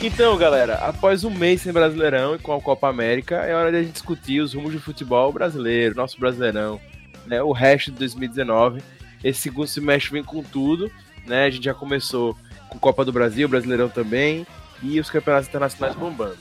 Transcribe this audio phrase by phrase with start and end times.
[0.00, 3.78] Então, galera, após um mês sem Brasileirão e com a Copa América, é hora de
[3.78, 6.80] a gente discutir os rumos do futebol brasileiro, nosso Brasileirão,
[7.26, 8.80] né, o resto de 2019.
[9.24, 10.88] Esse segundo semestre vem com tudo,
[11.26, 11.46] né?
[11.46, 12.36] A gente já começou
[12.68, 14.46] com Copa do Brasil, Brasileirão também,
[14.80, 16.38] e os campeonatos internacionais bombando.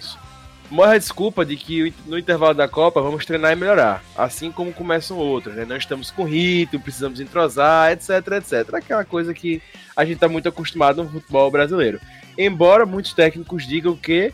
[0.69, 4.73] Morre a desculpa de que no intervalo da Copa vamos treinar e melhorar, assim como
[4.73, 5.63] começam outros, né?
[5.63, 8.73] Não estamos com ritmo, precisamos entrosar, etc, etc.
[8.73, 9.61] Aquela coisa que
[9.95, 12.01] a gente está muito acostumado no futebol brasileiro.
[12.37, 14.33] Embora muitos técnicos digam que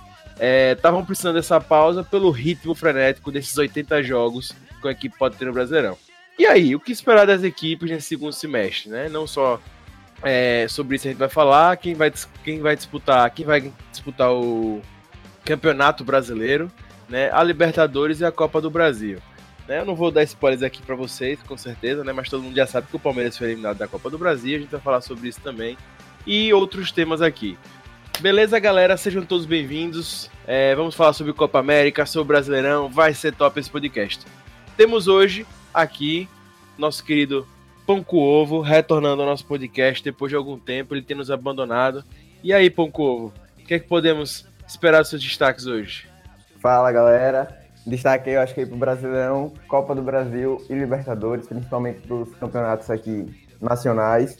[0.76, 5.38] estavam é, precisando dessa pausa pelo ritmo frenético desses 80 jogos que a equipe pode
[5.38, 5.98] ter no Brasileirão.
[6.38, 9.08] E aí, o que esperar das equipes nesse segundo semestre, né?
[9.08, 9.62] Não só
[10.24, 12.12] é, sobre isso a gente vai falar, quem vai,
[12.44, 14.82] quem vai disputar, quem vai disputar o
[15.46, 16.72] Campeonato Brasileiro,
[17.10, 17.30] né?
[17.32, 19.20] A Libertadores e a Copa do Brasil.
[19.68, 19.80] Né?
[19.80, 22.12] Eu não vou dar spoilers aqui para vocês, com certeza, né?
[22.12, 24.60] Mas todo mundo já sabe que o Palmeiras foi eliminado da Copa do Brasil, a
[24.60, 25.78] gente vai falar sobre isso também
[26.26, 27.58] e outros temas aqui.
[28.20, 28.96] Beleza, galera?
[28.96, 30.30] Sejam todos bem-vindos.
[30.46, 32.90] É, vamos falar sobre Copa América, sobre Brasileirão.
[32.90, 34.26] Vai ser top esse podcast.
[34.78, 36.28] Temos hoje aqui
[36.78, 37.48] nosso querido
[37.86, 42.04] Pão com Ovo retornando ao nosso podcast depois de algum tempo, ele tem nos abandonado.
[42.44, 46.08] E aí, Pão com Ovo, o que é que podemos esperar seus destaques hoje?
[46.62, 47.64] Fala, galera.
[47.86, 52.90] Destaque eu acho que aí pro Brasileirão, Copa do Brasil e Libertadores, principalmente dos campeonatos
[52.90, 53.26] aqui
[53.60, 54.38] nacionais.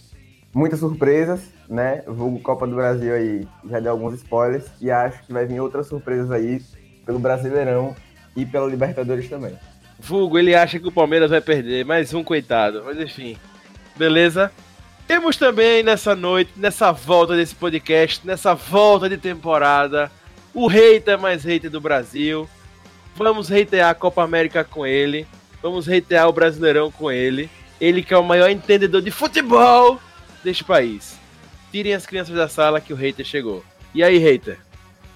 [0.54, 2.04] Muitas surpresas, né?
[2.08, 5.88] O Copa do Brasil aí já deu alguns spoilers e acho que vai vir outras
[5.88, 6.62] surpresas aí
[7.06, 7.96] pelo Brasileirão
[8.36, 9.58] e pela Libertadores também.
[10.00, 12.84] Vulgo, ele acha que o Palmeiras vai perder, mais um coitado.
[12.86, 13.38] Mas enfim,
[13.96, 14.52] beleza?
[15.08, 20.10] Temos também nessa noite, nessa volta desse podcast, nessa volta de temporada,
[20.54, 22.48] o hater mais hater do Brasil.
[23.16, 25.28] Vamos reitear a Copa América com ele.
[25.62, 27.50] Vamos reitear o Brasileirão com ele.
[27.80, 30.00] Ele que é o maior entendedor de futebol
[30.44, 31.18] deste país.
[31.72, 33.64] Tirem as crianças da sala que o hater chegou.
[33.94, 34.60] E aí, hater?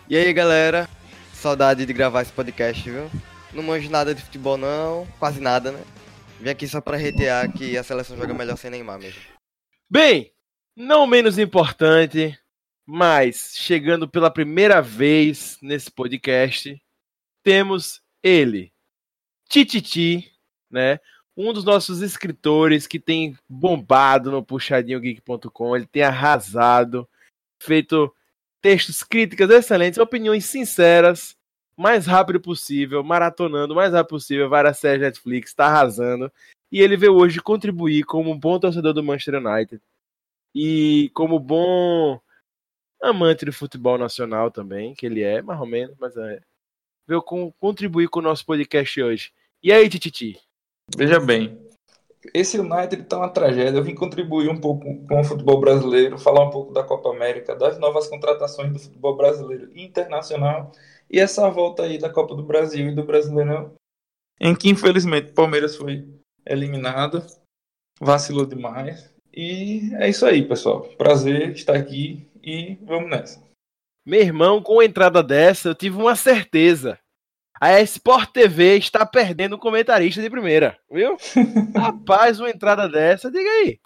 [0.10, 0.90] E aí, galera?
[1.34, 3.10] Saudade de gravar esse podcast, viu?
[3.54, 5.08] Não manjo nada de futebol, não.
[5.20, 5.80] Quase nada, né?
[6.40, 9.22] Vim aqui só para retear que a seleção joga melhor sem Neymar mesmo.
[9.90, 10.32] Bem,
[10.76, 12.38] não menos importante,
[12.89, 16.81] mas chegando pela primeira vez nesse podcast,
[17.43, 18.71] temos ele,
[19.49, 20.31] Tititi,
[20.71, 20.98] né?
[21.36, 27.08] Um dos nossos escritores que tem bombado no puxadinhogeek.com, ele tem arrasado,
[27.61, 28.15] feito
[28.61, 31.36] textos, críticas excelentes, opiniões sinceras
[31.75, 36.31] mais rápido possível, maratonando mais rápido possível várias séries Netflix, está arrasando.
[36.71, 39.81] E ele veio hoje contribuir como um bom torcedor do Manchester United
[40.55, 42.19] e como bom
[43.02, 46.40] amante do futebol nacional também, que ele é, mais ou menos, mas é.
[47.08, 49.32] Veio com, contribuir com o nosso podcast hoje.
[49.64, 50.40] E aí, Tititi?
[50.96, 51.58] Veja bem,
[52.34, 53.78] esse United está uma tragédia.
[53.78, 57.56] Eu vim contribuir um pouco com o futebol brasileiro, falar um pouco da Copa América,
[57.56, 60.72] das novas contratações do futebol brasileiro internacional
[61.10, 63.74] e essa volta aí da Copa do Brasil e do Brasileirão,
[64.40, 66.06] em que infelizmente o Palmeiras foi
[66.46, 67.26] eliminado,
[68.00, 69.14] vacilou demais.
[69.39, 70.81] E é isso aí, pessoal.
[70.98, 73.39] Prazer estar aqui e vamos nessa.
[74.03, 76.98] Meu irmão, com a entrada dessa, eu tive uma certeza.
[77.61, 81.15] A Sport TV está perdendo um comentarista de primeira, viu?
[81.77, 83.80] Rapaz, uma entrada dessa, diga aí.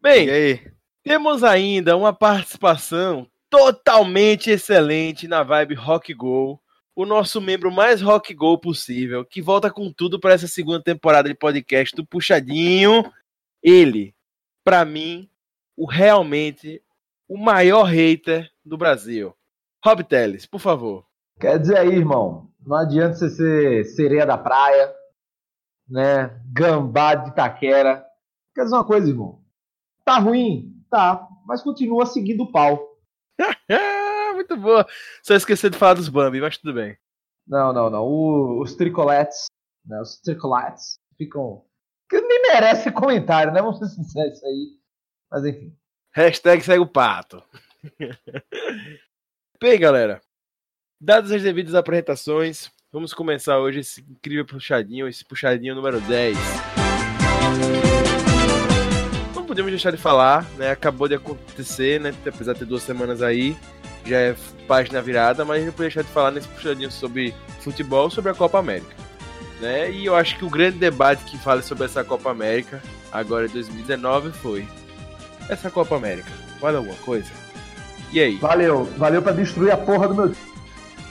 [0.00, 0.72] Bem, diga aí.
[1.02, 6.60] temos ainda uma participação totalmente excelente na vibe rock go.
[6.94, 11.28] O nosso membro mais rock go possível, que volta com tudo para essa segunda temporada
[11.28, 13.12] de podcast do Puxadinho.
[13.60, 14.14] Ele,
[14.66, 15.30] para mim,
[15.76, 16.82] o realmente
[17.28, 19.32] o maior hater do Brasil.
[19.84, 21.06] Rob Teles, por favor.
[21.38, 24.92] Quer dizer aí, irmão, não adianta você ser sereia da praia,
[25.88, 26.42] né?
[26.52, 28.04] Gambá de Itaquera.
[28.56, 29.40] Quer dizer uma coisa, irmão?
[30.04, 30.74] Tá ruim?
[30.90, 32.98] Tá, mas continua seguindo o pau.
[34.34, 34.84] Muito boa.
[35.22, 36.98] Só esqueci de falar dos Bambi, mas tudo bem.
[37.46, 38.02] Não, não, não.
[38.02, 39.46] O, os tricoletes,
[39.84, 41.64] né, os tricoletes ficam.
[42.08, 43.60] Que nem merece comentário, né?
[43.60, 44.78] Vamos ser sinceros isso aí.
[45.30, 45.76] Mas enfim.
[46.12, 47.42] Hashtag segue o pato.
[49.60, 50.20] bem, galera.
[51.00, 56.36] Dadas as devidas apresentações, vamos começar hoje esse incrível puxadinho, esse puxadinho número 10
[59.56, 60.70] podemos deixar de falar, né?
[60.70, 62.14] Acabou de acontecer, né?
[62.26, 63.56] Apesar de ter duas semanas aí,
[64.04, 64.36] já é
[64.68, 68.58] página virada, mas não pode deixar de falar nesse puxadinho sobre futebol, sobre a Copa
[68.58, 69.05] América.
[69.60, 69.90] Né?
[69.90, 73.50] E eu acho que o grande debate que fala sobre essa Copa América, agora em
[73.50, 74.68] 2019, foi:
[75.48, 76.30] essa Copa América,
[76.60, 77.30] vale alguma coisa?
[78.12, 78.36] E aí?
[78.36, 80.32] Valeu, valeu para destruir a porra do meu.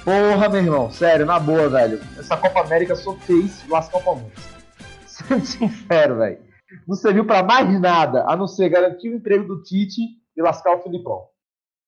[0.04, 2.00] Porra, meu irmão, sério, na boa, velho.
[2.18, 4.40] Essa Copa América só fez lascar o Palmeiras.
[5.08, 6.46] Sendo sincero, velho
[6.88, 10.02] não serviu para mais nada, a não ser garantir o emprego do Tite
[10.36, 11.28] e lascar o Filipão.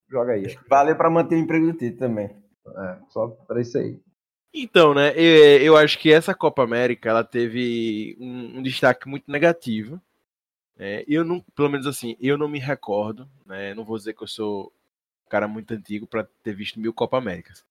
[0.10, 0.56] joga aí.
[0.70, 2.30] Valeu para manter o emprego do Tite também.
[2.68, 4.00] É, só para isso aí.
[4.54, 9.30] Então, né, eu, eu, acho que essa Copa América ela teve um, um destaque muito
[9.32, 10.02] negativo.
[10.80, 14.24] É, eu não, pelo menos assim, eu não me recordo, né, não vou dizer que
[14.24, 14.72] eu sou
[15.26, 17.66] um cara muito antigo para ter visto mil Copa Américas.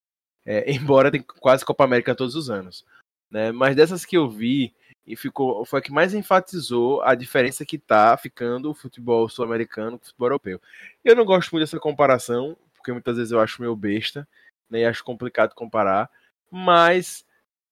[0.45, 2.85] É, embora tem quase Copa América todos os anos.
[3.31, 4.73] Né, mas dessas que eu vi,
[5.07, 9.99] e ficou, foi a que mais enfatizou a diferença que tá ficando o futebol sul-americano
[9.99, 10.61] com o futebol europeu.
[11.05, 14.29] Eu não gosto muito dessa comparação, porque muitas vezes eu acho meio besta,
[14.69, 16.11] né, e acho complicado comparar,
[16.51, 17.25] mas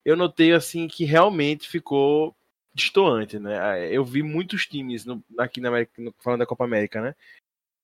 [0.04, 2.36] eu notei assim que realmente ficou
[2.74, 3.88] distoante, né?
[3.90, 7.14] Eu vi muitos times no, aqui na América, no, falando da Copa América, né?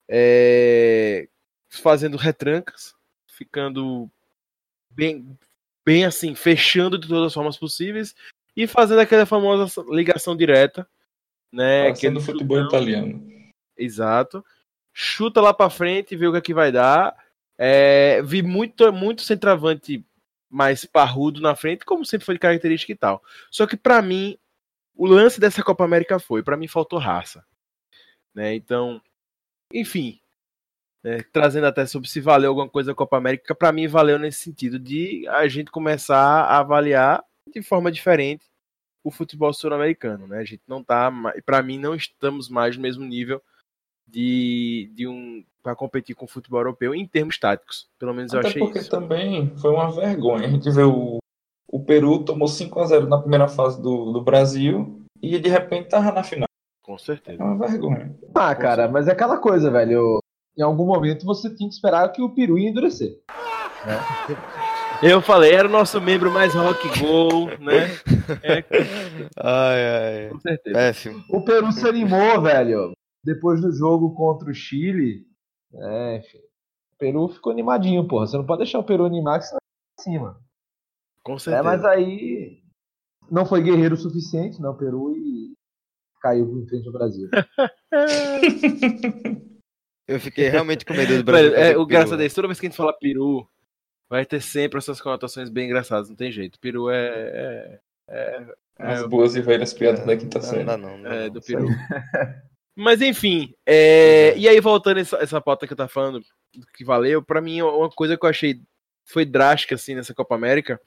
[0.09, 1.29] É,
[1.69, 2.95] fazendo retrancas,
[3.27, 4.11] ficando
[4.91, 5.39] bem,
[5.85, 8.15] bem assim, fechando de todas as formas possíveis
[8.57, 10.87] e fazendo aquela famosa ligação direta,
[11.53, 11.95] né?
[11.95, 13.53] Sendo é futebol chutão, italiano.
[13.77, 14.45] Exato.
[14.93, 17.17] Chuta lá para frente e vê o que, é que vai dar.
[17.57, 20.05] É, vi muito, muito centroavante
[20.51, 23.23] mais parrudo na frente, como sempre foi de característica e tal.
[23.51, 24.37] Só que para mim,
[24.95, 27.45] o lance dessa Copa América foi, para mim faltou raça.
[28.35, 28.55] Né?
[28.55, 29.01] Então,
[29.73, 30.21] enfim,
[31.03, 31.23] né?
[31.33, 34.79] trazendo até sobre se valeu alguma coisa a Copa América, para mim valeu nesse sentido
[34.79, 38.45] de a gente começar a avaliar de forma diferente
[39.03, 40.39] o futebol sul-americano, né?
[40.39, 41.11] A gente não tá,
[41.47, 43.43] para mim não estamos mais no mesmo nível
[44.07, 47.89] de, de um para competir com o futebol europeu em termos táticos.
[47.99, 48.91] Pelo menos Até eu achei porque isso.
[48.91, 50.47] também foi uma vergonha.
[50.47, 51.19] A gente vê o,
[51.69, 55.89] o Peru tomou 5 a 0 na primeira fase do, do Brasil e de repente
[55.89, 56.49] tava na final.
[56.83, 57.43] Com certeza.
[57.43, 58.15] É uma vergonha.
[58.35, 60.19] Ah, cara, mas é aquela coisa, velho.
[60.57, 63.19] Em algum momento você tem que esperar que o Peru ia endurecer.
[63.87, 63.99] Né?
[65.03, 67.89] Eu falei, era o nosso membro mais rock gol, né?
[68.45, 68.65] É...
[69.39, 70.29] Ai, ai.
[70.29, 70.77] Com certeza.
[70.77, 71.25] Péssimo.
[71.31, 75.27] O Peru se animou, velho depois do jogo contra o Chile,
[75.73, 78.27] é, enfim, o Peru ficou animadinho, porra.
[78.27, 79.61] Você não pode deixar o Peru animar que você vai
[79.97, 80.41] pra cima.
[81.23, 81.61] Com certeza.
[81.61, 82.63] É, mas aí
[83.31, 85.55] não foi guerreiro o suficiente, não, o Peru, e
[86.21, 87.29] caiu em frente ao Brasil.
[90.09, 91.55] Eu fiquei realmente com medo do Brasil.
[91.55, 93.49] é, o graças a Deus, toda vez que a gente fala peru,
[94.09, 96.59] vai ter sempre essas conotações bem engraçadas, não tem jeito.
[96.59, 97.81] Peru é.
[98.09, 100.65] é, é As é, boas e velhas piadas da quinta série.
[100.65, 101.69] Não, não, não, é, do peru.
[102.77, 104.37] Mas enfim, é...
[104.37, 106.23] e aí voltando essa, essa pauta que eu tava falando,
[106.75, 108.61] que valeu, para mim uma coisa que eu achei
[109.05, 110.81] foi drástica assim nessa Copa América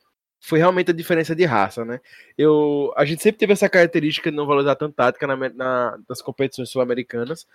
[0.44, 2.02] foi realmente a diferença de raça, né?
[2.38, 6.22] Eu, a gente sempre teve essa característica de não valorizar tanto tática na, na, nas
[6.22, 7.48] competições sul-americanas,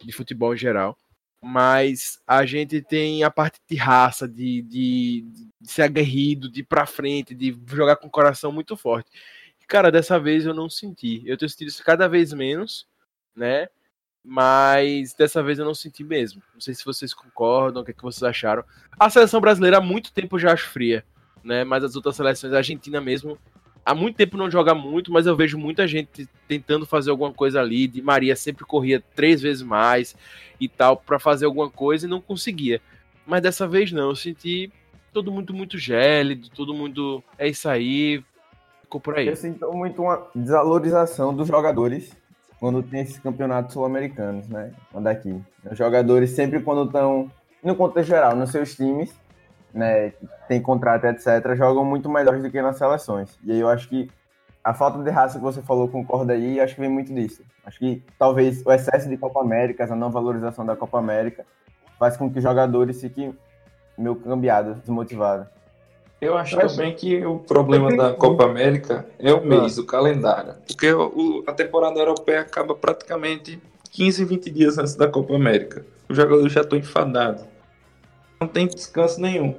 [0.00, 0.96] de futebol em geral,
[1.42, 5.24] mas a gente tem a parte de raça, de, de,
[5.60, 9.10] de ser aguerrido, de ir pra frente, de jogar com o coração muito forte.
[9.60, 11.22] E, cara, dessa vez eu não senti.
[11.26, 12.86] Eu tenho sentido isso cada vez menos,
[13.34, 13.68] né?
[14.24, 16.42] Mas dessa vez eu não senti mesmo.
[16.52, 18.64] Não sei se vocês concordam, o que, é que vocês acharam.
[18.98, 21.04] A seleção brasileira há muito tempo já acho fria,
[21.42, 21.64] né?
[21.64, 23.38] Mas as outras seleções, a Argentina mesmo,
[23.84, 27.60] há muito tempo não joga muito, mas eu vejo muita gente tentando fazer alguma coisa
[27.60, 27.86] ali.
[27.86, 30.14] De Maria sempre corria três vezes mais
[30.60, 32.80] e tal para fazer alguma coisa e não conseguia.
[33.26, 34.70] Mas dessa vez não, eu senti
[35.12, 38.22] todo mundo muito gélido, todo mundo é isso aí,
[38.82, 39.28] ficou por aí.
[39.28, 42.14] Eu sinto muito uma desvalorização dos jogadores
[42.60, 44.70] quando tem esses campeonatos sul-americanos, né?
[44.94, 45.42] Daqui.
[45.68, 47.30] Os jogadores sempre quando estão,
[47.64, 49.12] no contexto geral, nos seus times,
[49.72, 50.12] né?
[50.46, 53.38] Tem contrato, etc., jogam muito melhores do que nas seleções.
[53.42, 54.10] E aí eu acho que
[54.62, 57.42] a falta de raça que você falou concorda aí, acho que vem muito disso.
[57.64, 61.46] Acho que talvez o excesso de Copa América, a não valorização da Copa América,
[61.98, 63.34] faz com que os jogadores fiquem
[63.96, 65.48] meio cambiados, desmotivados.
[66.20, 69.80] Eu acho também que o problema da Copa América é o mês, ah.
[69.80, 70.54] o calendário.
[70.66, 73.58] Porque o, a temporada europeia acaba praticamente
[73.90, 75.84] 15, 20 dias antes da Copa América.
[76.08, 77.42] Os jogadores já estão enfadados.
[78.38, 79.56] Não tem descanso nenhum.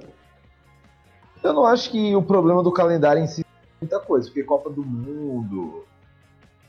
[1.44, 3.46] Eu não acho que o problema do calendário em si é
[3.82, 5.84] muita coisa, porque Copa do Mundo,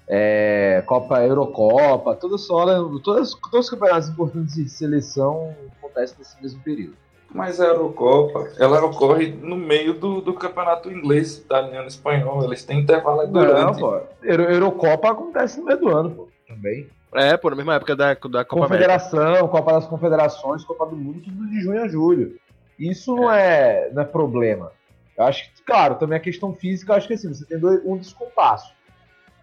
[0.09, 7.02] é, Copa Eurocopa, todas, todas, todos os campeonatos importantes de seleção acontecem nesse mesmo período.
[7.35, 12.45] Mas a Eurocopa, ela ocorre no meio do, do campeonato inglês, italiano, espanhol.
[12.45, 13.65] Eles têm intervalo durante.
[13.65, 14.01] Não, pô.
[14.23, 16.29] Euro, Eurocopa acontece no meio do ano, pô.
[16.47, 16.89] Também.
[17.15, 19.49] É, pô, na mesma época da, da Copa Confederação, América.
[19.49, 22.39] Copa das Confederações, Copa do Mundo, tudo de junho a julho.
[22.79, 24.73] Isso não é, não é problema.
[25.17, 27.81] Eu acho que, claro, também a questão física, eu acho que assim, você tem dois,
[27.85, 28.73] um descompasso.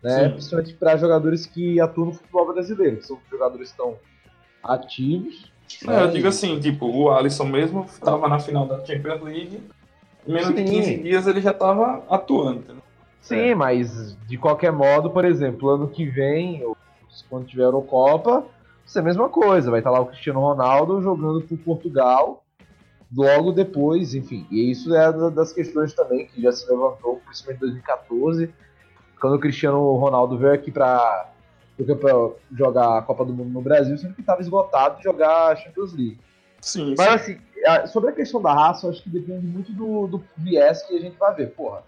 [0.03, 0.29] Né?
[0.29, 3.97] Principalmente para jogadores que atuam no futebol brasileiro, que são jogadores que estão
[4.63, 5.51] ativos
[5.87, 9.63] é, eu digo assim, tipo, o Alisson mesmo estava na final da Champions League,
[10.27, 10.55] em menos Sim.
[10.55, 12.59] de 15 dias ele já estava atuando.
[12.59, 12.83] Entendeu?
[13.21, 13.55] Sim, é.
[13.55, 16.75] mas de qualquer modo, por exemplo, ano que vem, ou
[17.29, 18.45] quando tiver Eurocopa,
[18.85, 19.69] ser a mesma coisa.
[19.69, 22.43] Vai estar lá o Cristiano Ronaldo jogando por Portugal
[23.15, 24.45] logo depois, enfim.
[24.51, 28.53] E isso é das questões também que já se levantou, principalmente em 2014,
[29.19, 31.29] quando o Cristiano Ronaldo veio aqui para
[32.51, 35.93] jogar a Copa do Mundo no Brasil, sendo que estava esgotado de jogar a Champions
[35.93, 36.19] League.
[36.61, 37.39] Sim, Mas sim.
[37.63, 40.95] assim, sobre a questão da raça, eu acho que depende muito do, do viés que
[40.95, 41.51] a gente vai ver.
[41.51, 41.83] Porra,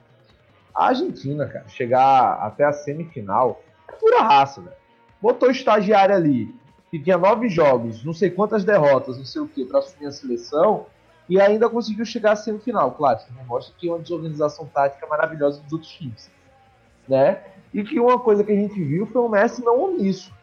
[0.74, 4.75] a Argentina, cara, chegar até a semifinal é pura raça, velho.
[5.21, 6.53] Botou estagiário ali,
[6.89, 10.12] que tinha nove jogos, não sei quantas derrotas, não sei o que, para assumir a
[10.12, 10.86] seleção,
[11.29, 12.91] e ainda conseguiu chegar à semifinal.
[12.91, 16.29] Claro, isso mostra que é uma desorganização tática maravilhosa dos outros times.
[17.07, 17.41] Né?
[17.73, 20.33] E que uma coisa que a gente viu foi o Messi não omisso.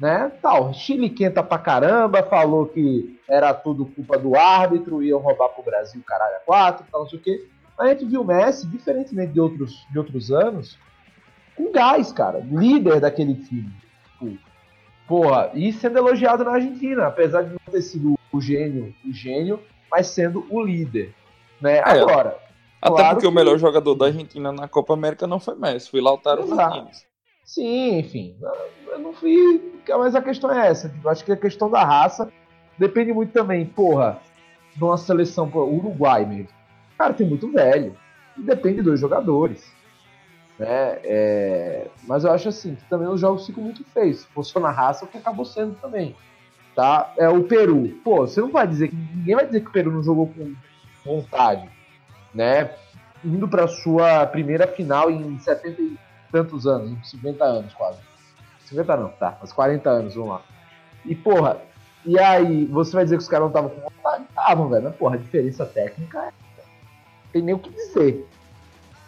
[0.00, 0.30] Né?
[0.42, 5.62] Tal, Chile quenta pra caramba, falou que era tudo culpa do árbitro, iam roubar pro
[5.62, 7.46] Brasil, caralho, a quatro, tal, não sei o quê.
[7.78, 10.78] A gente viu o Messi, diferentemente de outros, de outros anos,
[11.56, 13.72] com gás, cara, líder daquele time.
[14.18, 14.36] Tipo,
[15.06, 19.60] porra, e sendo elogiado na Argentina, apesar de não ter sido o gênio, o gênio,
[19.90, 21.14] mas sendo o líder.
[21.60, 21.80] Né?
[21.84, 22.36] Agora,
[22.84, 25.90] Até claro porque o que- melhor jogador da Argentina na Copa América não foi Messi,
[25.90, 26.46] foi Lautaro.
[26.48, 27.06] Martínez.
[27.44, 28.36] Sim, enfim.
[28.88, 29.80] Eu não fui.
[29.88, 30.88] Mas a questão é essa.
[30.88, 32.30] tipo, Eu acho que a questão da raça
[32.78, 34.18] depende muito também, porra,
[34.76, 36.48] de uma seleção, pô, Uruguai mesmo.
[36.98, 37.96] Cara, tem muito velho.
[38.36, 39.70] E depende dos jogadores.
[40.58, 40.98] Né?
[41.04, 44.20] É, Mas eu acho assim, que também os jogos ficam muito feios.
[44.20, 46.14] Se fosse na raça, o que acabou sendo também.
[46.74, 47.12] Tá?
[47.18, 47.88] É o Peru.
[48.04, 48.96] Pô, você não vai dizer que.
[48.96, 50.54] Ninguém vai dizer que o Peru não jogou com
[51.04, 51.68] vontade.
[52.34, 52.70] Né?
[53.24, 55.98] Indo pra sua primeira final em 70 e
[56.32, 57.98] tantos anos, uns 50 anos quase.
[58.66, 60.42] 50 não, tá, mas 40 anos, vamos lá.
[61.04, 61.60] E porra,
[62.06, 64.24] e aí, você vai dizer que os caras não estavam com vontade?
[64.28, 66.32] Estavam, velho, mas porra, a diferença técnica é.
[67.32, 68.28] Tem nem o que dizer.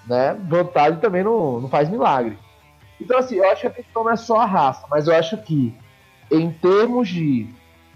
[0.06, 0.34] Né?
[0.48, 2.38] Vontade também não, não faz milagre.
[3.00, 5.36] Então, assim, eu acho que a questão não é só a raça, mas eu acho
[5.38, 5.76] que,
[6.30, 7.48] em termos de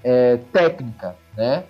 [0.05, 1.65] é, técnica, né?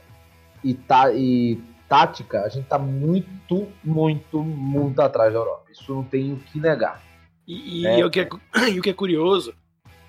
[0.65, 5.65] E, tá, e tática, a gente tá muito, muito, muito atrás da Europa.
[5.73, 7.03] Isso não tem o que negar.
[7.49, 8.07] E, e É.
[8.07, 8.29] o que é,
[8.71, 9.53] e o que é curioso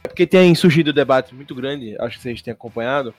[0.03, 3.15] é porque tem surgido um debate muito grande, acho que vocês têm acompanhado,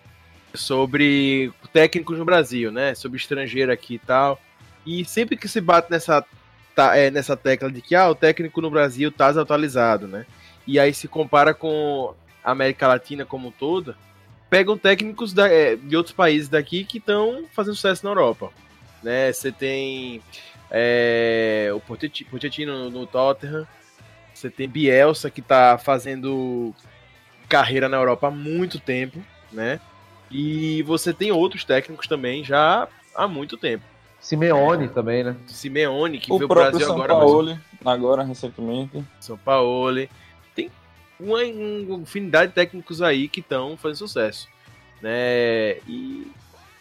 [0.55, 2.95] sobre técnicos no Brasil, né?
[2.95, 4.41] Sobre estrangeiro aqui e tal.
[4.87, 6.25] E sempre que se bate nessa,
[6.73, 10.25] tá, é, nessa tecla de que ah, o técnico no Brasil tá desatualizado, né?
[10.67, 12.15] E aí se compara com
[12.45, 13.97] a América Latina como um todo,
[14.53, 18.51] pegam técnicos da- é, de outros países daqui que estão fazendo sucesso na Europa.
[19.03, 19.33] Né?
[19.33, 20.21] Você tem
[20.71, 23.67] é, o Pochetti- Pochettino no, no Tottenham,
[24.35, 26.75] você tem Bielsa que tá fazendo
[27.49, 29.19] carreira na Europa há muito tempo,
[29.51, 29.81] né?
[30.31, 33.85] E você tem outros técnicos também já há muito tempo.
[34.21, 35.35] Simeone também, né?
[35.47, 39.03] Simeone, que O veio próprio Brasil São agora, mas- Paulo, agora recentemente.
[39.19, 40.07] São Paulo.
[40.55, 40.71] Tem
[41.23, 44.49] uma, infinidade de técnicos aí que estão fazendo sucesso.
[45.01, 45.79] Né?
[45.89, 46.31] E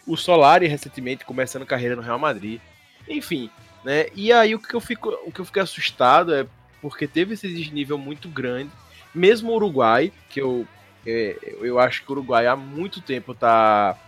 [0.06, 2.60] o Solari recentemente começando carreira no Real Madrid.
[3.08, 3.50] Enfim,
[3.84, 4.06] né?
[4.14, 6.46] E aí o que eu fico, o que eu fiquei assustado é
[6.80, 8.70] porque teve esse desnível muito grande.
[9.14, 10.66] Mesmo o Uruguai, que eu
[11.06, 13.98] é, eu acho que o Uruguai há muito tempo tá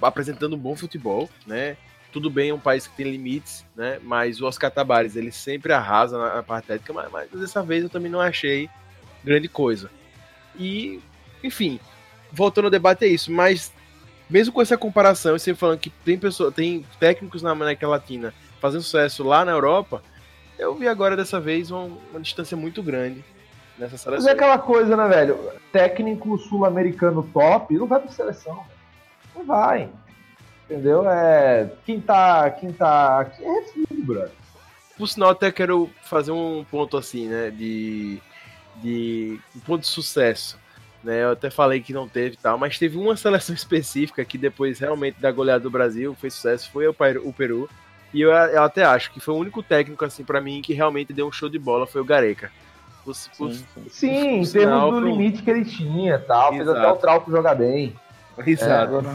[0.00, 1.76] apresentando um bom futebol, né?
[2.12, 3.98] Tudo bem, é um país que tem limites, né?
[4.02, 7.82] Mas o Oscar Tabares, ele sempre arrasa na, na parte técnica, mas, mas dessa vez
[7.82, 8.68] eu também não achei
[9.24, 9.90] grande coisa.
[10.56, 11.00] E,
[11.42, 11.80] enfim,
[12.30, 13.72] voltando ao debate é isso, mas
[14.28, 18.32] mesmo com essa comparação, e sempre falando que tem pessoa, tem técnicos na América Latina
[18.60, 20.02] fazendo sucesso lá na Europa,
[20.58, 23.24] eu vi agora dessa vez uma, uma distância muito grande
[23.78, 24.28] nessa Mas seleção.
[24.28, 25.38] é aquela coisa, né, velho?
[25.72, 28.54] Técnico sul-americano top não vai pra seleção.
[28.54, 28.66] velho.
[29.36, 29.90] Não vai.
[30.64, 31.08] Entendeu?
[31.08, 31.70] É.
[31.84, 34.30] Quem tá, quem tá aqui é refúgio, brother.
[34.96, 37.50] Por sinal, até quero fazer um ponto assim, né?
[37.50, 38.20] De.
[38.82, 40.58] De um ponto de sucesso.
[41.02, 41.22] Né?
[41.22, 44.78] Eu até falei que não teve e tal, mas teve uma seleção específica que depois
[44.78, 47.28] realmente da goleada do Brasil fez sucesso, foi o Peru.
[47.28, 47.68] O Peru
[48.12, 51.12] e eu, eu até acho que foi o único técnico, assim, para mim, que realmente
[51.12, 52.50] deu um show de bola, foi o Gareca.
[53.04, 53.88] Por- por- Sim, sim.
[53.90, 56.50] Sim, em termos do um- limite que ele tinha tal.
[56.50, 56.78] Fez Exato.
[56.78, 57.94] até o Trauco jogar bem.
[58.46, 58.96] Exato.
[58.96, 59.08] Agora,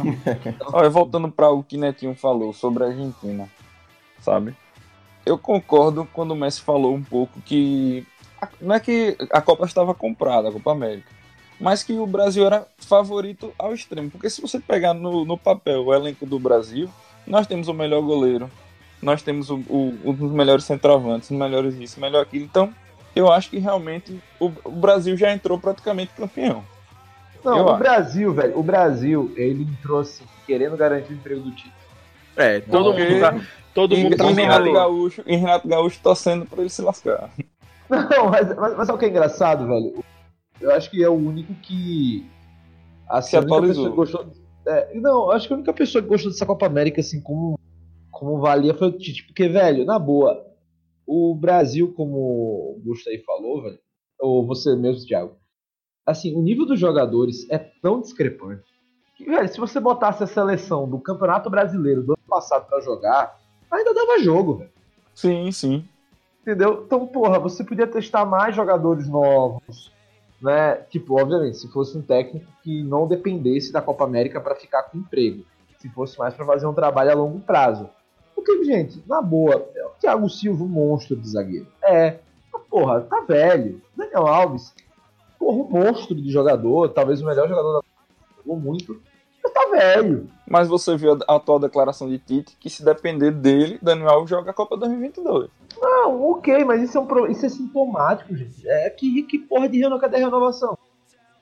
[0.73, 3.49] olha, voltando para o que Netinho falou sobre a Argentina,
[4.19, 4.53] sabe?
[5.25, 8.05] Eu concordo quando o Messi falou um pouco que
[8.61, 11.09] não é que a Copa estava comprada, a Copa América,
[11.59, 14.09] mas que o Brasil era favorito ao extremo.
[14.09, 16.89] Porque se você pegar no, no papel o elenco do Brasil,
[17.27, 18.49] nós temos o melhor goleiro,
[19.01, 22.45] nós temos o, o- um dos melhores centroavantes, os melhores isso, melhor aquilo.
[22.45, 22.73] Então,
[23.15, 26.63] eu acho que realmente o, o Brasil já entrou praticamente campeão.
[27.43, 27.79] Não, Eu o acho.
[27.79, 31.71] Brasil, velho, o Brasil, ele entrou assim, querendo garantir o emprego do time.
[32.35, 33.35] É, todo mundo tá.
[33.73, 34.71] Todo E, mundo tá e Renato.
[34.73, 37.29] Gaúcho, e Renato Gaúcho torcendo pra ele se lascar.
[37.89, 40.03] Não, mas, mas, mas sabe o que é engraçado, velho?
[40.61, 42.25] Eu acho que é o único que
[43.09, 43.91] Assim, Se a única atualizou.
[43.95, 44.43] pessoa que gostou.
[44.67, 47.57] é, não, acho que a única pessoa que gostou dessa Copa América, assim, como,
[48.11, 49.25] como valia foi o Tite.
[49.25, 50.45] Porque, velho, na boa,
[51.07, 53.79] o Brasil, como o Gusto aí falou, velho,
[54.19, 55.35] ou você mesmo, Thiago,
[56.05, 58.63] assim, o nível dos jogadores é tão discrepante.
[59.17, 63.39] Que, velho, se você botasse a seleção do Campeonato Brasileiro do ano passado pra jogar,
[63.71, 64.71] ainda dava jogo, velho.
[65.15, 65.83] Sim, sim.
[66.41, 66.83] Entendeu?
[66.85, 69.91] Então, porra, você podia testar mais jogadores novos,
[70.41, 70.75] né?
[70.89, 74.97] Tipo, obviamente, se fosse um técnico que não dependesse da Copa América para ficar com
[74.97, 75.43] emprego.
[75.77, 77.89] Se fosse mais para fazer um trabalho a longo prazo.
[78.35, 81.67] Porque, gente, na boa, é o Thiago Silva, um monstro de zagueiro.
[81.83, 82.19] É.
[82.51, 83.81] Mas, porra, tá velho.
[83.95, 84.73] Daniel Alves,
[85.37, 87.89] porra, um monstro de jogador, talvez o melhor jogador da
[88.37, 89.01] jogou muito.
[89.43, 90.27] Mas tá velho.
[90.47, 94.51] Mas você viu a atual declaração de Tite que se depender dele, Daniel Alves joga
[94.51, 95.49] a Copa 2022.
[95.79, 98.67] Não, ok, mas isso é, um, isso é sintomático, gente.
[98.67, 100.77] É que, que porra de reno, cadê a renovação?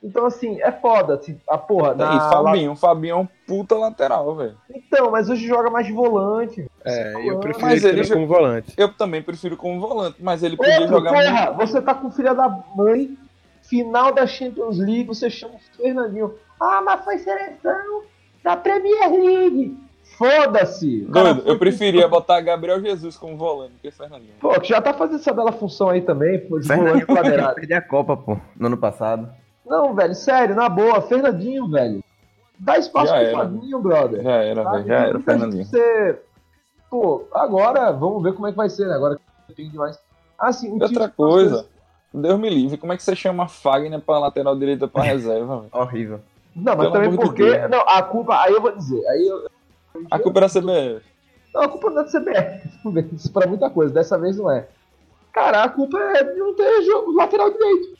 [0.02, 1.16] Então, assim, é foda.
[1.16, 1.94] Assim, a porra.
[1.94, 4.56] e Na, Fabinho, Fabinho é um puta lateral, velho.
[4.70, 6.70] Então, mas hoje joga mais de volante.
[6.86, 8.74] É, eu prefiro Mas ele, ele como volante.
[8.78, 11.58] Eu também prefiro como volante, mas ele podia Ô, jogar porra, muito.
[11.58, 13.18] você tá com filha da mãe,
[13.64, 16.36] final da Champions League, você chama o Fernandinho.
[16.60, 18.04] Ah, mas foi seleção
[18.44, 19.78] da Premier League.
[20.18, 21.02] Foda-se.
[21.02, 24.34] Doido, eu preferia botar Gabriel Jesus como volante que Fernandinho.
[24.40, 27.56] Pô, que já tá fazendo essa bela função aí também, pô, de volante Fernandinho lateral.
[27.56, 29.30] perder a Copa, pô, no ano passado.
[29.66, 32.02] Não, velho, sério, na boa, Fernandinho, velho.
[32.58, 33.38] Dá espaço Já pro era.
[33.38, 34.24] Fabinho, brother.
[34.24, 34.88] Já era, velho.
[34.88, 35.66] Já era, Fernandinho.
[35.66, 36.22] ser-
[36.90, 38.96] Pô, agora vamos ver como é que vai ser, né?
[38.96, 40.00] Agora que tem demais.
[40.40, 41.66] Assim, um E outra coisa,
[42.14, 45.70] Deus me livre, como é que você chama Fagner pra lateral direita pra reserva, velho?
[45.74, 46.22] Horrível.
[46.58, 47.44] Não, mas Pelo também porque.
[47.44, 47.70] Deus.
[47.70, 48.42] Não, a culpa.
[48.42, 49.06] Aí eu vou dizer.
[49.08, 49.48] Aí eu,
[50.12, 51.02] A culpa era CBF.
[51.54, 53.16] não, a culpa não é do CBF.
[53.16, 53.94] Isso pra muita coisa.
[53.94, 54.68] Dessa vez não é.
[55.32, 57.96] Cara, a culpa é de não ter jogo lateral direito.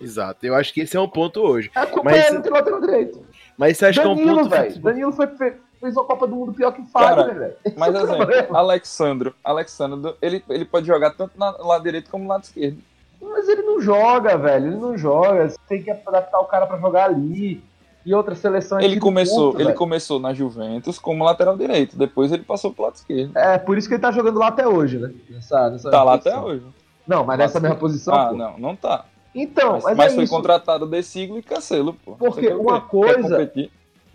[0.00, 0.46] Exato.
[0.46, 1.70] Eu acho que esse é um ponto hoje.
[1.74, 3.20] A culpa Mas- é não ter lateral direito.
[3.58, 4.48] Mas você acha que é um Danilo, ponto.
[4.48, 4.78] velho.
[4.80, 7.56] Danilo foi, fe- fez uma Copa do Mundo pior que Cara, Fagner, velho.
[7.76, 8.58] Mas é exemplo, problema.
[8.58, 12.78] Alexandro, Alexandro, ele, ele pode jogar tanto na lado direito como no lado esquerdo.
[13.20, 14.66] Mas ele não joga, velho.
[14.68, 15.48] Ele não joga.
[15.48, 17.62] Você tem que adaptar o cara pra jogar ali.
[18.04, 19.76] E outra seleção é Ele começou, curto, ele velho.
[19.78, 23.36] começou na Juventus como lateral direito, depois ele passou pro lado esquerdo.
[23.36, 25.12] É, por isso que ele tá jogando lá até hoje, né?
[25.28, 26.64] Nessa, nessa Tá lá até hoje.
[27.06, 28.14] Não, mas nessa mesma posição.
[28.14, 28.36] Ah, pô.
[28.36, 29.04] não, não tá.
[29.34, 30.32] Então, Mas, mas, mas é foi isso.
[30.34, 32.12] contratado de Siglo e Cancelo, pô.
[32.12, 33.52] Porque uma coisa-?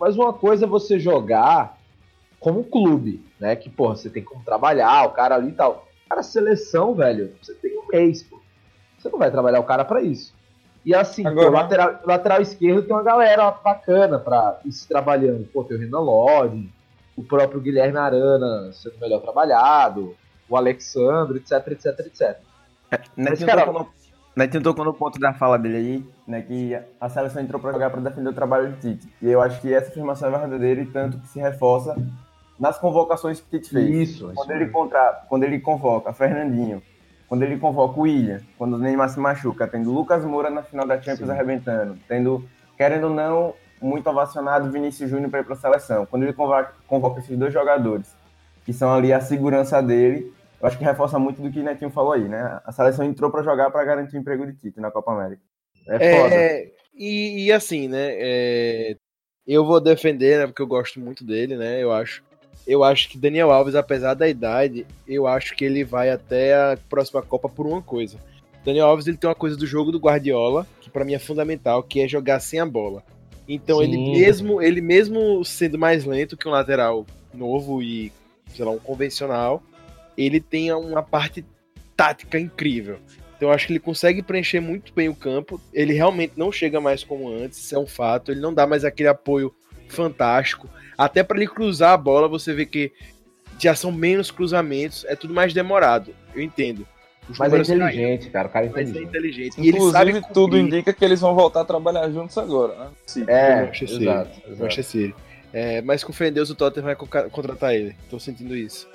[0.00, 1.78] Mas uma coisa é você jogar
[2.40, 3.54] como clube, né?
[3.56, 5.86] Que, porra, você tem como trabalhar o cara ali e tal.
[6.08, 8.40] Cara, seleção, velho, você tem um mês, pô.
[9.06, 10.34] Você não vai trabalhar o cara pra isso.
[10.84, 15.44] E assim, Agora- pô, lateral, lateral esquerdo tem uma galera bacana pra ir se trabalhando.
[15.52, 16.68] Pô, tem o Renan Lodge,
[17.16, 20.14] o próprio Guilherme Arana sendo melhor trabalhado,
[20.48, 22.36] o Alexandre, etc, etc, etc.
[23.16, 23.88] Netinho, cara- tocou no,
[24.36, 27.90] Netinho tocou no ponto da fala dele aí, né, que a seleção entrou para jogar
[27.90, 29.12] para defender o trabalho de Tite.
[29.22, 31.96] E eu acho que essa afirmação é verdadeira e tanto que se reforça
[32.60, 34.10] nas convocações que Tite fez.
[34.10, 36.82] Isso, Quando isso ele, contra, quando ele convoca Fernandinho,
[37.28, 40.86] quando ele convoca o William, quando o Neymar se machuca, tendo Lucas Moura na final
[40.86, 41.30] da Champions Sim.
[41.30, 46.06] arrebentando, tendo, querendo ou não, muito ovacionado Vinícius Júnior para ir para a seleção.
[46.06, 48.14] Quando ele convoca, convoca esses dois jogadores,
[48.64, 51.90] que são ali a segurança dele, eu acho que reforça muito do que o Netinho
[51.90, 52.60] falou aí, né?
[52.64, 55.42] A seleção entrou para jogar para garantir o emprego de Tite na Copa América.
[55.88, 56.34] É foda.
[56.34, 58.08] É, e, e assim, né?
[58.12, 58.96] é,
[59.46, 60.46] eu vou defender, né?
[60.46, 61.82] Porque eu gosto muito dele, né?
[61.82, 62.24] Eu acho.
[62.66, 66.78] Eu acho que Daniel Alves, apesar da idade, eu acho que ele vai até a
[66.88, 68.18] próxima Copa por uma coisa.
[68.64, 71.82] Daniel Alves ele tem uma coisa do jogo do Guardiola, que pra mim é fundamental,
[71.82, 73.04] que é jogar sem a bola.
[73.48, 74.12] Então ele Sim.
[74.12, 78.12] mesmo, ele mesmo sendo mais lento que um lateral novo e,
[78.52, 79.62] sei lá, um convencional,
[80.16, 81.44] ele tem uma parte
[81.96, 82.98] tática incrível.
[83.36, 85.60] Então eu acho que ele consegue preencher muito bem o campo.
[85.72, 88.32] Ele realmente não chega mais como antes, isso é um fato.
[88.32, 89.54] Ele não dá mais aquele apoio
[89.88, 90.68] fantástico.
[90.96, 92.92] Até para ele cruzar a bola, você vê que
[93.58, 96.14] já são menos cruzamentos, é tudo mais demorado.
[96.34, 96.86] Eu entendo.
[97.28, 98.48] Os Mas é inteligente, cara.
[98.48, 99.08] O cara é Mas é inteligente.
[99.08, 99.56] inteligente.
[99.58, 102.90] E ele Inclusive, sabe tudo indica que eles vão voltar a trabalhar juntos agora, né?
[103.04, 103.24] Sim.
[103.26, 104.02] É, Manchester City.
[104.02, 104.40] exato.
[104.58, 105.14] Manchester.
[105.52, 106.96] É, mas com fé em Deus o Tottenham vai
[107.30, 107.96] contratar ele.
[108.08, 108.88] Tô sentindo isso.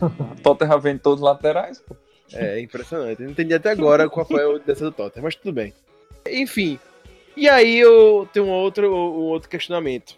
[0.42, 1.94] Tottenham vem todos laterais, pô.
[2.32, 3.20] É impressionante.
[3.20, 5.72] Eu não entendi até agora qual foi o dessa do Tottenham, mas tudo bem.
[6.28, 6.80] Enfim.
[7.36, 10.16] E aí eu tenho um outro, um outro questionamento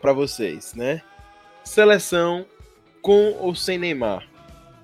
[0.00, 1.02] pra vocês, né?
[1.64, 2.46] Seleção
[3.02, 4.26] com ou sem Neymar?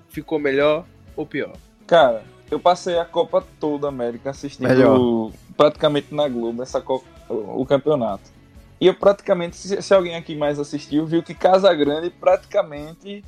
[0.09, 1.53] Ficou melhor ou pior?
[1.87, 5.31] Cara, eu passei a Copa toda América assistindo Melhor.
[5.57, 8.31] praticamente na Globo essa Copa, o, campeonato.
[8.79, 13.23] E eu praticamente, se, alguém aqui mais assistiu, viu que Casagrande praticamente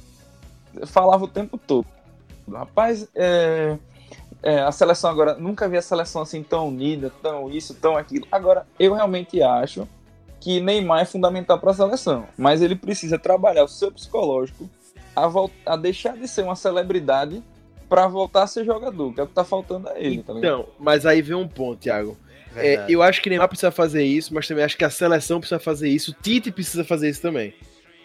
[0.86, 1.88] falava o tempo todo.
[2.52, 3.78] Rapaz, é,
[4.44, 8.28] é, a seleção agora, nunca vi a seleção assim tão unida, tão isso, tão aquilo.
[8.32, 9.88] Agora, eu realmente acho
[10.46, 14.70] que Neymar é fundamental para a seleção, mas ele precisa trabalhar o seu psicológico
[15.16, 15.28] a,
[15.66, 17.42] a deixar de ser uma celebridade
[17.90, 20.68] para voltar a ser jogador, que é o que tá faltando a ele, tá Então,
[20.80, 22.16] mas aí vem um ponto, Thiago.
[22.56, 25.60] É, eu acho que Neymar precisa fazer isso, mas também acho que a seleção precisa
[25.60, 27.52] fazer isso, o Tite precisa fazer isso também.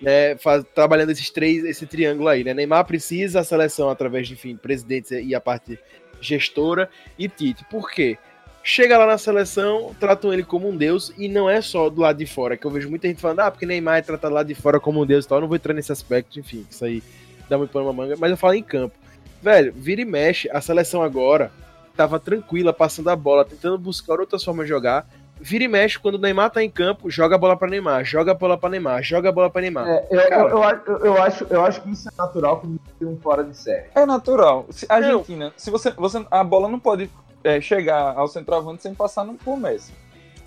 [0.01, 2.55] Né, faz, trabalhando esses três, esse triângulo aí, né?
[2.55, 5.79] Neymar precisa, a seleção, através de, enfim, presidentes e a parte
[6.23, 7.67] gestora, e Tite.
[7.67, 8.17] Por quê?
[8.63, 12.19] Chega lá na seleção, tratam ele como um deus, e não é só do lado
[12.19, 14.55] de fora, que eu vejo muita gente falando, ah, porque Neymar é tratado lá de
[14.55, 17.03] fora como um deus e tal, eu não vou entrar nesse aspecto, enfim, isso aí
[17.49, 18.95] dá muito pano na manga, mas eu falo em campo.
[19.43, 21.51] Velho, vira e mexe, a seleção agora
[21.97, 25.07] tava tranquila, passando a bola, tentando buscar outras formas de jogar.
[25.43, 28.33] Vira e mexe, quando o Neymar tá em campo, joga a bola para Neymar, joga
[28.33, 29.89] a bola para Neymar, joga a bola para Neymar.
[29.89, 33.17] É, eu, eu, eu, eu, acho, eu acho que isso é natural quando tem um
[33.17, 33.87] fora de série.
[33.95, 34.67] É natural.
[34.69, 35.53] Se, Argentina, não.
[35.57, 36.25] se você, você.
[36.31, 37.11] A bola não pode
[37.43, 39.93] é, chegar ao centroavante sem passar no Messi.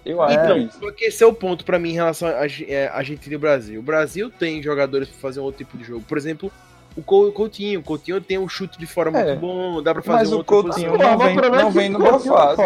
[0.06, 0.80] Eu acho então, isso.
[0.80, 3.80] Porque esse é o ponto para mim em relação a, a é, Argentina e Brasil.
[3.80, 6.04] O Brasil tem jogadores para fazer um outro tipo de jogo.
[6.08, 6.52] Por exemplo,
[6.96, 7.80] o Coutinho.
[7.80, 10.40] O Coutinho tem um chute de fora muito é, bom, dá pra fazer Mas um
[10.40, 12.62] o Coutinho não vem, não vem no boa fase.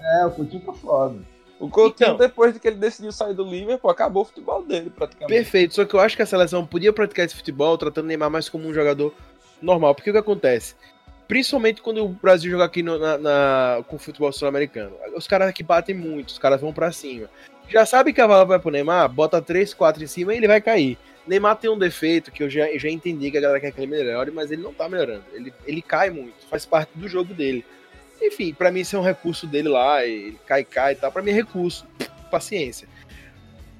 [0.00, 1.16] É, o Coutinho tá foda.
[1.58, 4.90] O Coutinho, então, depois de que ele decidiu sair do Liverpool, acabou o futebol dele,
[4.90, 5.32] praticamente.
[5.32, 8.28] Perfeito, só que eu acho que a seleção podia praticar esse futebol tratando o Neymar
[8.28, 9.14] mais como um jogador
[9.62, 9.94] normal.
[9.94, 10.74] Porque o que acontece?
[11.26, 14.94] Principalmente quando o Brasil joga aqui no, na, na, com o futebol sul-americano.
[15.16, 17.28] Os caras aqui batem muito, os caras vão para cima.
[17.68, 20.46] Já sabe que a bola vai pro Neymar, bota 3, 4 em cima e ele
[20.46, 20.98] vai cair.
[21.26, 23.86] Neymar tem um defeito que eu já, já entendi que a galera quer que ele
[23.86, 25.24] melhore, mas ele não tá melhorando.
[25.32, 27.64] Ele, ele cai muito, faz parte do jogo dele.
[28.20, 31.10] Enfim, para mim isso é um recurso dele lá, ele cai, cai e tal.
[31.10, 31.86] Pra mim é recurso,
[32.30, 32.86] paciência.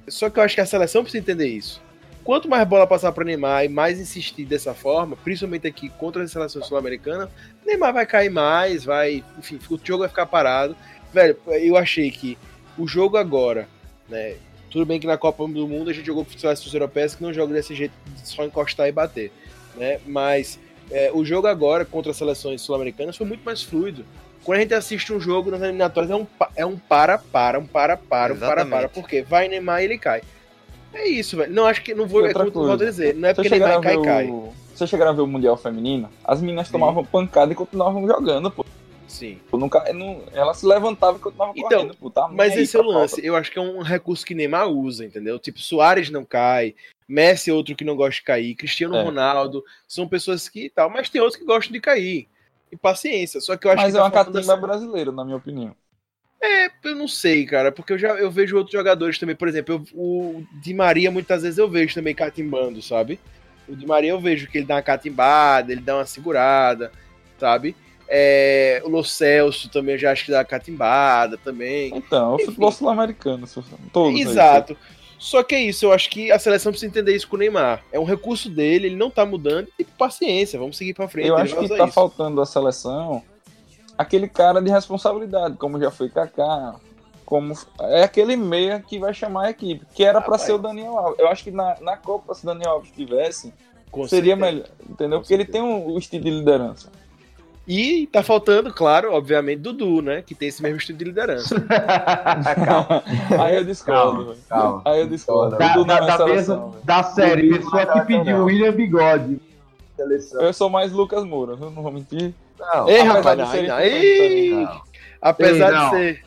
[0.07, 1.81] Só que eu acho que a seleção precisa entender isso.
[2.25, 6.27] Quanto mais bola passar para Neymar e mais insistir dessa forma, principalmente aqui contra a
[6.27, 7.29] seleção sul-americana,
[7.63, 10.75] Neymar vai cair mais, vai, enfim, o jogo vai ficar parado.
[11.13, 12.35] Velho, eu achei que
[12.79, 13.69] o jogo agora,
[14.09, 14.37] né,
[14.71, 17.31] tudo bem que na Copa do Mundo a gente jogou com seleções europeias que não
[17.31, 19.31] jogam desse jeito, de só encostar e bater.
[19.75, 19.99] Né?
[20.03, 20.59] Mas
[20.89, 24.03] é, o jogo agora contra as seleções sul-americanas foi muito mais fluido.
[24.43, 28.33] Quando a gente assiste um jogo nas eliminatórias, é um, é um para-para, um para-para,
[28.33, 28.89] um para-para.
[28.89, 30.23] Porque vai Neymar e ele cai.
[30.95, 31.53] É isso, velho.
[31.53, 31.93] Não acho que.
[31.93, 33.13] Não vou, é como dizer.
[33.13, 34.27] Não é porque Neymar cai, cai.
[34.29, 34.53] O...
[34.73, 36.09] Você chegaram a ver o Mundial Feminino?
[36.23, 36.73] As meninas Sim.
[36.73, 38.65] tomavam pancada e continuavam jogando, pô.
[39.07, 39.39] Sim.
[39.53, 41.95] nunca, não, ela se levantava e continuava então, correndo.
[41.95, 43.25] Pô, tá mas esse é o lance.
[43.25, 45.39] Eu acho que é um recurso que Neymar usa, entendeu?
[45.39, 46.75] Tipo, Soares não cai,
[47.07, 49.03] Messi é outro que não gosta de cair, Cristiano é.
[49.03, 52.27] Ronaldo, são pessoas que tal, mas tem outros que gostam de cair.
[52.71, 53.39] E paciência.
[53.39, 53.99] Só que eu acho mas que.
[53.99, 55.75] Mas é uma catimba brasileira, na minha opinião.
[56.45, 59.35] É, eu não sei, cara, porque eu já eu vejo outros jogadores também.
[59.35, 63.19] Por exemplo, eu, o Di Maria, muitas vezes eu vejo também catimbando, sabe?
[63.67, 66.91] O Di Maria eu vejo que ele dá uma catimbada, ele dá uma segurada,
[67.39, 67.75] sabe?
[68.07, 71.91] É, o Lo Celso também eu já acho que dá catimbada também.
[71.95, 73.47] Então, o futebol sul-americano,
[73.91, 74.19] todos.
[74.19, 74.73] Exato.
[74.73, 77.39] Aí, Só que é isso, eu acho que a seleção precisa entender isso com o
[77.39, 77.83] Neymar.
[77.91, 81.29] É um recurso dele, ele não tá mudando, e paciência, vamos seguir pra frente.
[81.29, 81.93] Eu acho que tá isso.
[81.93, 83.23] faltando a seleção
[83.97, 86.75] aquele cara de responsabilidade, como já foi Kaká,
[87.25, 90.57] como é aquele meia que vai chamar a equipe, que era ah, para ser o
[90.57, 91.19] Daniel Alves.
[91.19, 93.53] Eu acho que na, na Copa, se o Daniel Alves tivesse,
[93.91, 94.51] com seria certeza.
[94.51, 95.17] melhor, entendeu?
[95.17, 95.41] Com Porque certeza.
[95.41, 96.89] ele tem um, um estilo de liderança.
[97.67, 100.21] E tá faltando, claro, obviamente, Dudu, né?
[100.21, 101.55] Que tem esse mesmo estilo de liderança.
[102.63, 103.03] calma.
[103.43, 104.25] Aí eu discordo.
[104.25, 104.81] Calma, calma.
[104.85, 105.57] Aí eu discordo.
[105.57, 109.41] Da, Dudu da, da, seleção, da série, pessoa que pediu William Bigode.
[110.33, 112.35] Eu sou mais Lucas Moura, não vou mentir.
[112.59, 114.67] Não, Ei, rapaz, não, não, Ei,
[115.21, 116.25] Apesar Ei, de ser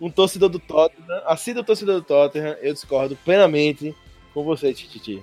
[0.00, 3.94] um torcedor do Tottenham, assim do torcedor do Tottenham, eu discordo plenamente
[4.32, 5.22] com você, Titi.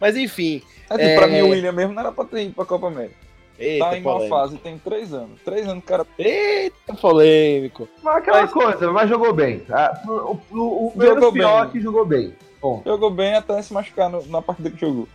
[0.00, 0.62] Mas enfim.
[0.90, 1.16] É, é...
[1.16, 3.26] Pra mim, o William mesmo não era pra ter ido pra Copa América.
[3.58, 4.34] Eita, tá em polêmico.
[4.34, 5.40] uma fase, tem três anos.
[5.42, 6.06] Três anos, cara.
[6.18, 7.88] Eita, polêmico.
[8.02, 8.52] Mas aquela mas...
[8.52, 9.64] coisa, mas jogou bem.
[10.06, 11.72] O, o, o jogou pior bem.
[11.72, 12.34] que jogou bem.
[12.60, 12.82] Bom.
[12.84, 15.08] Jogou bem até se machucar no, na partida que jogou.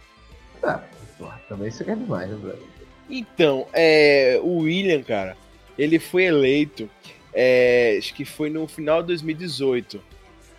[0.64, 0.80] Ah,
[1.20, 2.71] porra, também isso é demais, né, velho?
[3.12, 5.38] Então, é, o William, cara,
[5.78, 6.90] ele foi eleito,
[7.34, 10.02] é, acho que foi no final de 2018,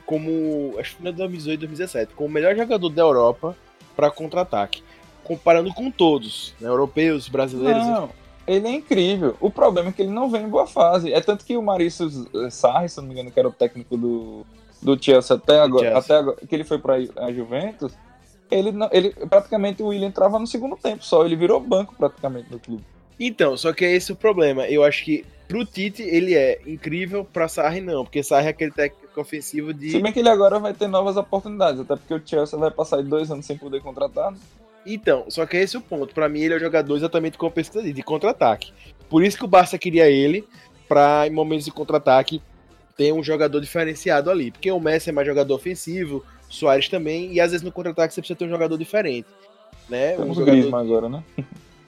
[0.07, 0.75] como.
[0.79, 3.57] Acho que foi no 2018, 2017, como o melhor jogador da Europa
[3.97, 4.83] para contra-ataque
[5.25, 7.87] comparando com todos, né, europeus, brasileiros.
[7.87, 8.11] Não,
[8.47, 9.37] ele é incrível.
[9.41, 11.13] O problema é que ele não vem em boa fase.
[11.13, 12.11] É tanto que o Maurício
[12.51, 14.47] Sarri, se não me engano, que era o técnico do,
[14.81, 15.99] do Chelsea até agora, Chelsea.
[15.99, 17.93] até agora que ele foi para a Juventus,
[18.53, 21.25] ele, não, ele praticamente o William entrava no segundo tempo só.
[21.25, 22.85] Ele virou banco praticamente no clube.
[23.19, 24.67] Então, só que é esse o problema.
[24.67, 28.71] Eu acho que pro Tite ele é incrível, pra Sarri não, porque Sarri é aquele
[28.71, 29.91] técnico ofensivo de.
[29.91, 33.03] Se bem que ele agora vai ter novas oportunidades, até porque o Chelsea vai passar
[33.03, 34.33] dois anos sem poder contratar.
[34.33, 34.39] Né?
[34.85, 36.15] Então, só que esse é o ponto.
[36.15, 38.73] Para mim, ele é o jogador exatamente como pesquisa de contra-ataque.
[39.09, 40.45] Por isso que o Barça queria ele,
[40.89, 42.43] para em momentos de contra-ataque
[42.97, 44.51] ter um jogador diferenciado ali.
[44.51, 48.21] Porque o Messi é mais jogador ofensivo, Soares também, e às vezes no contra-ataque você
[48.21, 49.27] precisa ter um jogador diferente.
[49.89, 50.15] Né?
[50.15, 50.75] Um Temos o jogador...
[50.77, 51.25] Agora, né?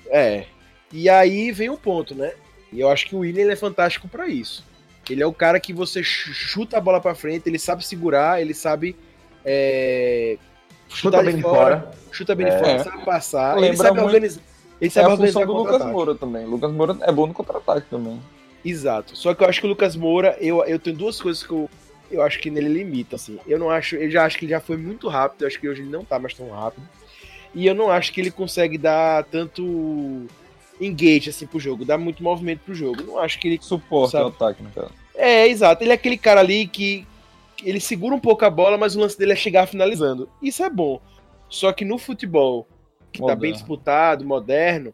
[0.09, 0.45] É.
[0.93, 2.33] E aí vem o ponto, né?
[2.73, 4.65] E eu acho que o William ele é fantástico para isso.
[5.09, 8.55] Ele é o cara que você chuta a bola para frente, ele sabe segurar, ele
[8.55, 8.97] sabe
[9.45, 10.39] é,
[10.89, 11.91] Chuta bem de fora.
[12.11, 12.59] chuta bem de É.
[12.59, 14.43] fora, sabe passar, ele Lembra sabe muito- organizar.
[14.81, 15.87] Ele É sabe a organizar função do Lucas.
[15.87, 16.47] Moura também.
[16.47, 18.21] Lucas Moura é bom no contra-ataque também.
[18.65, 19.17] Exato.
[19.17, 21.69] Só que eu acho que o Lucas Moura, eu, eu tenho duas coisas que eu,
[22.15, 23.39] eu acho que nele limita, assim.
[23.47, 25.69] Eu não acho, eu já acho que ele já foi muito rápido, eu acho que
[25.69, 26.87] hoje ele não tá mais tão rápido.
[27.55, 30.27] E eu não acho que ele consegue dar tanto
[30.81, 33.03] engage assim pro jogo, dar muito movimento pro jogo.
[33.03, 34.25] Não acho que ele Suporte Sabe.
[34.25, 34.91] ao ataque, no caso.
[35.15, 35.83] É, exato.
[35.83, 37.07] Ele é aquele cara ali que
[37.57, 40.29] que ele segura um pouco a bola, mas o lance dele é chegar finalizando.
[40.43, 41.01] Isso é bom.
[41.49, 42.67] Só que no futebol,
[43.13, 43.41] que tá Moderno.
[43.41, 44.93] bem disputado, moderno,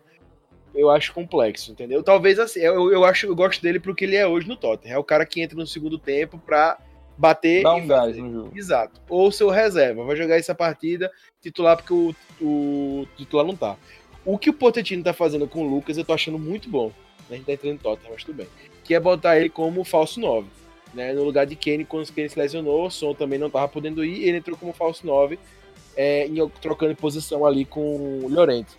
[0.75, 2.03] eu acho complexo, entendeu?
[2.03, 4.95] Talvez assim, eu, eu acho eu gosto dele porque ele é hoje no Tottenham.
[4.95, 6.79] É o cara que entra no segundo tempo pra
[7.21, 8.53] bater Dá um gás no jogo.
[8.57, 9.01] Exato.
[9.09, 13.77] Ou seu reserva, vai jogar essa partida titular porque o, o titular não tá.
[14.25, 16.91] O que o Pochettino tá fazendo com o Lucas, eu tô achando muito bom.
[17.31, 18.47] A gente tá entrando em Tottenham, mas tudo bem.
[18.83, 20.49] Que é botar ele como falso 9.
[20.95, 21.13] Né?
[21.13, 24.05] No lugar de Kenny, quando o Kenny se lesionou, o Son também não tava podendo
[24.05, 25.39] ir, ele entrou como falso 9,
[25.97, 28.71] é, em- trocando posição ali com o Llorente.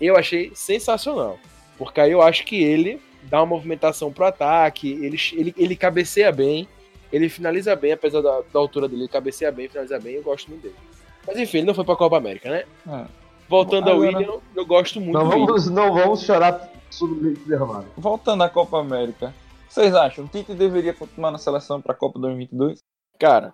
[0.00, 1.38] Eu achei sensacional.
[1.76, 6.32] Porque aí eu acho que ele dá uma movimentação pro ataque, ele, ele, ele cabeceia
[6.32, 6.66] bem,
[7.12, 10.48] ele finaliza bem, apesar da, da altura dele, ele cabeceia bem, finaliza bem, eu gosto
[10.50, 10.74] muito dele.
[11.26, 12.64] Mas enfim, ele não foi pra Copa América, né?
[12.86, 13.04] É.
[13.48, 15.46] Voltando ao Agora- William, eu gosto muito Não William.
[15.46, 17.86] vamos, não vamos chorar sobre o derramado.
[17.96, 19.34] Voltando à Copa América,
[19.68, 22.78] vocês acham que o Tite deveria continuar na seleção para a Copa 2022?
[23.18, 23.52] Cara,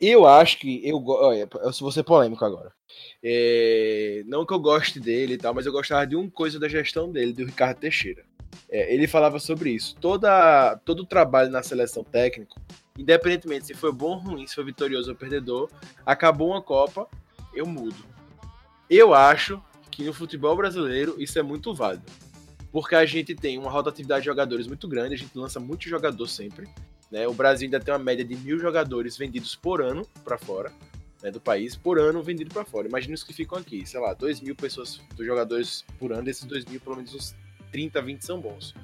[0.00, 0.86] eu acho que.
[0.86, 2.70] Eu, olha, eu vou ser polêmico agora.
[3.22, 6.68] É, não que eu goste dele e tal, mas eu gostava de uma coisa da
[6.68, 8.24] gestão dele, do Ricardo Teixeira.
[8.68, 9.96] É, ele falava sobre isso.
[10.00, 12.60] Toda, todo o trabalho na seleção técnica,
[12.98, 15.70] independentemente se foi bom ou ruim, se foi vitorioso ou perdedor,
[16.04, 17.08] acabou uma Copa,
[17.54, 18.04] eu mudo.
[18.88, 22.04] Eu acho que no futebol brasileiro isso é muito válido.
[22.70, 26.26] Porque a gente tem uma rotatividade de jogadores muito grande, a gente lança muito jogador
[26.26, 26.68] sempre.
[27.10, 27.26] Né?
[27.26, 30.72] O Brasil ainda tem uma média de mil jogadores vendidos por ano para fora
[31.22, 32.86] né, do país, por ano vendido para fora.
[32.88, 36.44] Imagina os que ficam aqui, sei lá, 2 mil pessoas, dos jogadores por ano, desses
[36.44, 37.34] 2 mil, pelo menos uns
[37.70, 38.74] 30, 20 são bons.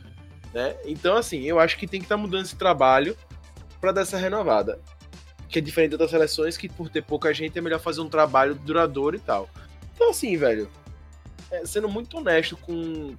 [0.52, 0.76] Né?
[0.84, 3.16] Então, assim, eu acho que tem que estar mudando esse trabalho
[3.80, 4.78] para dar essa renovada.
[5.48, 8.54] Que é diferente outras seleções que, por ter pouca gente, é melhor fazer um trabalho
[8.54, 9.48] duradouro e tal.
[9.94, 10.70] Então, assim, velho,
[11.50, 13.14] é, sendo muito honesto com,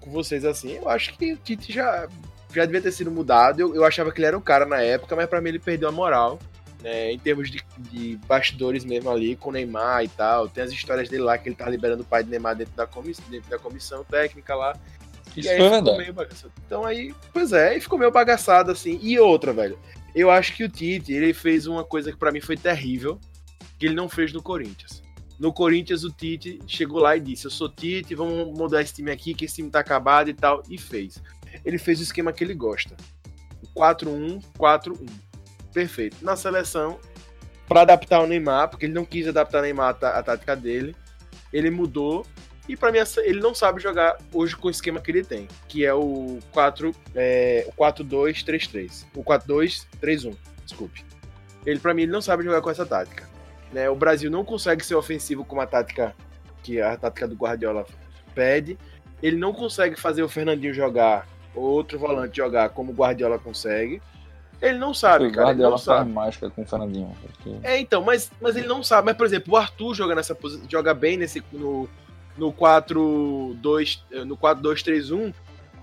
[0.00, 2.08] com vocês, assim, eu acho que o Tite já,
[2.54, 3.60] já devia ter sido mudado.
[3.60, 5.88] Eu, eu achava que ele era o cara na época, mas para mim ele perdeu
[5.88, 6.38] a moral.
[6.82, 10.48] Né, em termos de, de bastidores mesmo ali, com o Neymar e tal.
[10.48, 12.86] Tem as histórias dele lá que ele tá liberando o pai de Neymar dentro da,
[12.86, 14.78] comiss, dentro da comissão técnica lá.
[15.36, 15.98] Isso e aí foi ficou verdade.
[15.98, 16.52] meio bagaçado.
[16.66, 18.98] Então aí, pois é, e ficou meio bagaçado assim.
[19.02, 19.78] E outra, velho.
[20.14, 23.20] Eu acho que o Tite, ele fez uma coisa que para mim foi terrível,
[23.78, 25.02] que ele não fez no Corinthians.
[25.38, 29.10] No Corinthians, o Tite chegou lá e disse: Eu sou Tite, vamos mudar esse time
[29.10, 30.62] aqui, que esse time tá acabado e tal.
[30.68, 31.22] E fez.
[31.64, 32.96] Ele fez o esquema que ele gosta:
[33.76, 35.27] 4-1-4-1.
[35.78, 36.16] Perfeito.
[36.22, 36.98] Na seleção,
[37.68, 40.96] para adaptar o Neymar, porque ele não quis adaptar o Neymar à tá- tática dele,
[41.52, 42.26] ele mudou.
[42.68, 45.84] E para mim, ele não sabe jogar hoje com o esquema que ele tem, que
[45.84, 49.06] é o 4, é, 4-2-3-3.
[49.14, 51.04] O 4-2-3-1, desculpe.
[51.64, 53.28] Ele, para mim, ele não sabe jogar com essa tática.
[53.72, 53.88] Né?
[53.88, 56.12] O Brasil não consegue ser ofensivo com uma tática
[56.64, 57.86] que a tática do Guardiola
[58.34, 58.76] pede.
[59.22, 64.02] Ele não consegue fazer o Fernandinho jogar, ou outro volante jogar como o Guardiola consegue.
[64.60, 65.50] Ele não sabe, O cara.
[65.50, 66.10] Ele Guardiola não sabe.
[66.12, 67.14] mágica com o Fernandinho.
[67.22, 69.06] porque- É, então, mas, mas ele não sabe.
[69.06, 71.88] Mas, por exemplo, o Arthur joga nessa posição, joga bem nesse no,
[72.36, 75.32] no 4-2, eh, no 4-2-3-1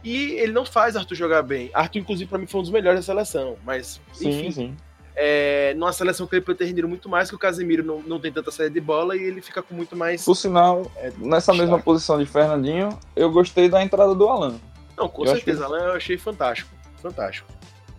[0.03, 1.69] e ele não faz Arthur jogar bem.
[1.73, 4.77] Arthur, inclusive, pra mim foi um dos melhores da seleção, mas Sim, enfim, sim.
[5.15, 8.19] é, numa seleção que ele poderia ter rendido muito mais, que o Casemiro não, não
[8.19, 10.23] tem tanta saída de bola e ele fica com muito mais.
[10.25, 14.59] Por sinal, É, nessa mesma posição de Fernandinho, eu gostei da entrada do Alan.
[14.97, 16.69] Não, com eu certeza, que- Alan, eu achei fantástico.
[17.01, 17.47] Fantástico.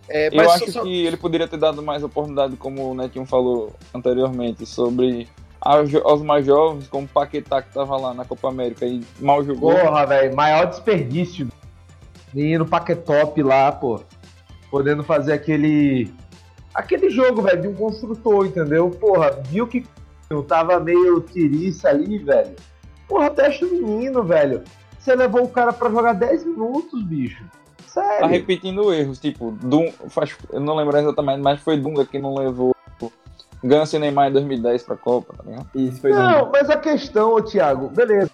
[0.09, 3.73] É, Eu acho só- que ele poderia ter dado mais oportunidade, como o Netinho falou
[3.93, 5.27] anteriormente, sobre
[5.59, 9.43] aos, aos mais jovens, como o Paquetá que tava lá na Copa América e mal
[9.43, 9.73] jogou.
[9.73, 11.47] Porra, velho, maior desperdício.
[12.33, 14.01] Menino Paquetop lá, pô.
[14.69, 16.13] Podendo fazer aquele.
[16.73, 18.89] Aquele jogo, velho, de um construtor, entendeu?
[18.91, 19.85] Porra, viu que
[20.29, 22.55] eu tava meio tiriça ali, velho.
[23.07, 24.63] Porra, testa o menino, velho.
[24.99, 27.43] Você levou o cara pra jogar 10 minutos, bicho.
[28.01, 28.27] Tá Sério.
[28.27, 32.75] repetindo erros, tipo, Dun, faz, eu não lembro exatamente, mas foi Dunga que não levou
[33.63, 35.67] Ganso e Neymar em 2010 pra Copa, tá ligado?
[35.73, 38.29] Isso foi Não, mas a questão, ô Thiago, beleza.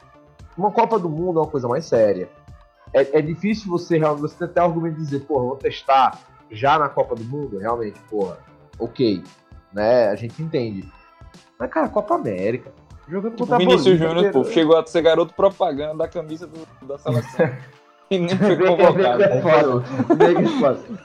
[0.57, 2.29] Uma Copa do Mundo é uma coisa mais séria.
[2.93, 6.19] É, é difícil você realmente você tentar argumento de dizer, porra, vou testar
[6.51, 8.37] já na Copa do Mundo, realmente, porra,
[8.77, 9.23] ok.
[9.73, 10.09] né?
[10.09, 10.91] A gente entende.
[11.57, 12.71] Mas, cara, Copa América.
[13.07, 16.45] Jogando contra O a Vinícius Bolívia, Júnior, pô, chegou a ser garoto propaganda da camisa
[16.47, 17.49] do- da seleção.
[18.15, 19.17] e nem foi é convocado.
[19.17, 19.83] que é foda.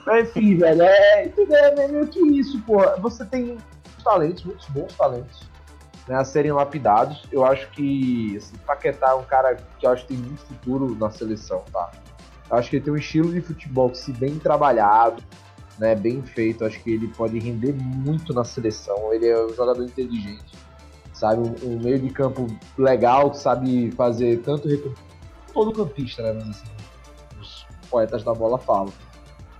[0.05, 2.77] Mas enfim, velho, é, é meio que isso, pô.
[3.01, 5.49] Você tem muitos talentos, muitos bons talentos,
[6.07, 7.23] né, a serem lapidados.
[7.31, 10.95] Eu acho que, assim, Paquetá é um cara que eu acho que tem muito futuro
[10.99, 11.91] na seleção, tá?
[12.49, 15.21] Eu acho que ele tem um estilo de futebol que, se bem trabalhado,
[15.77, 19.13] né, bem feito, acho que ele pode render muito na seleção.
[19.13, 20.57] Ele é um jogador inteligente,
[21.13, 21.41] sabe?
[21.47, 24.93] Um, um meio de campo legal, que sabe fazer tanto recom-
[25.53, 26.33] todo campista, né?
[26.33, 26.65] Mas assim,
[27.89, 28.93] poetas da bola falam.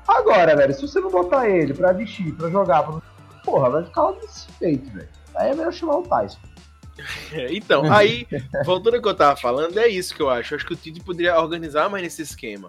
[0.07, 3.01] Agora, velho, se você não botar ele pra vestir, pra jogar, pra...
[3.43, 5.09] porra, vai ficar lá desse feito, velho.
[5.35, 6.39] Aí é melhor chamar o Tyson.
[7.51, 8.27] Então, aí,
[8.65, 10.53] voltando ao que eu tava falando, é isso que eu acho.
[10.53, 12.67] Eu acho que o Tite poderia organizar mais nesse esquema,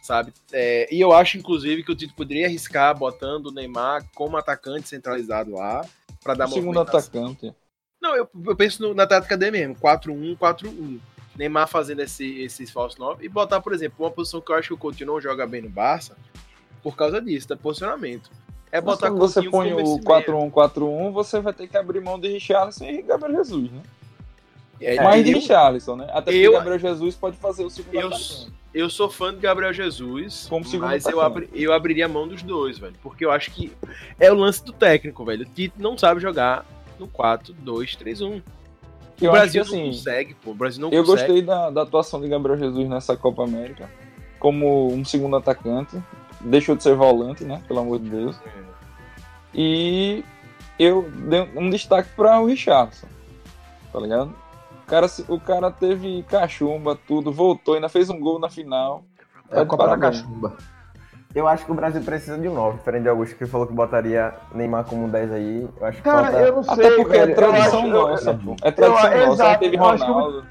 [0.00, 0.32] sabe?
[0.52, 4.88] É, e eu acho, inclusive, que o Tite poderia arriscar botando o Neymar como atacante
[4.88, 5.84] centralizado lá,
[6.22, 7.52] pra dar O segundo atacante.
[8.00, 11.00] Não, eu, eu penso no- na tática dele mesmo, 4-1, 4-1.
[11.36, 14.68] Neymar fazendo esse, esse falso 9 e botar, por exemplo, uma posição que eu acho
[14.68, 16.16] que o Coutinho não joga bem no Barça,
[16.82, 18.30] por causa disso, do posicionamento.
[18.70, 20.26] É Mas botar quando você põe o esse meia.
[20.26, 23.82] 4-1-4-1, você vai ter que abrir mão de Richarlison e Gabriel Jesus, né?
[24.80, 26.04] É, Mais de Richarlison, né?
[26.10, 28.52] Até porque eu- Gabriel Jesus pode fazer o segundo Eu, atacante.
[28.74, 32.76] eu sou fã de Gabriel Jesus, Como mas eu, abri, eu abriria mão dos dois,
[32.78, 32.94] velho.
[33.02, 33.72] Porque eu acho que
[34.18, 35.42] é o lance do técnico, velho.
[35.42, 36.66] O Tite não sabe jogar
[36.98, 38.42] no 4-2-3-1.
[39.20, 40.50] O Brasil que, não assim, consegue, pô.
[40.50, 41.26] O Brasil não Eu consegue.
[41.26, 43.88] gostei da, da atuação de Gabriel Jesus nessa Copa América.
[44.38, 45.96] Como um segundo atacante.
[46.40, 47.62] Deixou de ser volante, né?
[47.66, 48.36] Pelo amor de Deus.
[49.54, 50.24] E
[50.78, 53.06] eu dei um destaque para o Richardson.
[53.92, 54.34] Tá ligado?
[54.82, 59.04] O cara, o cara teve cachumba, tudo, voltou, ainda fez um gol na final.
[59.50, 59.96] É a de Copa da.
[59.96, 60.56] Cachumba.
[61.34, 63.72] Eu acho que o Brasil precisa de um 9, diferente de Augusto, que falou que
[63.72, 65.68] botaria Neymar como 10 aí.
[65.80, 66.38] Eu acho que Cara, falta...
[66.40, 66.72] eu não sei.
[66.74, 67.28] Até porque velho.
[67.28, 68.56] é Eu tradição acho- eu- nossa, pô.
[68.62, 69.42] É tradição eu- nossa.
[69.42, 70.44] Aí exato, teve eu acho que Ronaldo.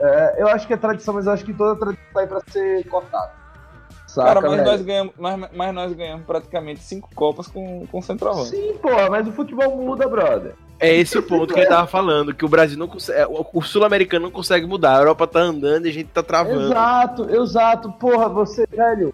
[0.00, 2.40] É, eu acho que é tradição, mas eu acho que toda tradição tá aí pra
[2.50, 3.32] ser cortada.
[4.06, 4.64] Saca, Cara, mas velho?
[4.64, 8.50] nós, ganhamos, mas, mas nós ganhamos praticamente cinco Copas com, com centroavante.
[8.50, 10.54] Sim, porra, mas o futebol muda, brother.
[10.80, 13.24] É esse o ponto que ele tava falando, que o Brasil não consegue.
[13.28, 14.94] O o sul-americano não consegue mudar.
[14.96, 16.62] A Europa tá andando e a gente tá travando.
[16.66, 17.92] Exato, exato.
[17.94, 19.12] Porra, você, velho.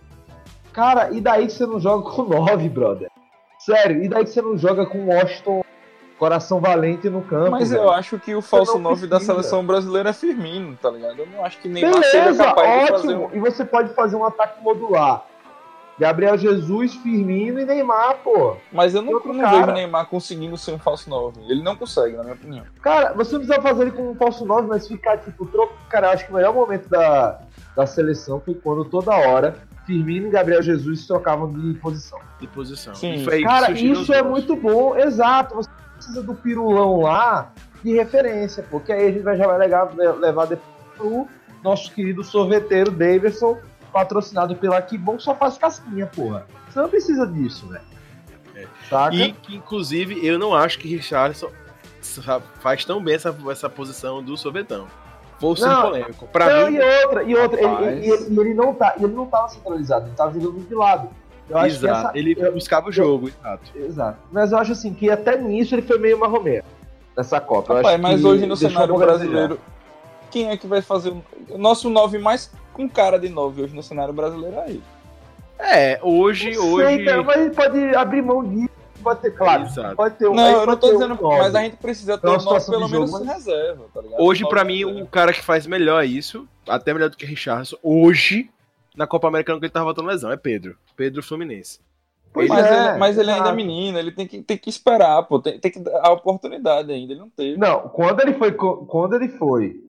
[0.75, 3.09] Cara, e daí que você não joga com 9, brother?
[3.61, 5.65] Sério, e daí que você não joga com Washington
[6.19, 7.53] Coração Valente no campo?
[7.53, 7.85] Mas velho?
[7.85, 11.21] eu acho que o falso não 9 da seleção brasileira é Firmino, tá ligado?
[11.21, 13.29] Eu não acho que seja Beleza, capaz de fazer ótimo.
[13.29, 13.37] um...
[13.37, 15.25] E você pode fazer um ataque modular.
[15.97, 18.57] Gabriel Jesus, Firmino e Neymar, pô.
[18.73, 19.59] Mas eu não, não cara.
[19.59, 21.41] vejo Neymar conseguindo ser um falso 9.
[21.49, 22.65] Ele não consegue, na minha opinião.
[22.83, 25.73] Cara, você não precisa fazer ele com um falso 9, mas ficar tipo, troco.
[25.89, 27.41] Cara, eu acho que o melhor momento da,
[27.77, 29.55] da seleção foi quando toda hora
[29.87, 32.19] Firmino e Gabriel Jesus se trocavam de posição.
[32.41, 32.95] De posição.
[32.95, 33.15] Sim.
[33.15, 35.55] E foi Cara, isso é muito bom, exato.
[35.57, 39.93] Você precisa do pirulão lá de referência, porque aí a gente vai já vai levar,
[39.95, 41.27] levar depois pro
[41.63, 43.59] nosso querido sorveteiro Davidson,
[43.93, 46.47] patrocinado pela Que Bom, só faz casquinha, porra.
[46.69, 47.85] Você não precisa disso, velho.
[48.55, 48.67] É.
[48.89, 49.15] Saca?
[49.15, 51.51] E que, inclusive, eu não acho que Richarlison
[52.01, 54.87] sa- faz tão bem essa, essa posição do sorvetão.
[55.45, 56.27] Vou ser Não, polêmico.
[56.29, 57.87] Pra não, mim, e outra, e outra, ele, Rapaz.
[57.89, 61.09] ele, ele, ele não tá, ele não tava centralizado, ele tava jogando de lado.
[61.51, 63.63] Eu acho que exato, essa, ele eu- buscava o jogo, exato.
[63.77, 64.19] Exato.
[64.33, 66.65] Mas eu acho assim que até nisso ele foi meio marromero
[67.15, 67.75] nessa Copa.
[67.75, 69.61] Eu Rapaz, acho mas que hoje no cenário brasileiro,
[70.31, 73.77] quem é que vai fazer o o nosso 9 mais com cara de 9 hoje
[73.77, 74.83] no cenário brasileiro é ele.
[75.59, 76.67] É, hoje, desejar.
[76.67, 76.87] hoje.
[76.87, 78.71] Sei, cara, mas ele pode abrir mão disso,
[79.05, 79.63] pode ter, claro.
[79.65, 79.97] Exato.
[79.97, 80.35] Pode ter um.
[80.35, 82.75] Não, eu não tô dizendo, um mas a gente precisa ter uma um 9 situação
[82.75, 84.21] pelo de menos jogo, mas- reserva, tá ligado?
[84.21, 87.77] Hoje, pra nove mim, o cara que faz melhor isso, até melhor do que Richardson,
[87.83, 88.51] hoje,
[88.97, 90.77] na Copa Americana que ele tava voltando lesão, é Pedro.
[90.97, 91.79] Pedro Fluminense.
[92.33, 95.23] Pois mas, é, ele, mas ele ainda é menino, ele tem que, tem que esperar,
[95.23, 95.39] pô.
[95.39, 97.57] Tem, tem que dar a oportunidade ainda, ele não teve.
[97.57, 98.51] Não, quando ele foi.
[98.53, 99.81] Quando ele foi.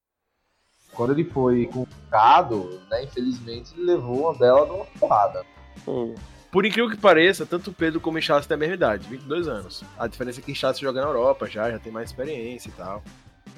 [0.93, 3.03] Quando ele foi convocado, né?
[3.03, 5.43] Infelizmente, ele levou uma dela numa porrada.
[5.83, 6.13] Pô.
[6.55, 9.45] Por incrível que pareça, tanto o Pedro como o Richardson têm a mesma idade, 22
[9.45, 9.83] anos.
[9.99, 12.71] A diferença é que o Richardson joga na Europa já, já tem mais experiência e
[12.71, 13.03] tal.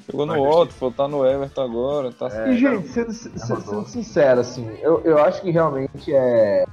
[0.04, 4.42] Chegou no Watford, tá no Everton agora, tá É, e, gente, sendo, sendo- sendo sincero,
[4.42, 6.66] assim, eu, eu acho que realmente é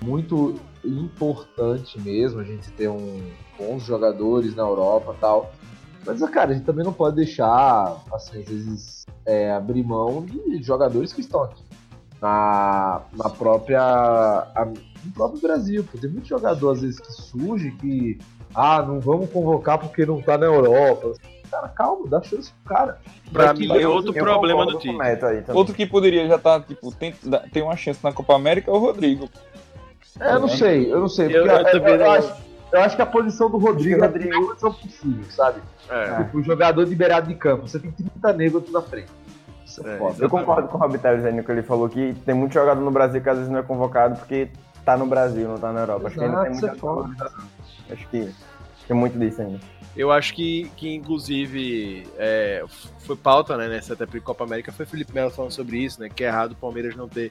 [0.00, 3.20] muito importante mesmo a gente ter um,
[3.58, 5.52] bons jogadores na Europa e tal.
[6.06, 10.62] Mas, cara, a gente também não pode deixar, assim, às vezes, é, abrir mão de
[10.62, 11.64] jogadores que estão aqui.
[12.28, 13.80] Na, na própria.
[13.82, 14.64] a-
[15.04, 15.84] no próprio Brasil.
[15.92, 15.98] Pô.
[15.98, 18.18] Tem muito jogador, às vezes, que surge que.
[18.54, 21.12] Ah, não vamos convocar porque não tá na Europa.
[21.50, 22.98] Cara, calma, dá chance pro cara.
[23.30, 24.96] Pra mim, é outro Eu problema do time.
[25.52, 27.12] Outro que poderia já tá, tipo, tem,
[27.52, 29.28] tem uma chance na Copa América é o Rodrigo.
[30.18, 31.26] É, eu não sei, eu não sei.
[31.26, 32.32] Eu- porque eu também eu acho,
[32.72, 35.60] eu acho que a posição do Rodrigo é a Rodrigo- melhor posição possível, sabe?
[35.90, 37.68] É, Tipo, o jogador de beirada de campo.
[37.68, 39.08] Você tem 30 negros na frente.
[40.18, 42.90] Eu concordo com o Rob aí no que ele falou que tem muito jogador no
[42.90, 44.50] Brasil que às vezes não é convocado porque
[44.84, 46.08] tá no Brasil, não tá na Europa.
[46.08, 47.44] Acho que ainda tem Exato, muita é valorização.
[47.90, 48.34] Acho que
[48.86, 49.60] tem muito disso ainda.
[49.96, 52.64] Eu acho que, que inclusive, é,
[52.98, 56.24] foi pauta, né, nessa até Copa América, foi Felipe Melo falando sobre isso, né, que
[56.24, 57.30] é errado o Palmeiras não ter,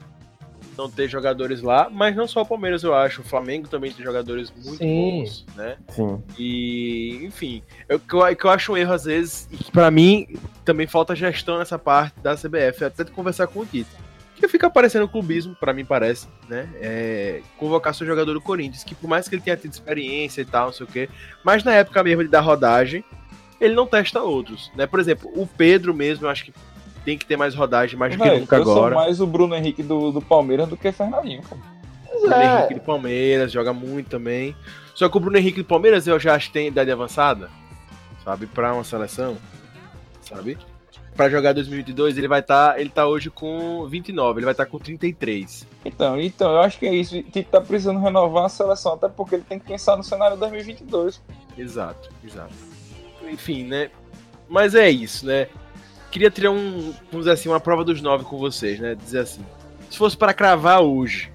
[0.77, 4.03] não ter jogadores lá, mas não só o Palmeiras, eu acho, o Flamengo também tem
[4.03, 5.19] jogadores muito Sim.
[5.19, 6.21] bons, né, Sim.
[6.37, 9.89] e, enfim, eu, que, eu, que eu acho um erro às vezes, e que pra
[9.91, 10.27] mim
[10.65, 13.89] também falta gestão nessa parte da CBF, até de conversar com o Tite.
[14.35, 16.67] Que fica parecendo clubismo, pra mim parece, né?
[16.81, 20.45] É, convocar seu jogador do Corinthians, que por mais que ele tenha tido experiência e
[20.45, 21.09] tal, não sei o quê,
[21.45, 23.05] mas na época mesmo de dar rodagem,
[23.61, 24.85] ele não testa outros, né?
[24.85, 26.53] Por exemplo, o Pedro mesmo, eu acho que
[27.03, 28.95] tem que ter mais rodagem, mais do que nunca eu sou agora.
[28.95, 31.41] mais o Bruno Henrique do, do Palmeiras do que Fernandinho.
[31.43, 31.55] pô.
[31.55, 34.55] Mas O Bruno é, Henrique do Palmeiras joga muito também.
[34.93, 37.49] Só que o Bruno Henrique do Palmeiras eu já acho que tem idade avançada,
[38.23, 38.45] sabe?
[38.45, 39.37] Pra uma seleção,
[40.21, 40.57] sabe?
[41.15, 42.79] Pra jogar 2022, ele vai estar.
[42.79, 45.67] ele tá hoje com 29, ele vai estar com 33.
[45.85, 47.21] Então, então, eu acho que é isso.
[47.23, 51.21] Tite tá precisando renovar a seleção, até porque ele tem que pensar no cenário 2022.
[51.57, 52.53] Exato, exato.
[53.29, 53.91] Enfim, né?
[54.49, 55.47] Mas é isso, né?
[56.13, 58.93] Queria tirar um, vamos dizer assim, uma prova dos nove com vocês, né?
[58.93, 59.43] Dizer assim,
[59.89, 61.33] se fosse para cravar hoje,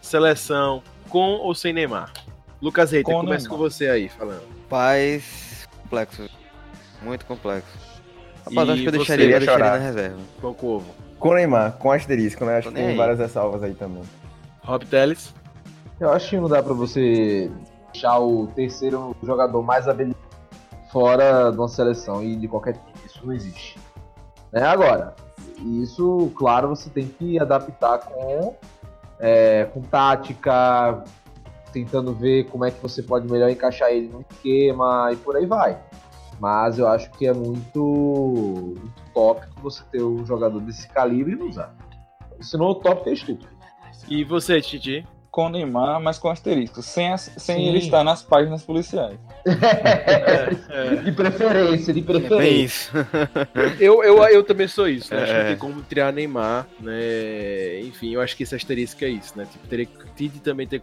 [0.00, 2.12] seleção com ou sem Neymar?
[2.62, 4.44] Lucas Reiter, Com começa com você aí, falando.
[4.68, 6.30] Paz complexo.
[7.02, 7.76] Muito complexo.
[8.48, 10.18] E Rapaz, acho que eu deixaria, ia eu deixaria na reserva.
[10.40, 10.94] Qual com ovo?
[11.18, 12.58] Com o Neymar, com asterisco, né?
[12.58, 14.04] Acho que tem várias ressalvas aí também.
[14.62, 15.34] Rob Teles?
[15.98, 17.50] eu acho que não dá pra você
[17.92, 20.22] deixar o terceiro jogador mais habilidoso
[20.92, 22.94] fora de uma seleção e de qualquer time.
[23.04, 23.83] Isso não existe.
[24.54, 24.62] Né?
[24.62, 25.14] Agora,
[25.58, 28.54] isso, claro, você tem que adaptar com,
[29.18, 31.02] é, com tática,
[31.72, 35.44] tentando ver como é que você pode melhor encaixar ele no esquema e por aí
[35.44, 35.76] vai.
[36.38, 37.80] Mas eu acho que é muito,
[38.76, 41.74] muito tópico você ter um jogador desse calibre e não usar.
[42.40, 43.48] Senão o tópico é estúpido.
[44.08, 45.06] E você, Titi?
[45.30, 46.80] Com o Neymar, mas com asterisco.
[46.82, 47.66] Sem, as- sem Sim.
[47.68, 49.18] ele estar nas páginas policiais.
[49.46, 52.64] É, De preferência, de É bem preferência.
[52.64, 52.92] isso.
[53.78, 55.22] eu, eu, eu também sou isso, né?
[55.22, 55.42] Acho que É.
[55.42, 57.80] não tem como tirar Neymar, né?
[57.82, 59.46] Enfim, eu acho que esse asterisco é isso, né?
[59.50, 60.82] Tipo, teria que Tite também ter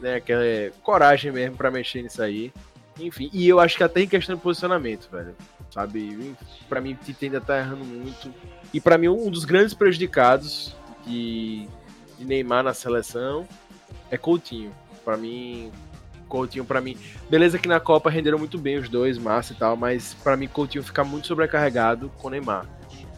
[0.00, 0.42] né, aquela
[0.82, 2.52] coragem mesmo pra mexer nisso aí.
[2.98, 5.34] Enfim, e eu acho que até em questão de posicionamento, velho.
[5.70, 6.34] Sabe?
[6.68, 8.32] Pra mim, Tite ainda tá errando muito.
[8.74, 10.74] E pra mim, um dos grandes prejudicados
[11.06, 11.66] de,
[12.18, 13.46] de Neymar na seleção
[14.10, 14.72] é Coutinho.
[15.04, 15.70] Pra mim,
[16.30, 16.96] Coutinho, pra mim.
[17.28, 20.46] Beleza que na Copa renderam muito bem os dois, Massa e tal, mas pra mim
[20.48, 22.64] Coutinho fica muito sobrecarregado com Neymar.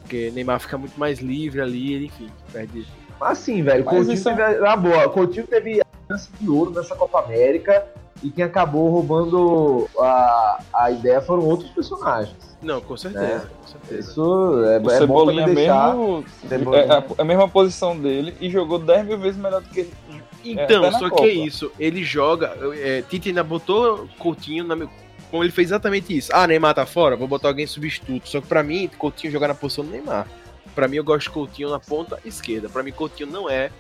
[0.00, 2.86] Porque Neymar fica muito mais livre ali, ele, enfim, perde.
[3.20, 5.08] Mas sim, velho, Mas Coutinho isso é- teve na boa.
[5.10, 7.84] Coutinho teve a chance de ouro nessa Copa América
[8.22, 12.36] e quem acabou roubando a, a ideia foram outros personagens.
[12.62, 14.10] Não, com certeza, com certeza.
[14.10, 15.88] Isso é, O é bom Cebolinha também deixar.
[15.96, 16.82] mesmo Cebolinha.
[16.84, 19.92] é a, a mesma posição dele e jogou 10 mil vezes melhor do que ele.
[20.44, 21.22] Então, na só Copa.
[21.22, 22.56] que é isso, ele joga.
[22.74, 24.76] É, Tite ainda botou Coutinho na.
[25.30, 26.30] Como ele fez exatamente isso.
[26.34, 28.28] Ah, Neymar tá fora, vou botar alguém substituto.
[28.28, 30.26] Só que pra mim, Coutinho jogar na posição do Neymar.
[30.74, 32.68] Pra mim, eu gosto de Coutinho na ponta esquerda.
[32.68, 33.70] Pra mim, Coutinho não é,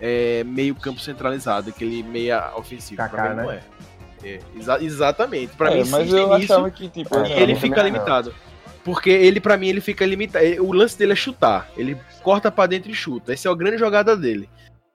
[0.00, 2.96] é meio campo centralizado, aquele meia ofensivo.
[2.96, 3.60] pra Kaká, mim, não né?
[4.22, 4.28] é.
[4.28, 5.54] É, exa- exatamente.
[5.54, 7.84] Pra É, mim, mas eu nisso, achava que, tipo, É, e ele não, fica não.
[7.84, 8.34] limitado.
[8.82, 10.44] Porque ele, pra mim, ele fica limitado.
[10.60, 11.68] O lance dele é chutar.
[11.76, 13.32] Ele corta pra dentro e chuta.
[13.32, 14.48] Essa é a grande jogada dele.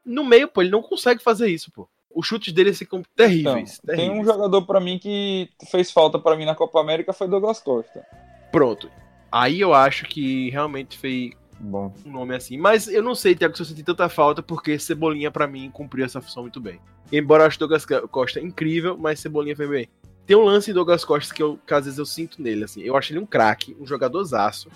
[0.06, 1.88] No meio, pô, ele não consegue fazer isso, pô.
[2.14, 3.80] Os chutes dele ficam então, terríveis.
[3.80, 4.26] tem um terríveis.
[4.28, 8.06] jogador pra mim que fez falta pra mim na Copa América foi Douglas Costa.
[8.52, 8.90] Pronto.
[9.32, 11.94] Aí eu acho que realmente fez Bom.
[12.06, 12.58] um nome assim.
[12.58, 16.04] Mas eu não sei, Thiago, se eu senti tanta falta, porque Cebolinha, pra mim, cumpriu
[16.04, 16.82] essa função muito bem.
[17.12, 19.88] Embora eu ache Douglas Costa incrível, mas Cebolinha foi bem.
[20.26, 22.82] Tem um lance em Douglas Costa que, eu, que às vezes eu sinto nele, assim.
[22.82, 24.70] Eu acho ele um craque, um jogadorzaço,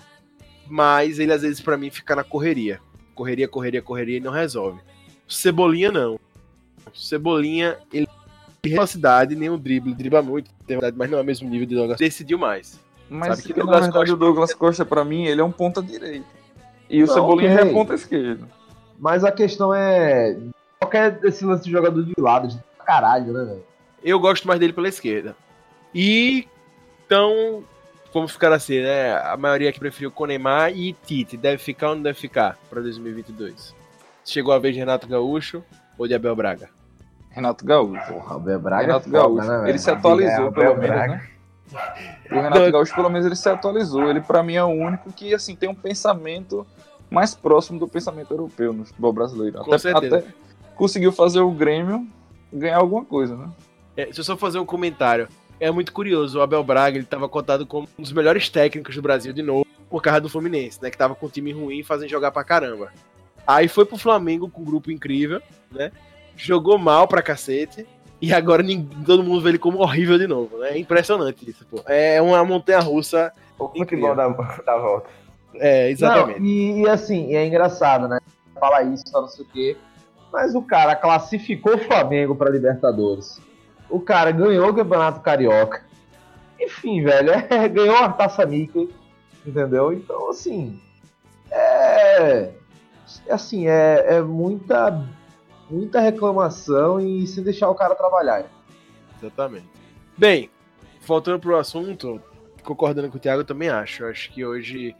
[0.66, 2.80] mas ele às vezes pra mim fica na correria.
[3.14, 4.80] Correria, correria, correria e não resolve.
[5.28, 6.18] Cebolinha não.
[6.94, 8.08] Cebolinha, ele
[8.62, 11.66] tem velocidade, nem o drible, dribla muito, tem velocidade, mas não é o mesmo nível
[11.66, 11.98] de Douglas.
[11.98, 12.80] Decidiu mais.
[13.08, 15.44] Mas Sabe que que, na Douglas verdade Costa- o Douglas Costa pra mim, ele é
[15.44, 16.26] um ponta direita.
[16.88, 17.68] E o Não, Cebolinha ok.
[17.70, 18.48] é ponta esquerda.
[18.98, 20.36] Mas a questão é.
[20.80, 23.64] Qualquer desse lance de jogador de lado, de caralho, né, velho?
[24.02, 25.36] Eu gosto mais dele pela esquerda.
[25.94, 26.46] E
[27.04, 27.62] então,
[28.12, 29.12] vamos ficar assim, né?
[29.18, 31.36] A maioria que preferiu com Neymar e Tite.
[31.36, 33.74] Deve ficar ou não deve ficar para 2022?
[34.26, 35.62] Chegou a vez de Renato Gaúcho
[35.96, 36.68] ou de Abel Braga?
[37.30, 38.12] Renato Gaúcho.
[38.12, 39.48] Porra, o Abel Braga Renato é foda, Gaúcho.
[39.62, 41.12] né, ele se atualizou, É, pelo menos, Braga.
[41.14, 41.28] né?
[42.30, 44.08] O Renato Gaúcho, pelo menos, ele se atualizou.
[44.10, 46.66] Ele, pra mim, é o único que, assim, tem um pensamento
[47.10, 49.58] mais próximo do pensamento europeu no futebol brasileiro.
[49.58, 50.18] Com certeza.
[50.18, 50.28] até
[50.74, 52.06] conseguiu fazer o Grêmio
[52.52, 53.48] ganhar alguma coisa, né?
[53.96, 55.28] É, se eu só fazer um comentário,
[55.60, 56.38] é muito curioso.
[56.38, 59.64] O Abel Braga ele estava cotado como um dos melhores técnicos do Brasil de novo,
[59.88, 60.90] por causa do Fluminense, né?
[60.90, 62.92] Que tava com um time ruim e fazendo jogar pra caramba.
[63.46, 65.40] Aí foi pro Flamengo com um grupo incrível,
[65.70, 65.92] né?
[66.36, 67.86] Jogou mal pra cacete.
[68.20, 70.70] E agora ninguém, todo mundo vê ele como horrível de novo, né?
[70.70, 71.82] É impressionante isso, pô.
[71.86, 73.32] É uma montanha russa.
[73.58, 75.08] O futebol da, da volta.
[75.54, 76.40] É, exatamente.
[76.40, 78.18] Não, e, e, assim, é engraçado, né?
[78.58, 79.76] Falar isso, não sei o quê.
[80.32, 83.40] Mas o cara classificou o Flamengo pra Libertadores.
[83.88, 85.84] O cara ganhou o Campeonato Carioca.
[86.60, 88.88] Enfim, velho, é, ganhou a taça Mickey,
[89.46, 89.92] entendeu?
[89.92, 90.80] Então, assim,
[91.50, 92.50] é
[93.28, 95.04] assim, é, é muita,
[95.70, 98.44] muita reclamação e sem deixar o cara trabalhar.
[99.20, 99.68] Exatamente.
[100.16, 100.50] Bem,
[101.06, 102.20] voltando pro assunto,
[102.62, 104.04] concordando com o Thiago, eu também acho.
[104.04, 104.94] Eu acho que hoje,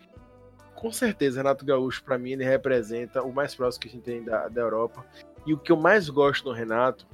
[0.75, 4.23] com certeza, Renato Gaúcho, para mim, ele representa o mais próximo que a gente tem
[4.23, 5.05] da, da Europa.
[5.47, 7.07] E o que eu mais gosto do Renato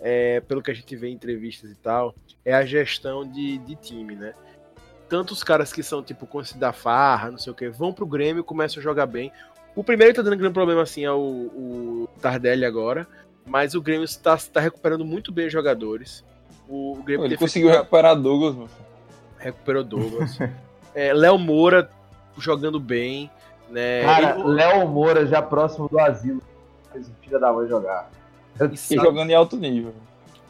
[0.00, 3.76] é, pelo que a gente vê em entrevistas e tal, é a gestão de, de
[3.76, 4.34] time, né?
[5.08, 8.06] Tanto os caras que são, tipo, com da farra, não sei o que, vão pro
[8.06, 9.30] Grêmio, começam a jogar bem.
[9.80, 13.08] O primeiro tá dando grande problema, assim, é o, o Tardelli agora,
[13.46, 16.22] mas o Grêmio está tá recuperando muito bem os jogadores.
[16.68, 18.68] O, o Grêmio Ele conseguiu recuperar Douglas, mano.
[19.38, 20.38] Recuperou Douglas.
[20.94, 21.88] é, Léo Moura
[22.36, 23.30] jogando bem,
[23.70, 24.02] né?
[24.02, 24.36] Cara.
[24.44, 26.42] Léo Moura já próximo do asilo.
[26.92, 28.10] Fez o filho da mãe jogar.
[28.60, 29.94] E jogando em alto nível.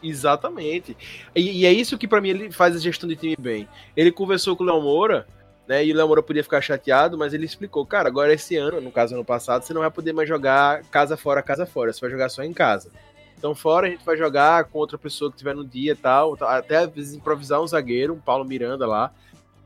[0.03, 0.97] Exatamente.
[1.33, 3.65] E, e é isso que para mim ele faz a gestão de time bem.
[3.95, 5.25] Ele conversou com o Léo Moura,
[5.71, 5.85] né?
[5.85, 8.91] E o Léo Moura podia ficar chateado, mas ele explicou, cara, agora esse ano, no
[8.91, 12.09] caso ano passado, você não vai poder mais jogar casa fora, casa fora, você vai
[12.09, 12.91] jogar só em casa.
[13.37, 16.37] Então fora a gente vai jogar com outra pessoa que tiver no dia e tal,
[16.41, 19.13] até às vezes improvisar um zagueiro, um Paulo Miranda lá,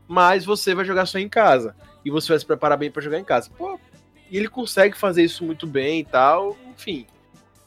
[0.06, 1.74] mas você vai jogar só em casa.
[2.04, 3.50] E você vai se preparar bem para jogar em casa.
[3.58, 3.76] Pô,
[4.30, 7.04] e ele consegue fazer isso muito bem e tal, enfim.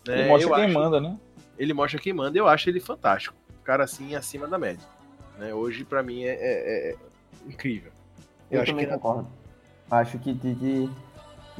[0.08, 0.22] Né?
[0.22, 1.20] Ele mostra eu quem acho, manda, né?
[1.58, 3.36] Ele mostra quem manda, eu acho ele fantástico.
[3.66, 4.88] cara assim acima da média.
[5.38, 5.54] Né?
[5.54, 6.96] Hoje, para mim, é, é, é,
[7.46, 7.99] incrível.
[8.50, 9.28] Eu, eu acho também que concordo.
[9.89, 10.89] Acho que Tite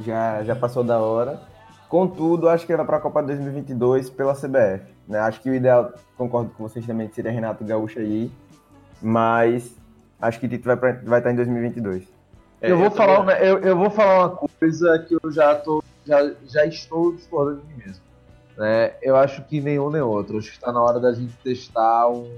[0.00, 1.40] já, já passou da hora.
[1.88, 4.84] Contudo, acho que ele vai para a Copa 2022 pela CBF.
[5.08, 5.18] Né?
[5.18, 8.30] Acho que o ideal, concordo com vocês também, seria Renato Gaúcho aí.
[9.02, 9.76] Mas
[10.20, 12.04] acho que Tite vai, pra, vai estar em 2022.
[12.60, 15.82] É, eu, vou falar uma, eu, eu, vou falar uma coisa que eu já, tô,
[16.06, 18.02] já, já estou discordando de mim mesmo.
[18.56, 18.92] Né?
[19.00, 20.38] Eu acho que nenhum nem outro.
[20.38, 22.30] Acho que está na hora da gente testar um,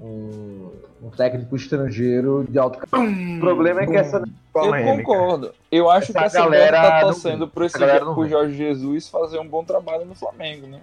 [0.00, 0.70] um,
[1.02, 4.22] um técnico estrangeiro de alto O problema é que essa.
[4.54, 5.52] Eu concordo.
[5.70, 9.48] Eu acho essa que essa galera está torcendo por esse pro Jorge Jesus fazer um
[9.48, 10.80] bom trabalho no Flamengo, né?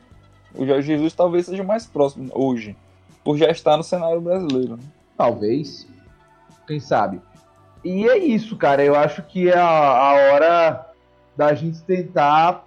[0.54, 2.76] O Jorge Jesus talvez seja mais próximo hoje,
[3.24, 4.78] por já estar no cenário brasileiro.
[4.78, 4.84] Né?
[5.18, 5.88] Talvez.
[6.66, 7.22] Quem sabe?
[7.84, 8.84] E é isso, cara.
[8.84, 10.90] Eu acho que é a, a hora
[11.36, 12.66] da gente tentar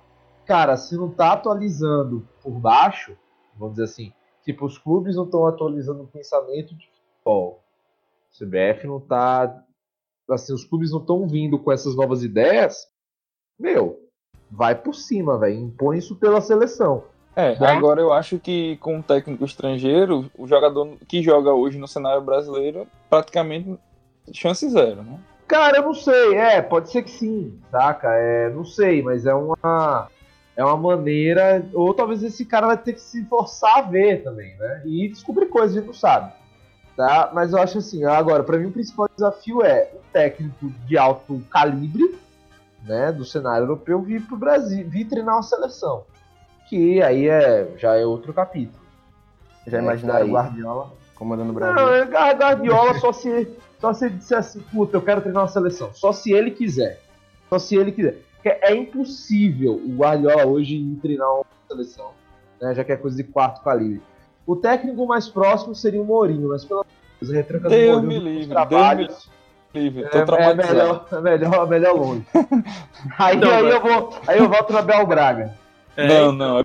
[0.49, 3.14] cara, se não tá atualizando por baixo,
[3.55, 4.12] vamos dizer assim,
[4.49, 7.62] tipo, os clubes não estão atualizando o pensamento de futebol.
[8.32, 9.62] O CBF não tá.
[10.30, 12.86] Assim, os clubes não estão vindo com essas novas ideias.
[13.59, 14.01] Meu,
[14.51, 15.59] vai por cima, velho.
[15.59, 17.05] Impõe isso pela seleção.
[17.36, 21.78] É, Bom, agora eu acho que com um técnico estrangeiro, o jogador que joga hoje
[21.78, 23.78] no cenário brasileiro, praticamente
[24.32, 25.20] chance zero, né?
[25.46, 28.12] Cara, eu não sei, é, pode ser que sim, saca?
[28.14, 30.11] É, não sei, mas é uma
[30.59, 31.64] é uma maneira.
[31.72, 34.82] Ou talvez esse cara vai ter que se forçar a ver também, né?
[34.84, 36.32] E descobrir coisas que a gente não sabe.
[36.96, 37.30] Tá?
[37.32, 41.40] Mas eu acho assim, agora, para mim o principal desafio é um técnico de alto
[41.48, 42.18] calibre,
[42.84, 46.04] né, do cenário europeu vir pro Brasil, vir treinar uma seleção.
[46.68, 48.84] Que aí é, já é outro capítulo.
[49.64, 51.76] Já é, imaginaram o Guardiola comandando o Brasil?
[51.76, 52.04] Não, é
[52.34, 53.48] Guardiola só se,
[53.80, 55.94] só se disser assim, puta, eu quero treinar uma seleção.
[55.94, 57.00] Só se ele quiser.
[57.48, 58.22] Só se ele quiser.
[58.45, 62.11] É impossível o Guardiola hoje treinar uma seleção,
[62.61, 64.03] né, já que é coisa de quarto calibre.
[64.47, 66.84] O técnico mais próximo seria o Mourinho, mas pela
[67.22, 69.30] retranca do Mourinho me livre, trabalhos,
[69.74, 70.05] livre.
[70.05, 72.24] É, é, melhor, é melhor, é melhor longe.
[73.18, 75.55] aí, não, aí, eu vou, aí eu volto na Bel Braga.
[75.97, 76.64] É, não, não.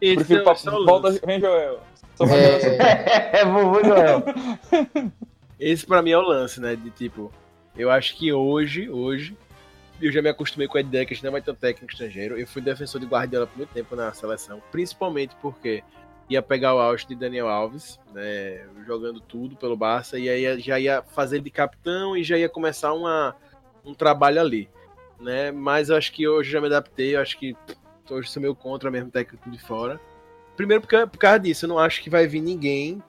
[0.00, 1.78] Esse prefiro é volta, vem Joel.
[2.20, 4.24] É, é, vovô Joel.
[5.58, 6.74] Esse pra mim é o lance, né?
[6.74, 7.32] De tipo,
[7.76, 9.36] eu acho que hoje, hoje,
[10.00, 12.38] eu já me acostumei com que a gente não vai ter um técnico estrangeiro.
[12.38, 15.82] Eu fui defensor de Guardiola por muito tempo na seleção, principalmente porque
[16.28, 20.78] ia pegar o auge de Daniel Alves, né, jogando tudo pelo Barça, e aí já
[20.78, 23.36] ia fazer ele de capitão e já ia começar uma,
[23.84, 24.68] um trabalho ali.
[25.20, 25.52] Né?
[25.52, 27.54] Mas eu acho que hoje já me adaptei, eu acho que
[28.10, 30.00] hoje sou meio contra mesmo técnico de fora.
[30.56, 33.02] Primeiro porque, por causa disso, eu não acho que vai vir ninguém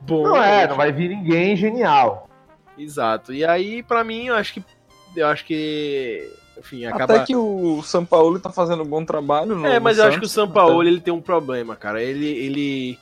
[0.00, 0.24] bom.
[0.24, 2.28] Não é, não vai vir ninguém genial.
[2.76, 3.32] Exato.
[3.32, 4.64] E aí, para mim, eu acho que
[5.16, 7.14] eu acho que enfim, acaba...
[7.14, 10.08] Até que o São Paulo tá fazendo um bom trabalho no É, mas eu Santos,
[10.16, 10.90] acho que o São Paulo até...
[10.90, 12.02] ele tem um problema, cara.
[12.02, 12.98] Ele, ele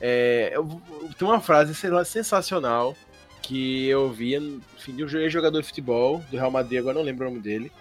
[0.00, 0.80] É, eu-
[1.18, 2.94] tem uma frase sei lá, sensacional
[3.42, 7.26] que eu vi enfim, de um jogador de futebol do Real Madrid, agora não lembro
[7.26, 7.72] o nome dele.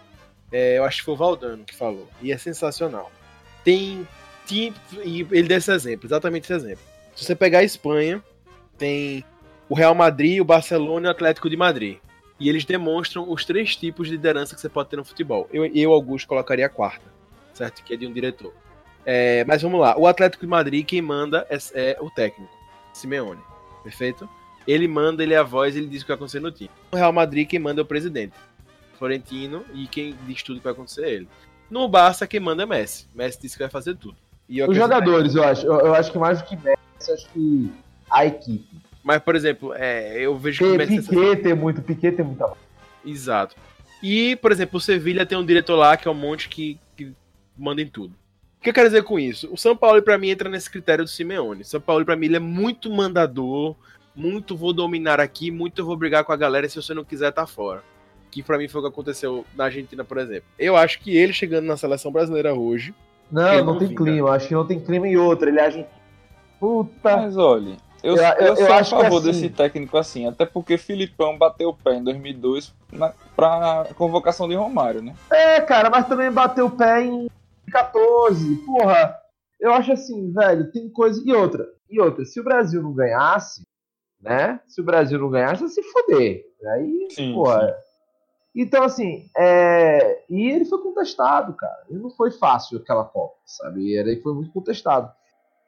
[0.52, 2.08] É, eu acho que foi o Valdano que falou.
[2.22, 3.12] E é sensacional.
[3.64, 4.08] Tem.
[4.48, 4.74] tem
[5.06, 6.84] e ele deu esse exemplo, exatamente esse exemplo.
[7.16, 8.24] Se você pegar a Espanha,
[8.78, 9.24] tem
[9.70, 11.98] o Real Madrid, o Barcelona e o Atlético de Madrid.
[12.40, 15.48] E eles demonstram os três tipos de liderança que você pode ter no futebol.
[15.52, 17.06] Eu, eu Augusto, colocaria a quarta,
[17.54, 17.84] certo?
[17.84, 18.54] Que é de um diretor.
[19.06, 19.98] É, mas vamos lá.
[19.98, 22.54] O Atlético de Madrid, quem manda é, é o técnico,
[22.94, 23.42] Simeone.
[23.84, 24.30] Perfeito?
[24.68, 26.70] Ele manda, ele é a voz, ele diz o que vai acontecer no time.
[26.92, 28.36] No Real Madrid, quem manda é o presidente,
[28.98, 31.30] Florentino, e quem diz tudo que vai acontecer é ele.
[31.70, 33.08] No Barça, quem manda é Messi.
[33.14, 34.16] Messi disse que vai fazer tudo.
[34.68, 35.66] Os jogadores, eu acho.
[35.66, 37.72] Eu, eu acho que mais do que Messi, acho que
[38.10, 38.89] a equipe.
[39.10, 41.10] Mas, por exemplo, é, eu vejo que o Porque Messi...
[41.10, 42.54] Piquet tem muito, Piquet tem muita.
[43.04, 43.56] Exato.
[44.04, 47.12] E, por exemplo, o Sevilha tem um diretor lá que é um monte que, que
[47.58, 48.14] manda em tudo.
[48.60, 49.50] O que eu quero dizer com isso?
[49.52, 51.62] O São Paulo, pra mim, entra nesse critério do Simeone.
[51.64, 53.76] O São Paulo, pra mim, ele é muito mandador,
[54.16, 57.32] muito vou dominar aqui, muito eu vou brigar com a galera, se você não quiser,
[57.32, 57.82] tá fora.
[58.30, 60.44] Que pra mim foi o que aconteceu na Argentina, por exemplo.
[60.60, 62.94] Eu acho que ele chegando na seleção brasileira hoje,
[63.32, 64.04] Não, não não tem vinga.
[64.04, 64.30] clima.
[64.30, 65.50] Acho que não tem clima e outra.
[65.50, 65.84] Ele age.
[66.60, 67.18] Puta.
[67.18, 70.46] Mas olha, eu, Eu- eu, eu- a acho que favor assim- desse técnico assim, até
[70.46, 75.16] porque Filipão bateu o pé em 2002 na, pra convocação de Romário, né?
[75.32, 77.28] É, cara, mas também bateu o pé em
[77.72, 78.56] 14.
[78.66, 79.16] Porra,
[79.60, 81.22] eu acho assim, velho, tem coisa.
[81.26, 83.64] E outra, e outra, se o Brasil não ganhasse,
[84.22, 84.60] né?
[84.68, 86.44] Se o Brasil não ganhasse, ia se foder.
[86.74, 87.74] Aí, Sim, porra.
[88.56, 90.24] Então, assim, é...
[90.30, 91.84] e ele foi contestado, cara.
[91.90, 93.94] E não foi fácil aquela Copa, sabe?
[93.94, 95.12] Ele foi muito contestado.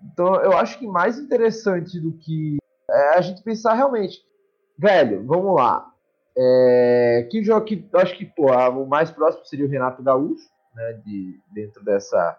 [0.03, 2.57] Então, eu acho que mais interessante do que
[2.89, 4.21] é a gente pensar realmente,
[4.77, 5.87] velho, vamos lá.
[6.37, 10.49] É, que jogo que eu acho que pô, o mais próximo seria o Renato Gaúcho,
[10.73, 12.37] né, de, dentro dessa,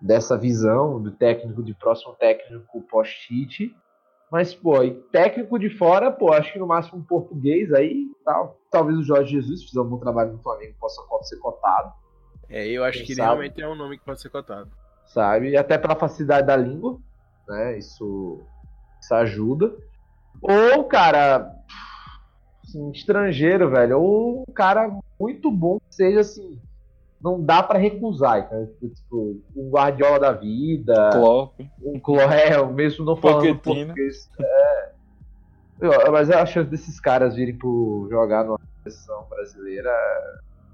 [0.00, 3.74] dessa visão do técnico de próximo técnico pós-Tite.
[4.30, 8.58] Mas, pô, e técnico de fora, pô, acho que no máximo um português aí, tal.
[8.70, 11.92] Talvez o Jorge Jesus, se fizer um bom trabalho no Flamengo, possa ser cotado,
[12.48, 13.28] é, eu acho Quem que ele sabe?
[13.28, 14.70] realmente é um nome que pode ser cotado.
[15.06, 15.56] Sabe?
[15.56, 16.98] Até pela facilidade da língua,
[17.48, 17.78] né?
[17.78, 18.40] Isso,
[19.00, 19.74] isso ajuda.
[20.42, 21.50] Ou, cara,
[22.62, 26.60] assim, estrangeiro, velho, ou um cara muito bom que seja assim,
[27.20, 28.70] não dá pra recusar, cara.
[28.80, 31.60] Tipo, um Guardiola da vida, Klopp.
[31.82, 34.30] um Cloé, mesmo não falando português.
[34.38, 36.10] É.
[36.10, 39.90] Mas a chance desses caras virem pro jogar numa seleção brasileira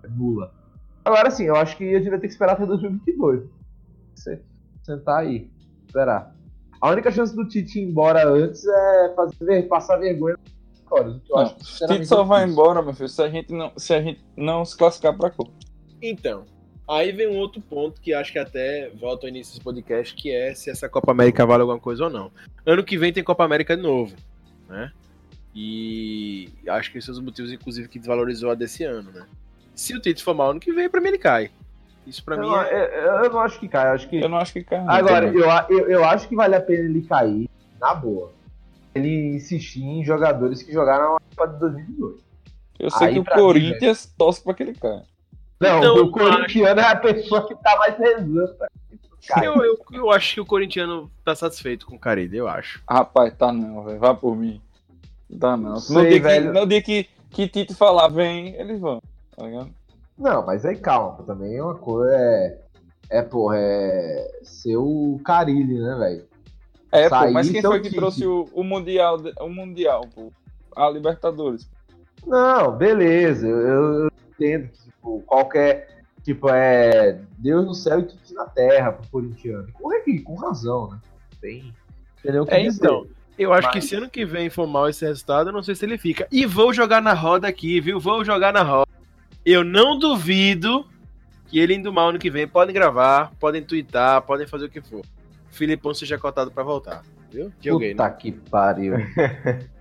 [0.04, 0.52] é nula.
[1.04, 3.44] Agora sim, eu acho que a gente vai ter que esperar até 2022.
[4.22, 4.40] Se-
[4.82, 5.48] Sentar aí,
[5.86, 6.34] esperar.
[6.80, 10.36] A única chance do Tite ir embora antes é fazer, passar vergonha
[10.90, 14.64] o Tite só vai embora, meu filho, se a gente não se, a gente não
[14.64, 15.50] se classificar pra Copa.
[16.02, 16.44] Então,
[16.88, 20.30] aí vem um outro ponto que acho que até volta ao início desse podcast, que
[20.30, 22.30] é se essa Copa América vale alguma coisa ou não.
[22.66, 24.14] Ano que vem tem Copa América de novo,
[24.68, 24.92] né?
[25.54, 29.26] E acho que esses são os motivos, inclusive, que desvalorizou a desse ano, né?
[29.74, 31.50] Se o Tite for mal ano que vem, pra mim ele cai.
[32.06, 32.84] Isso pra Eu, mim não- é...
[33.06, 34.80] eu- eu não acho que cai, eu acho que Eu não acho que cai.
[34.82, 35.46] não, Agora, eu,
[35.78, 37.48] eu, eu acho que vale a pena ele cair,
[37.80, 38.32] na boa.
[38.94, 42.22] Ele insistir em jogadores que jogaram a Copa de 2018.
[42.78, 45.04] Eu sei aí que o pra mim, Corinthians torce pra que ele caia.
[45.60, 48.68] Não, Então, o corintiano é a pessoa que tá mais rezando pra.
[49.44, 52.82] Eu, eu, eu acho que o corintiano tá satisfeito com o Carilho, eu acho.
[52.90, 54.00] Rapaz, tá não, velho.
[54.00, 54.60] Vá por mim.
[55.38, 55.76] Tá não.
[55.76, 56.52] Sei, no, dia velho.
[56.52, 59.00] Que, no dia que, que Tite falar, vem, eles vão.
[59.36, 59.70] Tá ligado?
[60.18, 62.12] Não, mas aí calma, também é uma coisa.
[62.14, 62.58] É,
[63.10, 66.24] é porra, é ser o Carilli, né, velho?
[66.92, 70.30] É, pô, mas quem então foi que trouxe o, o Mundial, o Mundial, pô?
[70.76, 71.68] A Libertadores.
[72.26, 75.90] Não, beleza, eu, eu entendo que tipo, qualquer.
[76.22, 79.66] Tipo, é Deus no céu e Tite na terra pro corintiano.
[79.72, 79.90] Com,
[80.22, 81.00] com razão, né?
[81.40, 81.74] Tem.
[82.20, 82.78] Entendeu o que É, dizer.
[82.84, 83.06] então.
[83.36, 85.74] Eu acho que Mas- se ano que vem for mal esse resultado, eu não sei
[85.74, 86.28] se ele fica.
[86.30, 87.98] E vou jogar na roda aqui, viu?
[87.98, 88.91] Vou jogar na roda.
[89.44, 90.86] Eu não duvido
[91.48, 92.46] que ele indo mal ano que vem.
[92.46, 95.02] Podem gravar, podem twittar, podem fazer o que for.
[95.50, 97.02] Filipão seja cotado pra voltar.
[97.30, 97.52] Viu?
[97.60, 98.16] Joguei, Puta né?
[98.18, 98.94] que pariu.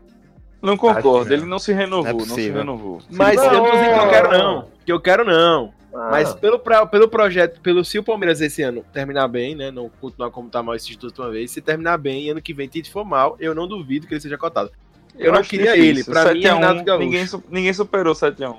[0.61, 1.33] Não concordo, não.
[1.33, 3.01] ele não se renovou, Não é não, se renovou.
[3.09, 4.09] Mas Não, eu não dizendo que eu não.
[4.11, 4.67] quero, não.
[4.85, 5.73] Que eu quero, não.
[5.91, 9.71] Mas Ah, pelo, pra- pelo projeto, pelo se o Palmeiras esse ano terminar bem, né?
[9.71, 12.53] Não continuar como tá mal esses dois uma vez, se terminar bem e ano que
[12.53, 14.69] vem Tite for mal, eu não duvido que ele seja cotado.
[15.17, 15.89] Eu, não acho queria difícil.
[15.89, 17.03] ele, pra mim é 7 a 1, Renato Gaúcho.
[17.05, 18.55] Ninguém, su- ninguém superou 7x1.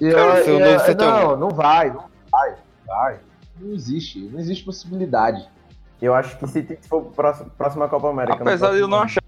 [0.00, 1.10] Eu- Cara, foi o eu- novo 7 a 1.
[1.10, 2.56] não, não vai, não vai, não
[2.96, 3.16] vai.
[3.60, 5.46] Não existe, não existe possibilidade.
[6.00, 8.38] Eu acho que se for próximo, próxima Copa América.
[8.40, 9.20] Apesar de eu não achar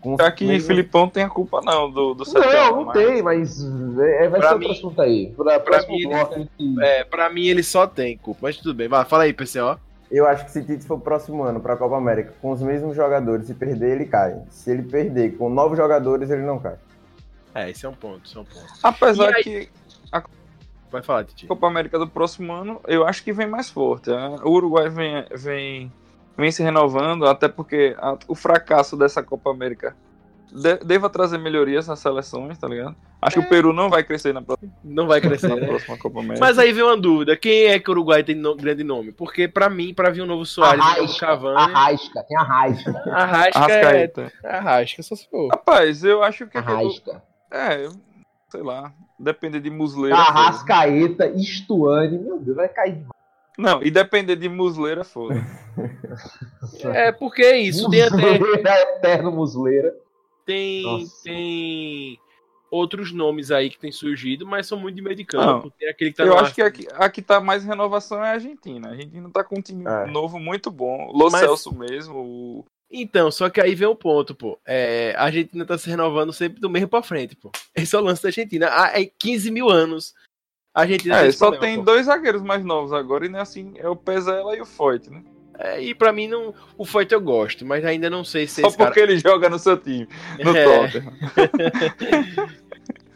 [0.00, 2.52] com- que mesmo- Filipão tem a culpa não do, do 7x1.
[2.52, 3.64] Não, não mas- tem, mas
[3.98, 5.32] é, vai Pra ser mim- outro assunto aí.
[5.36, 8.72] Pra, próximo mim, bloco, a gente- É, pra mim ele só tem culpa, mas tudo
[8.74, 8.86] bem.
[8.86, 9.78] Vai, fala aí, PCO.
[10.10, 12.94] Eu acho que se Tite for próximo ano para a Copa América com os mesmos
[12.94, 14.40] jogadores e perder, ele cai.
[14.50, 16.74] Se ele perder com novos jogadores, ele não cai.
[17.54, 18.66] É, esse é um ponto, esse é um ponto.
[18.82, 19.68] Apesar aí- que
[20.90, 21.46] Vai falar, Titi.
[21.46, 24.10] a Copa América do próximo ano, eu acho que vem mais forte.
[24.10, 24.36] né?
[24.44, 25.92] O Uruguai vem, vem,
[26.36, 29.96] vem se renovando, até porque a- o fracasso dessa Copa América
[30.52, 32.94] de- deva trazer melhorias nas seleções, tá ligado?
[33.20, 35.66] Acho que o Peru não vai crescer na próxima, Não vai crescer, na né?
[35.66, 36.46] próxima Copa América.
[36.46, 39.10] Mas aí vem uma dúvida: quem é que o Uruguai tem no- grande nome?
[39.10, 42.90] Porque pra mim, pra vir um novo Soares, um novo Arrasca, Cavani, Arrasca, tem Arrasca.
[43.10, 44.32] Arrasca é, Arrascaeta.
[44.44, 45.48] Arrasca, só se for.
[45.50, 46.56] Rapaz, eu acho que.
[46.56, 47.10] Arrasca.
[47.10, 47.33] É,
[48.48, 48.92] sei lá.
[49.18, 50.16] Depender de Musleira.
[50.16, 53.14] Arrascaeta, Istuane, meu Deus, vai cair demais.
[53.56, 55.36] Não, e depender de Musleira, foda.
[56.92, 58.16] É porque é isso, tem até.
[58.38, 59.94] Musleira, eterno Musleira.
[60.44, 61.22] Tem, Nossa.
[61.24, 62.18] tem
[62.70, 65.66] outros nomes aí que tem surgido, mas são muito de meio de campo.
[65.66, 65.70] Não.
[65.78, 68.88] Tem aquele que tá Eu acho que aqui, aqui tá mais renovação é a Argentina.
[68.88, 70.06] A Argentina tá com um time É.
[70.06, 71.10] novo muito bom.
[71.14, 72.18] Lo Mas- Celso mesmo.
[72.18, 72.64] o-
[72.96, 74.58] Então, só que aí vem o ponto, pô.
[74.64, 77.50] É, a Argentina tá se renovando sempre do meio pra frente, pô.
[77.74, 78.68] Esse é o lance da Argentina.
[78.70, 80.14] Há é 15 mil anos.
[80.72, 81.84] A Argentina É, só problema, tem pô.
[81.84, 85.10] dois zagueiros mais novos agora, e não é assim, é o Pezela e o Foyt,
[85.10, 85.22] né?
[85.58, 88.68] É, e pra mim, não, o Foyt eu gosto, mas ainda não sei se Só
[88.68, 88.90] esse cara...
[88.90, 90.08] porque ele joga no seu time,
[90.42, 90.64] no É.
[90.64, 91.12] Tottenham.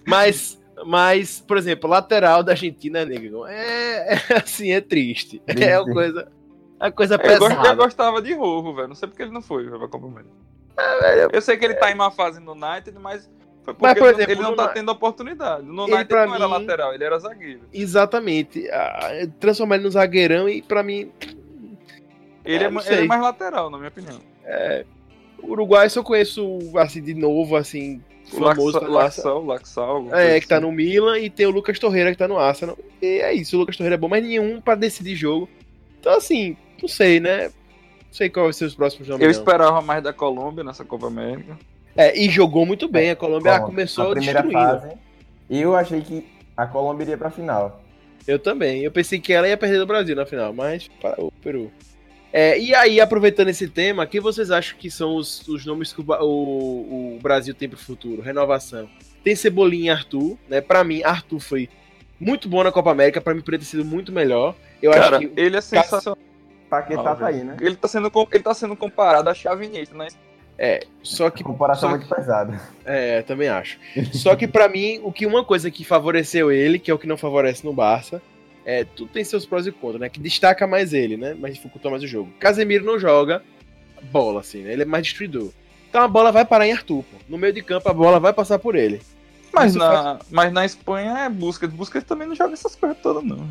[0.06, 5.42] Mas, mas, por exemplo, lateral da Argentina, nego, é, é assim, é triste.
[5.46, 6.32] É uma coisa,
[6.80, 7.74] é uma coisa gosto, eu pesada.
[7.74, 8.88] gostava de Rojo, velho.
[8.88, 10.32] Não sei porque ele não foi pra Copa América.
[11.00, 13.28] velho, Eu sei que ele tá em má fase no United, mas
[13.64, 15.64] foi porque Mas, por ele, não- exemplo, ele não tá tendo oportunidade.
[15.66, 17.60] No Ele, United pra não era mim- lateral, ele era zagueiro.
[17.72, 18.68] Exatamente.
[18.70, 19.10] Ah,
[19.40, 21.10] Transformar ele no zagueirão e pra mim,
[22.44, 24.18] Ele É, é, ele é mais lateral, na minha opinião.
[25.42, 28.80] o Uruguai só conheço, assim, de novo, assim, famoso.
[28.88, 29.46] Laxal, tá.
[29.52, 30.64] Laxal, É, que tá assim.
[30.64, 32.78] no Milan e tem o Lucas Torreira que tá no Arsenal.
[33.02, 35.48] E é isso, o Lucas Torreira é bom, mas nenhum pra decidir jogo.
[36.00, 37.44] Então, assim, não sei, né?
[37.48, 39.24] Não sei qual vai ser os próximos nomes.
[39.24, 41.58] Eu esperava mais da Colômbia nessa Copa América.
[41.96, 43.10] É, e jogou muito bem.
[43.10, 44.80] A Colômbia Bom, começou na primeira destruindo.
[44.80, 44.94] fase.
[45.50, 46.26] E eu achei que
[46.56, 47.82] a Colômbia iria pra final.
[48.26, 48.82] Eu também.
[48.82, 51.70] Eu pensei que ela ia perder do Brasil na final, mas para o Peru.
[52.32, 56.00] É, e aí, aproveitando esse tema, quem vocês acham que são os, os nomes que
[56.02, 58.20] o, o- o Brasil tem pro futuro?
[58.20, 58.88] Renovação.
[59.24, 60.60] Tem Cebolinha e Arthur, né?
[60.60, 61.68] Pra mim, Arthur foi
[62.20, 64.54] muito bom na Copa América, pra mim poderia ter sido muito melhor.
[64.82, 66.18] Eu Cara, acho que ele é sensacional.
[66.68, 67.56] Paquetá tá aí, né?
[67.60, 70.08] Ele tá sendo, ele tá sendo comparado a Xavi e Iniesta, né?
[71.02, 72.60] só que Comparação só muito pesada.
[72.84, 73.78] É, também acho.
[74.12, 77.06] Só que pra mim, o que uma coisa que favoreceu ele, que é o que
[77.06, 78.20] não favorece no Barça,
[78.64, 80.08] é tudo tem seus prós e contras, né?
[80.08, 81.34] Que destaca mais ele, né?
[81.38, 82.32] Mas dificultou mais o jogo.
[82.40, 83.42] Casemiro não joga
[84.10, 84.72] bola, assim, né?
[84.72, 85.50] Ele é mais destruidor.
[85.88, 87.16] Então a bola vai parar em Arthur, pô.
[87.28, 89.00] No meio de campo a bola vai passar por ele.
[89.52, 91.74] Mas Isso na, mas na Espanha é Busquets.
[91.74, 93.48] Busquets também não joga essas coisas todas, não.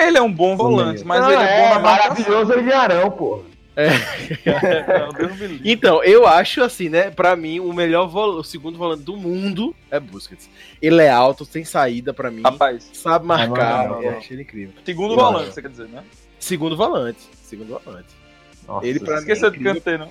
[0.00, 3.42] Ele é um bom volante, mas Não, ele é, bom na maravilhoso ele Arão, pô.
[5.00, 5.72] Não, Deus me livre.
[5.72, 7.10] Então, eu acho assim, né?
[7.10, 10.50] Pra mim, o melhor vol o segundo volante do mundo é Busquets.
[10.82, 12.42] Ele é alto, tem saída pra mim.
[12.42, 13.84] Rapaz, Sabe marcar.
[13.88, 14.74] Não, não, não, Eu achei ele incrível.
[14.84, 15.52] segundo volante, acho.
[15.54, 16.04] você quer dizer, né?
[16.38, 17.20] Segundo volante.
[17.42, 18.08] Segundo volante.
[18.66, 19.58] Nossa, Ele pra mim Esqueceu é de.
[19.64, 20.10] Kanté, não.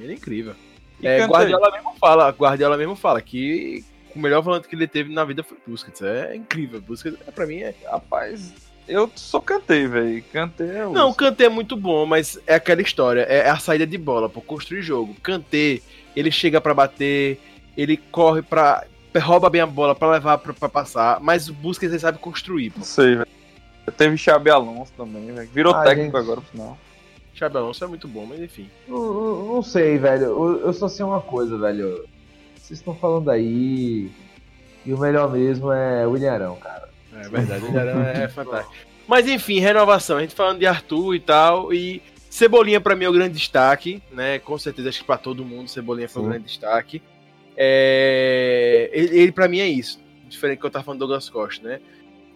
[0.00, 0.54] Ele é incrível.
[1.00, 1.26] E É?
[1.26, 5.42] Guardiola mesmo fala, Guardiola mesmo fala que o melhor volante que ele teve na vida
[5.42, 6.02] foi Busquets.
[6.02, 6.80] É incrível.
[6.80, 7.74] Busquets, é, pra mim, é.
[7.90, 8.52] Rapaz,
[8.88, 10.22] eu só cantei, velho.
[10.32, 10.84] Kanté é.
[10.86, 13.22] Não, o Kanté é muito bom, mas é aquela história.
[13.22, 15.14] É a saída de bola, por construir jogo.
[15.22, 15.80] Kanté,
[16.14, 17.40] ele chega pra bater,
[17.76, 18.84] ele corre pra.
[19.20, 22.70] rouba bem a bola pra levar pra, pra passar, mas o Busquets ele sabe construir,
[22.70, 22.78] pô.
[22.78, 23.26] Não sei, velho.
[23.96, 25.48] Teve Xabi Alonso também, velho.
[25.52, 26.24] Virou Ah, técnico gente.
[26.24, 26.78] agora, no final.
[27.34, 28.70] Xabi Alonso é muito bom, mas enfim.
[28.88, 30.24] Não, não- sei, velho.
[30.24, 32.04] Eu, eu só sei uma coisa, velho.
[32.56, 34.10] Vocês estão falando aí.
[34.86, 36.88] E o melhor mesmo é o William Arão, cara.
[37.20, 38.74] É verdade, ele era- é fantástico.
[39.06, 40.16] Mas enfim, renovação.
[40.16, 41.72] A gente falando de Arthur e tal.
[41.72, 44.38] E Cebolinha pra mim é o grande destaque, né?
[44.38, 46.30] Com certeza, acho que pra todo mundo, Cebolinha foi o Sim.
[46.30, 47.02] grande destaque.
[47.56, 50.00] É, Ele, ele pra mim é isso.
[50.28, 51.80] Diferente do que eu tava falando do Douglas Costa, né?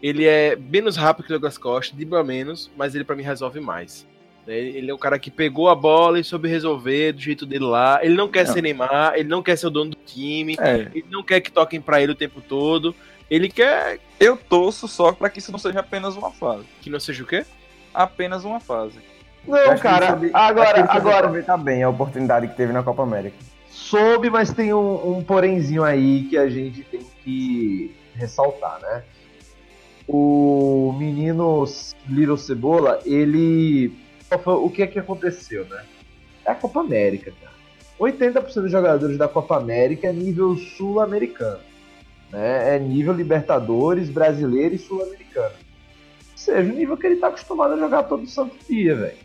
[0.03, 3.59] Ele é menos rápido que o Douglas Costa, dribla menos, mas ele pra mim resolve
[3.61, 4.07] mais.
[4.47, 4.57] né?
[4.59, 7.99] Ele é um cara que pegou a bola e soube resolver do jeito dele lá.
[8.03, 8.53] Ele não quer Não.
[8.55, 10.89] ser Neymar, ele não quer ser o dono do time, É.
[10.95, 12.95] ele não quer que toquem pra ele o tempo todo.
[13.31, 16.65] Ele quer Eu torço só pra que isso não seja apenas uma fase.
[16.81, 17.45] que não seja o quê?
[17.95, 18.99] Apenas uma fase.
[19.47, 23.37] Não, cara, soube- agora, agora, aproveitar bem a oportunidade que teve na Copa América.
[23.71, 29.03] soube, mas tem um, um porenzinho aí que a gente tem que ressaltar, né?
[30.07, 31.65] O menino
[32.09, 33.93] Little Cebola, ele.
[34.47, 35.83] O que é que aconteceu, né?
[36.45, 37.53] É a Copa América, cara.
[37.99, 41.61] 80% dos jogadores da Copa América é nível sul-americano.
[42.31, 42.77] Né?
[42.77, 45.55] É nível Libertadores, brasileiro e sul-americano.
[46.37, 49.19] seja o nível que ele tá acostumado a jogar todo santo dia, velho.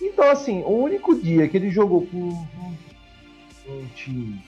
[0.00, 2.46] Então, assim, o único dia que ele jogou com um,
[3.68, 4.40] um time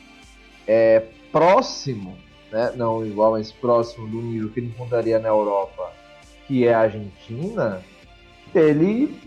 [0.67, 2.17] é, próximo,
[2.51, 2.73] né?
[2.77, 5.93] Não igual, mas próximo do nível que ele encontraria na Europa,
[6.47, 7.83] que é a Argentina,
[8.55, 9.19] ele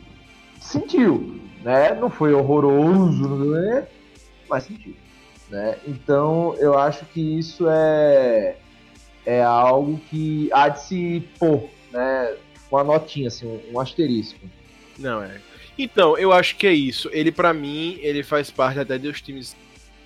[0.59, 1.93] sentiu, né?
[1.93, 3.87] Não foi horroroso, né?
[4.49, 4.95] mas sentiu.
[5.49, 5.77] Né?
[5.87, 8.55] Então eu acho que isso é,
[9.25, 12.35] é algo que há de se pôr, né?
[12.71, 14.39] Uma notinha, assim, um, um asterisco.
[14.97, 15.39] Não, é.
[15.77, 17.09] Então, eu acho que é isso.
[17.11, 19.55] Ele, para mim, ele faz parte até dos times.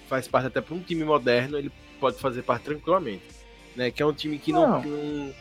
[0.07, 3.23] Faz parte até para um time moderno, ele pode fazer parte tranquilamente.
[3.75, 3.91] Né?
[3.91, 4.81] Que é um time que não, Não.
[4.81, 5.33] que não.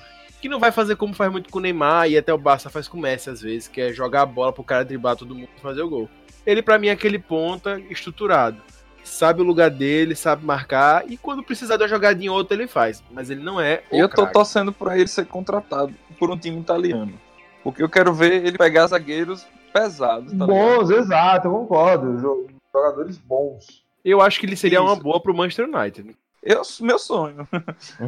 [0.43, 2.87] que não vai fazer como faz muito com o Neymar e até o Barça faz
[2.89, 5.49] com o Messi às vezes, que é jogar a bola pro cara driblar todo mundo
[5.57, 6.11] e fazer o gol.
[6.45, 8.61] Ele, para mim, é aquele ponta estruturado.
[9.07, 12.67] Sabe o lugar dele, sabe marcar, e quando precisar de uma jogadinha ou outra, ele
[12.67, 13.03] faz.
[13.11, 13.83] Mas ele não é.
[13.91, 14.33] o Eu tô craque.
[14.33, 17.13] torcendo pra ele ser contratado por um time italiano.
[17.63, 20.49] Porque eu quero ver ele pegar zagueiros pesados, tá ligado?
[20.49, 22.19] bons, exato, eu concordo.
[22.19, 23.85] Jo- Jogadores bons.
[24.05, 25.03] Eu acho que ele seria uma Isso.
[25.03, 26.15] boa pro Manchester United.
[26.43, 27.49] Eu, meu sonho.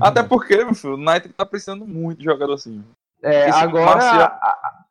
[0.01, 2.85] Até porque, meu filho, o United tá precisando muito de jogador assim.
[3.23, 4.39] É, Esse agora, Marcial-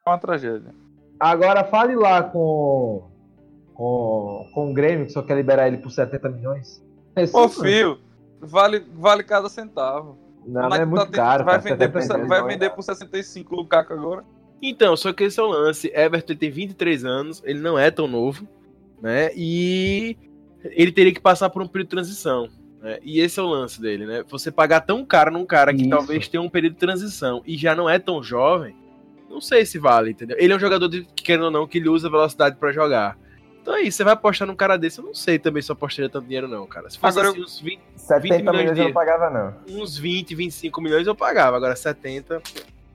[0.05, 0.73] É uma tragédia.
[1.19, 3.09] agora fale lá com,
[3.77, 6.83] com, com o Grêmio, que só quer liberar ele por 70 milhões.
[7.15, 7.99] Esse Ô, não- filho,
[8.41, 10.17] vale, vale cada centavo.
[10.45, 11.45] Não, O mas é United muito tá- caro.
[11.45, 12.53] Vai cara, vender, por, 70 vai milhões.
[12.53, 14.23] vender por 65 o Lukaku agora.
[14.61, 15.91] Então, só que esse é o lance.
[15.93, 18.47] Everton tem 23 anos, ele não é tão novo,
[19.01, 19.29] né?
[19.35, 20.17] E
[20.63, 22.49] ele teria que passar por um período de transição.
[22.81, 22.97] Né?
[23.03, 24.23] E esse é o lance dele, né?
[24.29, 25.89] Você pagar tão caro num cara que Isso.
[25.89, 28.75] talvez tenha um período de transição e já não é tão jovem,
[29.29, 30.37] não sei se vale, entendeu?
[30.39, 33.17] Ele é um jogador, de, querendo ou não, que ele usa velocidade pra jogar.
[33.67, 35.73] Então é isso, você vai apostar num cara desse, eu não sei também se eu
[35.73, 36.89] apostaria tanto dinheiro, não, cara.
[36.89, 39.81] Se fosse Agora assim, uns 20, 70 milhões milhões de- eu não pagava, não.
[39.83, 42.41] uns 20, 25 milhões eu pagava, agora 70,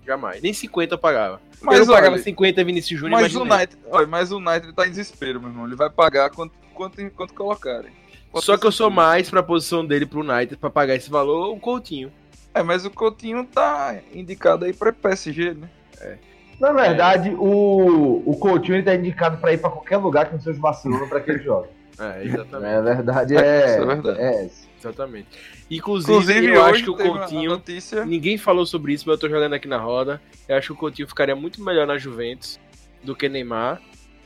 [0.07, 0.41] jamais.
[0.41, 1.43] Nem 50 eu pagava.
[1.61, 4.73] Mas eu não pagava olha, 50 Vinícius Júnior, Mas o United, olha, mas o United
[4.73, 5.67] tá em desespero, meu irmão.
[5.67, 7.91] Ele vai pagar quanto, quanto, quanto colocarem.
[8.31, 11.55] Quanto Só que eu sou mais pra posição dele pro United pra pagar esse valor,
[11.55, 12.11] o Coutinho.
[12.55, 15.69] É, mas o Coutinho tá indicado aí pra PSG, né?
[16.63, 20.41] Na verdade, o, o Coutinho ele tá indicado pra ir pra qualquer lugar que não
[20.41, 21.69] seja o Barcelona pra que ele jogue.
[21.99, 22.73] É, exatamente.
[22.73, 23.67] É, verdade É, é.
[23.67, 24.21] isso é verdade.
[24.21, 24.69] é essa.
[24.79, 25.27] exatamente.
[25.69, 27.51] Inclusive, Inclusive, eu acho que o Coutinho.
[27.51, 28.05] notícia.
[28.05, 30.23] Ninguém falou sobre isso, mas eu tô jogando aqui na roda.
[30.49, 32.61] Eu acho que o Coutinho ficaria muito melhor na Juventus
[33.03, 33.81] do que Neymar.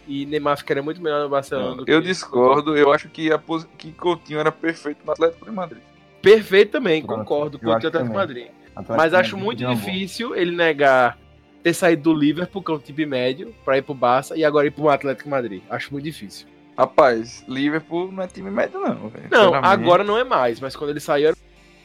[0.06, 1.84] E Neymar ficaria muito melhor no Barcelona.
[1.84, 3.40] do Eu discordo, eu acho que, a
[3.78, 5.82] que Coutinho era perfeito no Atlético de Madrid.
[6.22, 8.16] Perfeito também, concordo com eu o acho Atlético de.
[8.16, 8.46] Madrid.
[8.74, 9.74] Atlético Mas acho muito boa.
[9.74, 11.18] difícil ele negar
[11.66, 14.68] ter saído do Liverpool, que é um time médio, pra ir pro Barça e agora
[14.68, 15.60] ir pro Atlético Madrid.
[15.68, 16.46] Acho muito difícil.
[16.78, 19.26] Rapaz, Liverpool não é time médio, não, velho.
[19.28, 21.36] Não, agora não é mais, mas quando ele saiu, era-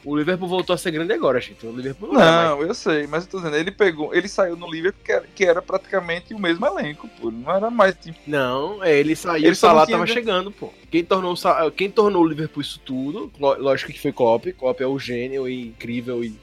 [0.04, 1.66] o Liverpool voltou a ser grande agora, gente.
[1.66, 2.44] O Liverpool não, é.
[2.48, 5.24] Não, eu sei, mas eu tô dizendo, ele pegou, ele saiu no Liverpool que era,
[5.34, 7.32] que era praticamente o mesmo elenco, pô.
[7.32, 8.18] Não era mais tipo.
[8.24, 10.70] Não, é, ele saiu, Ele o Salah tava chegando, pô.
[10.92, 11.34] Quem tornou,
[11.76, 14.46] quem tornou o Liverpool isso tudo, lógico que foi Klopp.
[14.56, 16.36] Klopp é o gênio e incrível e...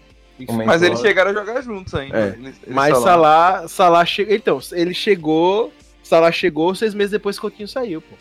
[0.48, 2.18] Mas eles chegaram a jogar juntos ainda.
[2.18, 2.28] É.
[2.30, 2.98] Eles- eles Mas.
[2.98, 4.34] Salah, Salah chegou...
[4.36, 5.74] Então, ele chegou...
[6.04, 8.16] Salah chegou seis meses depois que o Coutinho saiu, pô.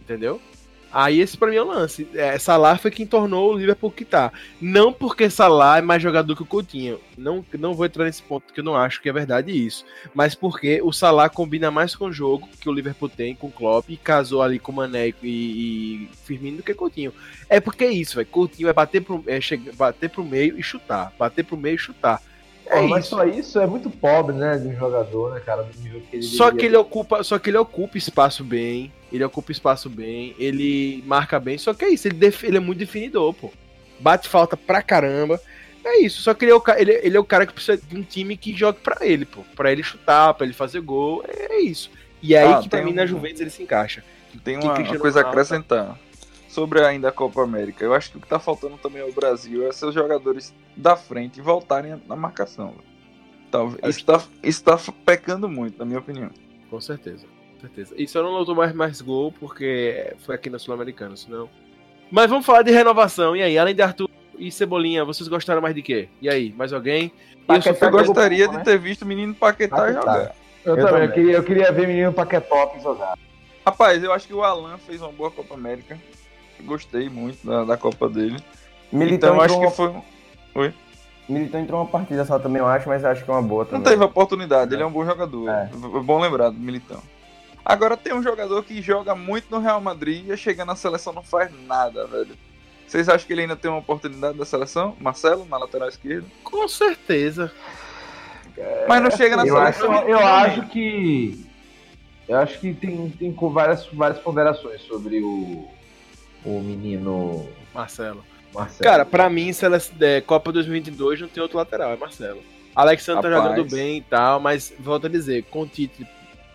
[0.00, 0.40] Entendeu?
[0.92, 2.06] Aí esse pra mim é o lance.
[2.14, 4.30] É, Salah foi quem tornou o Liverpool que tá.
[4.60, 7.00] Não porque Salah é mais jogador que o Coutinho.
[7.16, 9.84] Não, não vou entrar nesse ponto, porque eu não acho que é verdade isso.
[10.14, 13.52] Mas porque o Salah combina mais com o jogo que o Liverpool tem com o
[13.52, 17.14] Klopp e casou ali com o Mané e, e Firmino do que Coutinho.
[17.48, 18.28] É porque é isso, velho.
[18.28, 21.12] Coutinho é bater pro, é chegar, bater pro meio e chutar.
[21.18, 22.20] Bater pro meio e chutar.
[22.66, 23.10] É Pô, mas isso.
[23.16, 26.22] só isso é muito pobre, né, de um jogador, né, cara, do nível que ele
[26.22, 31.02] Só que ele ocupa, só que ele ocupa espaço bem, ele ocupa espaço bem, ele
[31.06, 33.50] marca bem, só que é isso, ele, def- ele é muito definidor, pô.
[34.00, 35.40] Bate falta pra caramba.
[35.84, 37.96] É isso, só que ele é, o, ele, ele é o cara que precisa de
[37.96, 39.42] um time que jogue pra ele, pô.
[39.56, 41.90] Pra ele chutar, pra ele fazer gol, é, é isso.
[42.22, 44.04] E é aí Ah, que pra mim um- na Juventus ele se encaixa.
[44.44, 45.98] Tem que uma, uma coisa a acrescentar.
[46.52, 47.82] Sobre ainda a Copa América.
[47.82, 51.40] Eu acho que o que tá faltando também ao Brasil é seus jogadores da frente
[51.40, 52.74] voltarem na marcação.
[53.50, 53.96] Talvez.
[53.96, 56.28] Isso tá, isso tá pecando muito, na minha opinião.
[56.68, 57.24] Com certeza,
[57.54, 57.94] com certeza.
[57.96, 61.48] E só não lutou mais, mais gol porque foi aqui na Sul-Americana, senão.
[62.10, 63.34] Mas vamos falar de renovação.
[63.34, 66.10] E aí, além de Arthur e Cebolinha, vocês gostaram mais de quê?
[66.20, 67.10] E aí, mais alguém?
[67.46, 68.62] Paquetá Eu gostaria de né?
[68.62, 70.00] ter visto o menino Paquetá Paquetá.
[70.00, 70.34] jogar.
[70.66, 73.18] Eu, Eu também, eu queria, eu queria ver menino Paquetop jogar.
[73.64, 75.98] Rapaz, eu acho que o Alan fez uma boa Copa América.
[76.64, 78.36] Gostei muito da, da Copa dele.
[78.90, 79.88] Militão, então eu acho entrou que foi.
[80.68, 80.72] um-
[81.28, 83.80] Militão entrou uma partida só também, eu acho, mas acho que é uma boa também.
[83.80, 85.48] Não teve oportunidade, ele é um bom jogador.
[85.48, 85.70] É.
[85.72, 87.00] É bom lembrar do Militão.
[87.64, 91.22] Agora tem um jogador que joga muito no Real Madrid e chega na seleção não
[91.22, 92.36] faz nada, velho.
[92.86, 94.96] Vocês acham que ele ainda tem uma oportunidade da seleção?
[95.00, 96.26] Marcelo, na lateral esquerda?
[96.44, 97.50] Com certeza.
[98.88, 100.08] Mas não chega na Eu acho, seleção.
[100.08, 100.30] eu também.
[100.32, 101.46] acho que.
[102.28, 105.66] Eu acho que tem, tem várias, várias ponderações sobre o,
[106.44, 108.24] o menino Marcelo.
[108.54, 108.82] Marcelo.
[108.82, 112.42] Cara, pra mim, se ela, é, Copa 2022 não tem outro lateral, é Marcelo.
[112.74, 113.56] Alexandre tá Rapaz.
[113.56, 116.06] jogando bem e tal, mas volto a dizer, com o Tite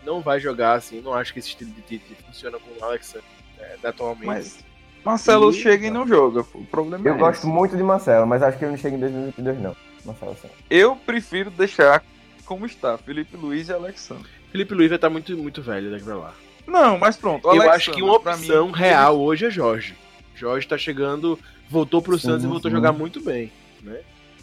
[0.04, 3.26] não vai jogar assim, não acho que esse estilo de Tite funciona com o Alexandre
[3.58, 4.26] é, atualmente.
[4.26, 4.64] Mas
[5.04, 6.40] Marcelo E- chega e não joga.
[6.54, 7.46] O problema Eu é gosto esse.
[7.46, 9.76] muito de Marcelo, mas acho que ele não chega em 2022, não.
[10.04, 10.48] Marcelo, assim.
[10.70, 12.04] Eu prefiro deixar
[12.44, 14.28] como está, Felipe Luiz e Alexandre.
[14.50, 16.34] Felipe Luiz vai estar muito, muito velho daqui pra lá.
[16.68, 17.48] Não, mas pronto.
[17.48, 19.96] Eu acho que uma opção mim, real hoje é Jorge.
[20.34, 21.38] Jorge tá chegando,
[21.68, 23.50] voltou pro Santos e voltou a jogar muito bem.
[23.82, 24.00] Né?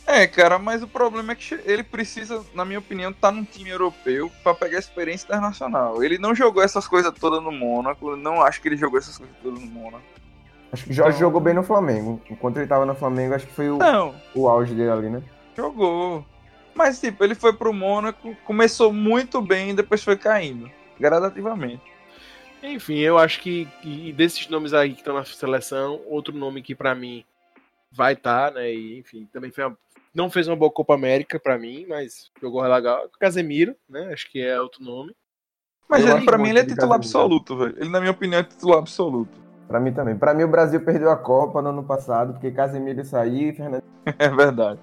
[0.08, 3.70] É, cara, mas o problema é que ele precisa, na minha opinião, estar num time
[3.70, 6.04] europeu pra pegar experiência internacional.
[6.04, 9.36] Ele não jogou essas coisas todas no Mônaco, não acho que ele jogou essas coisas
[9.42, 10.04] todas no Mônaco.
[10.72, 12.22] Acho que Jorge Então- jogou bem no Flamengo.
[12.30, 15.22] Enquanto ele tava no Flamengo, acho que foi o, Não, o auge dele ali, né?
[15.56, 16.26] jogou.
[16.76, 20.70] Mas, tipo, ele foi pro Mônaco, começou muito bem e depois foi caindo,
[21.00, 21.82] gradativamente.
[22.74, 26.74] Enfim, eu acho que, que desses nomes aí que estão na seleção, outro nome que
[26.76, 27.24] pra mim
[27.92, 28.74] vai estar, né?
[28.74, 29.78] E, enfim, também foi uma-
[30.14, 33.10] não fez uma boa Copa América pra mim, mas jogou legal.
[33.20, 34.10] Casemiro, né?
[34.14, 35.14] Acho que é outro nome.
[35.90, 37.20] Mas Eu ele, pra mim ele é de titular Casemiro.
[37.20, 37.76] absoluto, velho.
[37.78, 39.38] Ele, na minha opinião, é titular absoluto.
[39.68, 40.16] Pra mim também.
[40.18, 43.84] Pra mim, o Brasil perdeu a Copa no ano passado, porque Casemiro saiu e Fernando.
[44.20, 44.80] É verdade.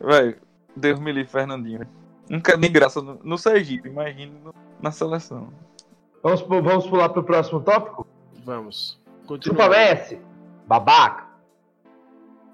[0.00, 0.36] Velho,
[0.74, 1.86] Deus me livre, Fernandinho.
[2.28, 5.48] Nunca nem graça no, no Sergipe, imagine no- na seleção.
[6.26, 8.04] Vamos, vamos pular pro próximo tópico?
[8.44, 9.00] Vamos.
[9.22, 9.68] Chupa Continua.
[9.68, 10.18] Messi!
[10.66, 11.24] Babaca!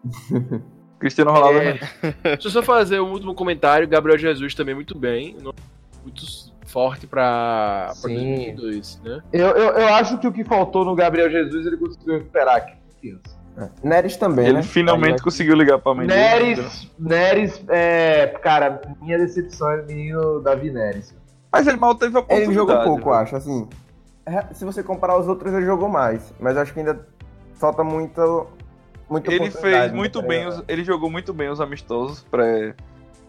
[0.99, 1.69] Cristiano Ronaldo É.
[2.03, 2.13] é.
[2.37, 3.89] Deixa eu só fazer um último comentário.
[3.89, 5.39] Gabriel Jesus também muito bem.
[6.03, 6.23] Muito
[6.67, 7.09] forte
[7.95, 8.55] Sim.
[8.55, 9.23] 2022, né?
[9.33, 12.77] Eu, eu, eu acho que o que faltou no Gabriel Jesus ele conseguiu recuperar aqui.
[12.95, 13.43] confiança.
[13.83, 14.63] Neres também, Ele né?
[14.63, 16.19] finalmente Aí, conseguiu ligar pra mãe dele.
[16.19, 21.15] Neres, Neres, é, cara, minha decepção é o menino Davi Neres.
[21.53, 22.51] Mas ele mal teve a oportunidade.
[22.51, 23.17] Ele jogou pouco, eu velho.
[23.23, 23.37] acho.
[23.37, 23.69] Assim,
[24.25, 26.33] é, se você comparar os outros, ele jogou mais.
[26.41, 27.07] Mas acho que ainda
[27.55, 28.47] falta muito.
[29.11, 30.49] muita Ele oportunidade, fez né, muito pra bem, ele.
[30.49, 32.75] os- ele jogou muito bem os amistosos pré,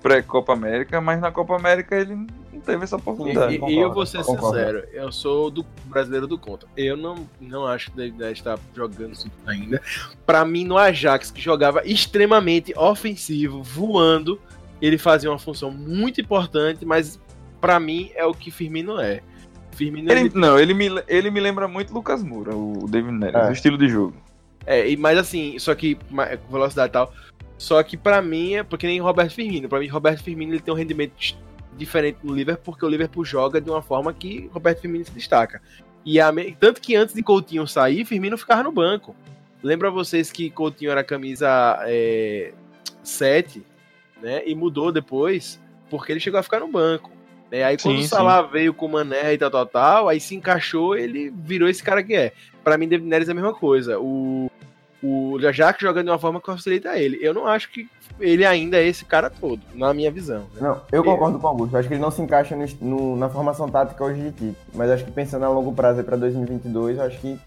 [0.02, 3.56] pré-Copa América, mas na Copa América ele não teve essa oportunidade.
[3.56, 4.58] e- concordo, e eu vou ser concordo.
[4.58, 6.68] sincero, eu sou do brasileiro do contra.
[6.78, 9.82] Eu não, não acho que ele deve estar jogando isso ainda.
[10.26, 14.40] Pra mim, no Ajax, que jogava extremamente ofensivo, voando,
[14.82, 17.20] ele fazia uma função muito importante, mas
[17.64, 19.22] pra mim é o que Firmino é.
[19.72, 23.36] Firmino Ele, ele- não, ele me, ele me lembra muito Lucas Moura, o David Neres,
[23.36, 23.50] É.
[23.50, 24.14] o estilo de jogo.
[24.66, 27.14] É, e- mas assim, só que com velocidade e tal.
[27.58, 29.70] Só que pra mim é porque nem Roberto Firmino.
[29.70, 31.14] Pra mim, Roberto Firmino ele tem um rendimento
[31.78, 35.62] diferente no Liverpool, porque o Liverpool joga de uma forma que Roberto Firmino se destaca.
[36.06, 39.16] E a tanto que antes de Coutinho sair, Firmino ficava no banco.
[39.64, 42.52] Lembra vocês que Coutinho era camisa é,
[43.02, 43.64] 7,
[44.22, 44.44] né?
[44.46, 45.60] E mudou depois,
[45.90, 47.10] porque ele chegou a ficar no banco.
[47.54, 47.64] Né?
[47.64, 50.36] Aí quando Sim, o Salah veio com o Mané e tal, tal, tal, aí se
[50.36, 52.34] encaixou, ele virou esse cara que é.
[52.64, 54.00] Pra mim, David Neres é a mesma coisa.
[54.00, 54.50] O,
[55.02, 57.20] o Ajax jogando de uma forma que facilita ele.
[57.22, 57.90] Eu não acho que
[58.20, 60.42] ele ainda é esse cara todo, na minha visão.
[60.54, 60.62] né?
[60.62, 61.74] Não, eu concordo com o Augusto.
[61.76, 64.58] Eu acho que ele não se encaixa no, no- na formação tática hoje de Tite.
[64.74, 67.38] Mas acho que pensando a longo prazo aí pra 2022, eu acho que.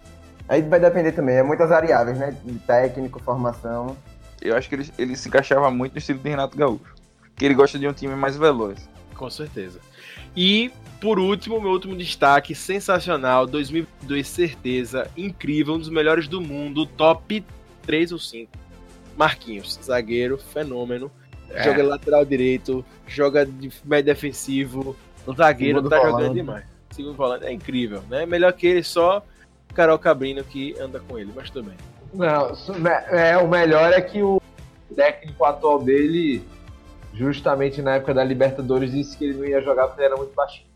[0.48, 1.36] Aí vai depender também.
[1.36, 2.36] É muitas variáveis, né?
[2.44, 3.96] De técnico, formação.
[4.42, 6.94] Eu acho que ele, ele se encaixava muito no estilo de Renato Gaúcho.
[7.36, 8.88] Que ele gosta de um time mais veloz.
[9.14, 9.80] Com certeza.
[10.36, 10.70] E,
[11.00, 17.44] por último, meu último destaque, sensacional, 2022, certeza, incrível, um dos melhores do mundo, top
[17.82, 18.50] 3 ou 5.
[19.16, 21.10] Marquinhos, zagueiro, fenômeno,
[21.50, 21.62] É.
[21.64, 24.94] joga lateral direito, joga de médio defensivo,
[25.26, 26.12] o zagueiro Segundo tá volante.
[26.18, 26.64] jogando demais.
[26.90, 28.26] Segundo volante, é incrível, né?
[28.26, 29.24] Melhor que ele, só
[29.74, 31.76] Carol Cabrino que anda com ele, mas tudo bem.
[32.12, 34.40] Não, me- é, o melhor é que o
[34.94, 36.42] técnico atual dele,
[37.16, 40.34] justamente na época da Libertadores, disse que ele não ia jogar porque ele era muito
[40.34, 40.66] baixinho.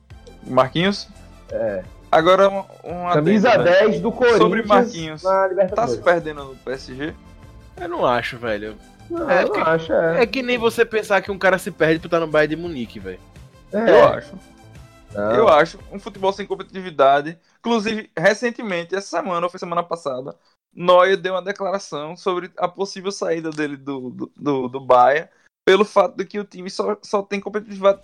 [0.46, 1.08] Marquinhos?
[1.50, 1.82] É.
[2.10, 3.88] Agora, um, um Camisa adendo, velho.
[3.90, 5.22] 10 do Corinthians Sobre Marquinhos.
[5.22, 7.14] na Tá se perdendo no PSG?
[7.80, 8.76] Eu não acho, velho.
[9.08, 10.22] Não, É, eu não que- acho, é.
[10.22, 12.60] É que nem você pensar que um cara se perde por estar no Bayern de
[12.62, 13.20] Munique, velho.
[13.72, 13.90] É.
[13.90, 14.34] Eu acho.
[15.14, 15.30] Não.
[15.32, 15.78] Eu acho.
[15.92, 17.38] Um futebol sem competitividade.
[17.60, 20.34] Inclusive, recentemente, essa semana, ou foi semana passada,
[20.74, 25.28] Neuer deu uma declaração sobre a possível saída dele do, do, do, do Bayern
[25.70, 28.00] pelo fato de que o time só, só tem competitividade,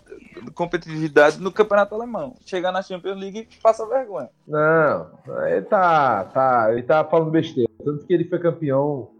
[0.55, 2.37] competitividade no campeonato alemão.
[2.47, 4.31] Chegar na Champions League passa vergonha.
[4.47, 5.11] Não,
[5.49, 7.69] ele tá, tá, ele tá falando besteira.
[7.85, 9.11] Tanto que ele foi campeão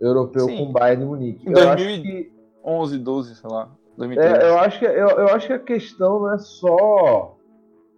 [0.00, 0.56] europeu Sim.
[0.56, 1.48] com o Bayern de Munique.
[1.48, 2.32] Em Eu acho 2000 que
[2.64, 3.68] 11, 12, sei lá.
[3.96, 4.36] 2013.
[4.36, 7.36] É, eu acho que eu, eu acho que a questão não é só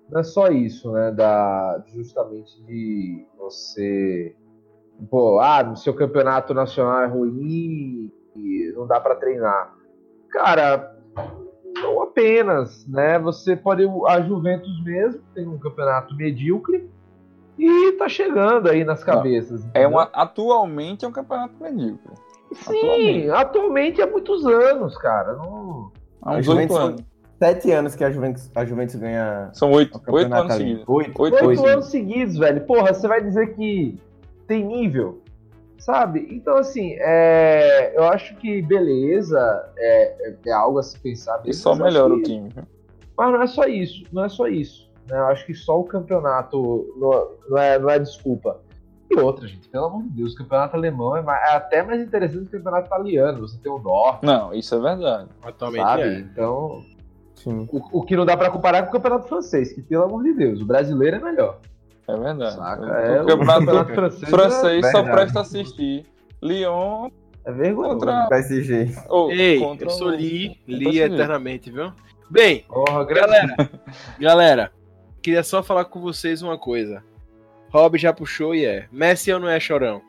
[0.09, 4.35] não é só isso, né, da justamente de você
[5.11, 9.75] pô, ah, seu campeonato nacional é ruim e não dá pra treinar.
[10.31, 10.95] Cara,
[11.75, 13.19] não apenas, né?
[13.19, 16.89] Você pode a Juventus mesmo tem um campeonato medíocre
[17.59, 19.65] e tá chegando aí nas cabeças.
[19.65, 19.91] É entendeu?
[19.91, 22.13] uma, atualmente é um campeonato medíocre.
[22.53, 25.33] Sim, atualmente há muitos anos, cara.
[25.35, 25.91] Não...
[26.23, 27.05] Há uns oito anos.
[27.39, 30.65] Sete anos que a Juventus, a Juventus ganha São oito, oito anos ali.
[30.65, 30.85] seguidos.
[30.89, 31.23] Oito.
[31.23, 32.65] Oito anos seguidos, velho.
[32.65, 34.01] Porra, você vai dizer que
[34.47, 35.21] tem nível,
[35.79, 36.27] sabe?
[36.31, 39.39] Então, assim, é, eu acho que beleza
[39.77, 41.41] é, é- é algo a se pensar.
[41.45, 42.51] E só melhora o time.
[43.17, 44.87] Mas não é só isso, não é só isso.
[45.09, 45.17] né?
[45.19, 48.61] Eu acho que só o campeonato não, não é, não é desculpa.
[49.09, 52.03] E outra, gente, pelo amor de Deus, o campeonato alemão é, mais- é até mais
[52.03, 53.41] interessante que o campeonato italiano.
[53.47, 55.29] Você tem o Norte, Não, isso é verdade.
[55.43, 56.03] Atualmente sabe?
[56.03, 56.19] é.
[56.19, 56.83] Então,
[57.37, 57.69] Sim.
[57.71, 60.33] o, o que não dá pra comparar com o campeonato francês, que pelo amor de
[60.33, 61.61] Deus, o brasileiro é melhor.
[62.09, 62.55] É verdade.
[62.57, 62.83] Saca?
[62.83, 66.07] O É, o campeonato campeonato francês, francês é, só presta assistir.
[66.43, 67.11] Lyon
[67.45, 67.99] é vergonhoso.
[67.99, 68.27] contra.
[68.29, 68.95] PSG.
[69.09, 71.93] ou Ei, contra eu sou o- Li, contra Li eternamente, viu?
[72.31, 73.55] Bem, Porra, galera,
[74.19, 74.73] galera,
[75.23, 77.03] queria só falar com vocês uma coisa.
[77.71, 78.87] Rob já puxou e é.
[78.93, 80.01] Messi ou não é chorão?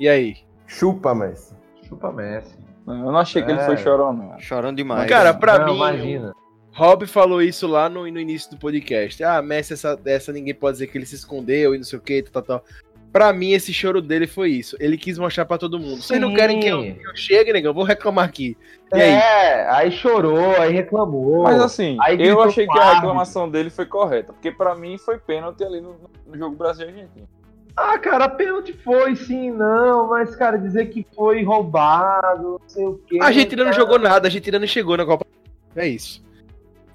[0.00, 0.36] E aí?
[0.66, 1.54] Chupa, Messi.
[1.88, 2.56] Chupa Messi.
[2.86, 3.66] Não, Eu não achei que ele É.
[3.66, 4.38] foi chorão, não.
[4.38, 5.08] Chorando demais.
[5.08, 6.34] Cara, pra Não, mim, imagina.
[6.76, 9.24] Rob falou isso lá no, no início do podcast.
[9.24, 12.02] Ah, Messi, essa, essa ninguém pode dizer que ele se escondeu e não sei o
[12.02, 12.64] que, tal, tal.
[13.10, 14.76] Pra mim, esse choro dele foi isso.
[14.78, 16.02] Ele quis mostrar pra todo mundo.
[16.02, 17.72] Vocês não querem que eu, que eu chegue, negão?
[17.72, 18.58] Vou reclamar aqui.
[18.92, 19.10] E aí?
[19.10, 21.44] É, aí chorou, aí reclamou.
[21.44, 24.34] Mas assim, Aí eu achei que a reclamação dele foi correta.
[24.34, 25.96] Porque pra mim foi pênalti ali no,
[26.26, 27.26] no jogo Brasil e Argentina.
[27.74, 33.00] Ah, cara, pênalti foi sim, não, mas, cara, dizer que foi roubado, não sei o
[33.06, 33.18] quê.
[33.22, 33.82] A Argentina não cara.
[33.82, 35.24] jogou nada, a Argentina não chegou na Copa.
[35.74, 36.25] É isso.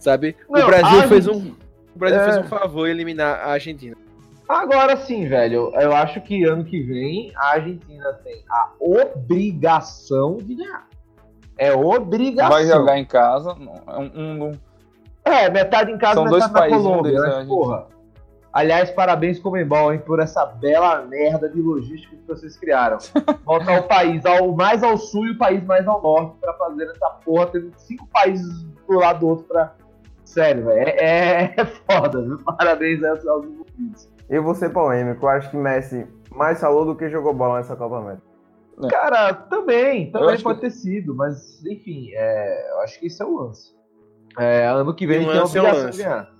[0.01, 0.35] Sabe?
[0.49, 1.53] Não, o Brasil a fez um.
[1.95, 2.23] O Brasil É.
[2.25, 3.95] fez um favor em eliminar a Argentina.
[4.49, 10.55] Agora sim, velho, eu acho que ano que vem a Argentina tem a obrigação de
[10.55, 10.87] ganhar.
[11.57, 12.51] É obrigação.
[12.51, 13.55] Vai jogar em casa.
[13.55, 14.51] não, é um- um-
[15.23, 17.45] É, metade em casa, São metade dois na países, Colômbia, é Argentina.
[17.47, 17.87] porra.
[18.51, 22.97] Aliás, parabéns, Comembol, hein, por essa bela merda de logística que vocês criaram.
[23.45, 26.85] Botar o país ao, mais ao sul e o país mais ao norte pra fazer
[26.89, 29.73] essa porra, tendo cinco países pro lado do outro pra.
[30.31, 30.79] Sério, velho.
[30.79, 32.37] É, é, é foda, viu?
[32.39, 34.09] Parabéns aos, envolvidos.
[34.29, 35.25] Eu vou ser polêmico.
[35.25, 38.23] Eu acho que Messi mais falou do que jogou bola nessa Copa América.
[38.89, 43.25] Cara, também, também pode que- ter sido, mas enfim, é, eu acho que isso é
[43.25, 43.75] o lance.
[44.39, 46.31] É, ano que vem a gente tem a é um obrigação de ganhar.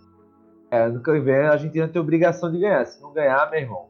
[0.72, 2.86] É, ano que vem a Argentina tem a obrigação de ganhar.
[2.86, 3.90] Se não ganhar, meu irmão,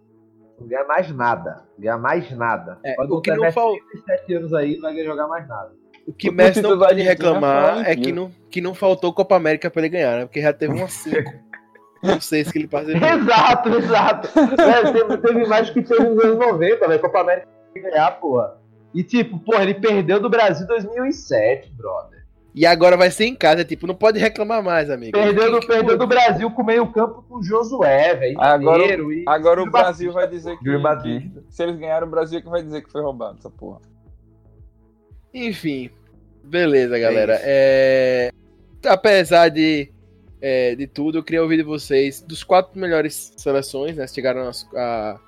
[0.60, 1.64] não ganha mais nada.
[1.78, 2.80] Ganhar mais nada.
[2.84, 5.48] É, Pode o que não Messi fal- com 7 anos aí, não vai jogar mais
[5.48, 5.72] nada.
[6.08, 9.70] O que O Messi não pode reclamar é que não, que não faltou Copa América
[9.70, 10.26] pra ele ganhar, né?
[10.26, 11.32] Porque já teve umas cinco.
[12.04, 13.08] não sei se ele participou.
[13.08, 14.30] Exato, exato.
[14.60, 17.00] É, teve, teve mais que teve nos anos 90, velho.
[17.00, 18.58] Copa América tem que ganhar, porra.
[18.94, 22.20] E tipo, porra, ele perdeu do Brasil em 2007, brother.
[22.54, 25.14] E agora vai ser em casa, tipo, não pode reclamar mais, amigo.
[25.14, 28.42] Perdeu, do, perdeu do Brasil com meio campo com o Josué, velho.
[28.42, 31.32] Agora- e- Agora o Brasil Batista, vai dizer que, que-.
[31.50, 33.80] Se eles ganharem, o Brasil é que vai dizer que foi roubado essa porra.
[35.34, 35.90] Enfim,
[36.44, 37.40] beleza, galera.
[37.42, 38.32] É,
[38.86, 39.92] Apesar de,
[40.42, 44.08] é, de tudo, eu queria ouvir de vocês dos quatro melhores seleções, né?
[44.08, 45.20] Chegaram às a,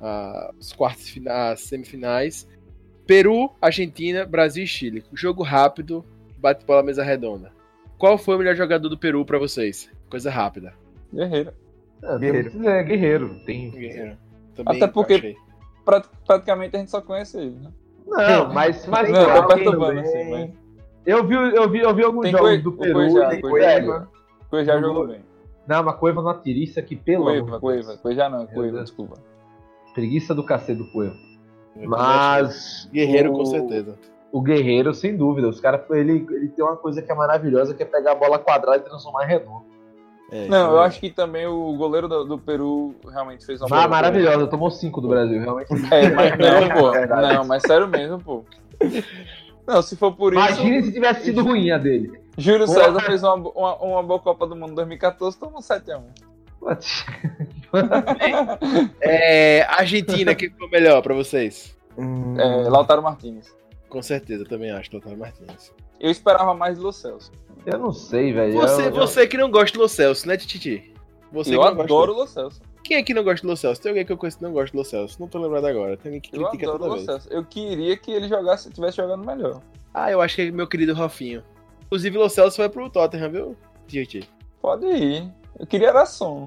[0.00, 2.46] a, as quartas finais, semifinais.
[3.06, 5.04] Peru, Argentina, Brasil e Chile.
[5.12, 6.04] Jogo rápido,
[6.38, 7.52] bate bola mesa redonda.
[7.98, 9.90] Qual foi o melhor jogador do Peru pra vocês?
[10.08, 10.72] Coisa rápida.
[11.12, 11.52] Guerreiro.
[12.02, 12.50] É, Guerreiro.
[12.52, 13.40] tem- É, guerreiro.
[13.44, 13.70] Tem...
[13.70, 14.16] Guerreiro.
[14.54, 15.36] Também Até porque- achei.
[16.26, 17.70] Praticamente a gente só conhece ele, né?
[18.06, 20.50] Não, mas, mas Não, tem- perturbando assim, mas...
[21.06, 22.92] eu, vi, eu, vi, eu vi alguns Tem jogos Cue- do Peru.
[22.94, 23.40] Cuejá, tem.
[23.40, 24.06] Cuejá.
[24.50, 25.20] Cuejá Jogou- bem.
[25.66, 27.60] Não, mas Cueva não atiriça aqui, pelo amor Deus.
[27.60, 27.96] Cueva.
[27.98, 28.80] Cuejá não, Deus.
[28.82, 29.14] desculpa.
[29.94, 31.02] Preguiça do cacete do.
[31.02, 32.88] Eu Mas.
[32.92, 33.98] Guerreiro, o- com certeza.
[34.30, 35.48] O Guerreiro, sem dúvida.
[35.48, 38.38] Os caras, ele, ele tem uma coisa que é maravilhosa, que é pegar a bola
[38.38, 39.64] quadrada e transformar em redonda.
[40.34, 40.86] É, Não, eu é.
[40.86, 44.46] acho que também o goleiro do, do Peru realmente fez uma Ah, boa maravilhosa.
[44.48, 45.68] Tomou cinco do Brasil, realmente.
[45.94, 46.90] É, mas não, pô.
[46.90, 47.34] Verdade.
[47.34, 48.44] Não, mas sério mesmo, pô.
[49.66, 50.42] Não, se for por isso.
[50.42, 52.20] Imagine se tivesse sido ruim a dele.
[52.36, 52.84] Júlio Porra.
[52.84, 56.02] César fez uma, uma, uma boa Copa do Mundo em 2014, tomou 7x1.
[59.00, 61.76] É, Argentina, quem foi o melhor pra vocês?
[61.96, 63.54] Hum, É, Lautaro Martinez.
[63.88, 65.72] Com certeza, também acho, Lautaro Martins.
[66.00, 67.30] Eu esperava mais do Celso.
[67.66, 68.54] Eu não sei, velho.
[68.54, 70.92] Você, Eu- você que não gosta do Lo Celso, né, Titi?
[71.32, 72.60] Você eu adoro do- o Lo Celso.
[72.82, 73.80] Quem é que não gosta do Lo Celso?
[73.80, 75.16] Tem alguém que eu conheço que não gosta do Lo Celso.
[75.18, 75.96] Não tô lembrado agora.
[75.96, 77.04] Tem alguém que Eu critica toda vez.
[77.04, 77.28] Celso.
[77.30, 79.60] Eu queria que ele jogasse, tivesse jogando melhor.
[79.92, 81.42] Ah, eu acho que é meu querido Rofinho.
[81.86, 83.56] Inclusive, o Lo Celso vai pro Tottenham, viu,
[83.88, 84.28] Titi?
[84.60, 85.30] Pode ir.
[85.58, 86.46] Eu queria era som.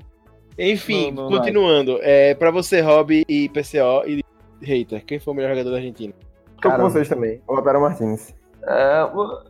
[0.59, 1.99] Enfim, Não, não continuando.
[2.01, 4.23] É, pra você, Rob e PCO e
[4.61, 6.13] Hater, quem foi o melhor jogador da Argentina?
[6.61, 7.41] Tô com vocês também.
[7.47, 8.33] O Lautaro Martins.
[8.63, 9.41] É, o-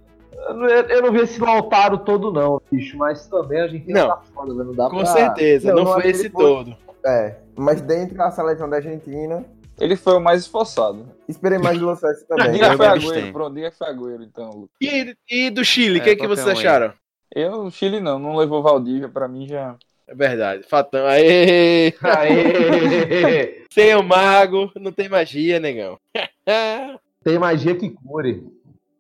[0.50, 4.08] Eu, não vi esse Lautaro todo, não, bicho, mas também a Argentina Não.
[4.10, 4.64] tá foda, né?
[4.64, 5.06] não dá Com pra...
[5.08, 6.76] certeza, Não, não, não foi que esse foi- todo.
[7.06, 9.46] É, mas dentro da seleção da Argentina,
[9.80, 11.06] Ele foi o mais esforçado.
[11.30, 12.52] esperei mais de Celso também.
[12.52, 14.50] Diga que foi Agüero pronto, diga que foi Agüero, então.
[14.52, 14.76] Lucas.
[14.82, 16.94] E, e do Chile, o É, que, que qualquer vocês acharam?
[17.34, 19.76] Eu, o Chile não, não levou Valdívia, pra mim já.
[20.08, 21.06] É verdade, Fatão.
[21.06, 21.94] Aê!
[22.02, 23.66] Aê!
[23.72, 25.98] Sem o mago, não tem magia, negão.
[27.24, 28.42] Tem magia que cure.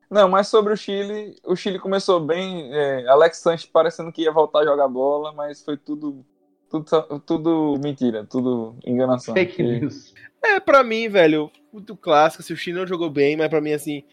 [0.09, 2.69] Não, mas sobre o Chile, o Chile começou bem.
[2.73, 6.25] é, Alex Sanches parecendo que ia voltar a jogar bola, mas foi tudo.
[6.69, 6.85] Tudo,
[7.25, 9.33] tudo mentira, tudo enganação.
[9.33, 10.13] Fake news.
[10.43, 12.43] É, pra mim, velho, muito clássico.
[12.43, 14.03] Se o Chile não jogou bem, mas pra mim, assim,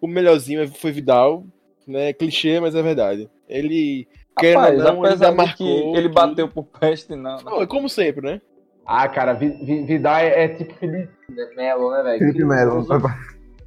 [0.00, 1.44] o melhorzinho foi Vidal.
[1.86, 2.12] Né?
[2.12, 3.28] Clichê, mas é verdade.
[3.48, 4.06] Ele.
[4.36, 7.36] ou Rapaz, não, ele que marcou ele bateu por peste, não.
[7.38, 7.44] não.
[7.44, 8.40] Pô, como sempre, né?
[8.86, 11.10] Ah, cara, Vi- Vi- Vidal é, é tipo Felipe
[11.56, 12.18] Melo, né, velho?
[12.18, 12.86] Felipe Melo.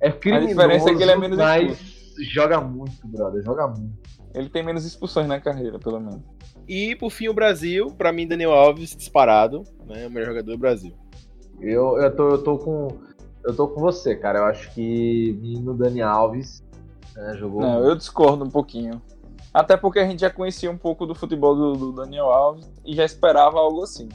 [0.06, 1.78] É criminoso, diferença é que ele é menos mas
[2.32, 3.98] joga muito, brother, joga muito.
[4.34, 6.22] Ele tem menos expulsões na carreira, pelo menos.
[6.68, 10.08] E por fim, o Brasil, pra mim, Daniel Alves, disparado, né?
[10.08, 10.94] O melhor jogador do Brasil.
[11.62, 12.88] Eu, eu, tô, eu tô com
[13.46, 14.40] eu tô com você, cara.
[14.40, 16.64] Eu acho que menino Dani Alves
[17.16, 17.62] né, jogou.
[17.62, 19.02] Não, eu discordo um pouquinho.
[19.54, 22.94] Até porque a gente já conhecia um pouco do futebol do, do Daniel Alves e
[22.94, 24.10] já esperava algo assim.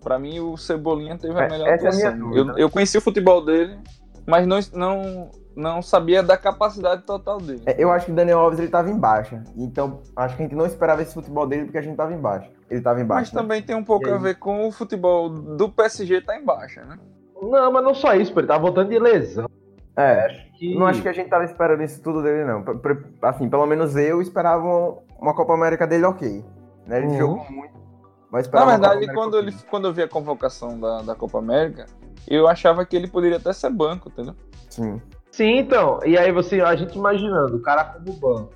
[0.00, 2.36] Pra mim, o Cebolinha teve a É, melhor essa é a atuação.
[2.36, 3.78] eu, eu conheci o futebol dele,
[4.28, 7.62] mas não, não, não sabia da capacidade total dele.
[7.66, 9.42] É, Eu acho que o Daniel Alves ele tava em baixa.
[9.56, 12.18] Então, acho que a gente não esperava esse futebol dele porque a gente tava em
[12.20, 12.50] baixa.
[12.70, 13.34] Ele tava em Mas baixa.
[13.36, 13.42] né?
[13.42, 14.14] também tem um pouco E aí?
[14.14, 16.98] a ver com o futebol do PSG tá em baixa, né?
[17.40, 19.48] Não, mas não só isso, ele tava voltando de lesão.
[19.96, 20.74] É, Acho que.
[20.78, 22.62] não acho que a gente tava esperando isso tudo dele, não.
[23.22, 26.44] Assim, pelo menos eu esperava um- uma Copa América dele ok.
[26.86, 26.98] Né?
[26.98, 27.16] Ele Uhum.
[27.18, 27.78] jogou muito.
[28.30, 31.86] Mas Na verdade, quando, ele, quando eu vi a convocação da, da Copa América,
[32.26, 34.34] eu achava que ele poderia até ser banco, entendeu?
[34.68, 35.00] Sim.
[35.30, 36.00] Sim, então.
[36.04, 38.52] E aí você, a gente imaginando, o cara como banco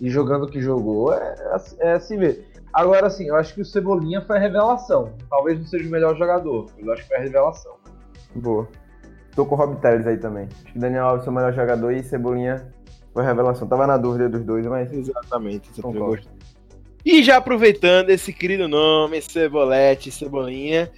[0.00, 1.34] e jogando o que jogou, é,
[1.78, 2.42] é assim mesmo.
[2.72, 5.12] Agora, assim, eu acho que o Cebolinha foi a revelação.
[5.28, 7.76] Talvez não seja o melhor jogador, mas eu acho que foi a revelação.
[8.34, 8.66] Boa.
[9.36, 10.48] Tô com o Rob Teles aí também.
[10.64, 12.72] Acho que Daniel Alves é o melhor jogador e Cebolinha
[13.12, 13.68] foi a revelação.
[13.68, 14.92] Tava na dúvida dos dois, mas.
[14.92, 15.70] Exatamente.
[17.04, 20.90] E já aproveitando esse querido nome, Cebolete, Cebolinha,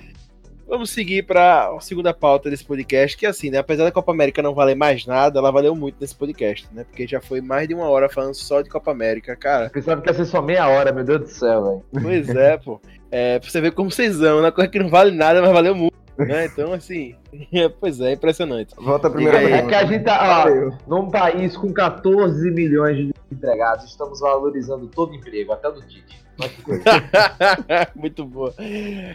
[0.66, 4.42] vamos seguir para a segunda pauta desse podcast, que assim, né, apesar da Copa América
[4.42, 7.74] não valer mais nada, ela valeu muito nesse podcast, né, porque já foi mais de
[7.74, 9.70] uma hora falando só de Copa América, cara.
[9.70, 11.84] Pensava que ia ser só meia hora, meu Deus do céu, velho.
[12.02, 12.80] Pois é, pô.
[13.10, 15.74] É, pra você ver como vocês amam, uma coisa que não vale nada, mas valeu
[15.74, 17.14] muito, né, então assim,
[17.80, 18.74] pois é, impressionante.
[18.76, 19.52] Volta a primeira aí.
[19.52, 24.86] É que a gente tá, ó, num país com 14 milhões de empregados, estamos valorizando
[24.86, 26.24] todo emprego, até do Tite.
[26.40, 26.82] Olha que coisa.
[27.94, 28.54] Muito boa.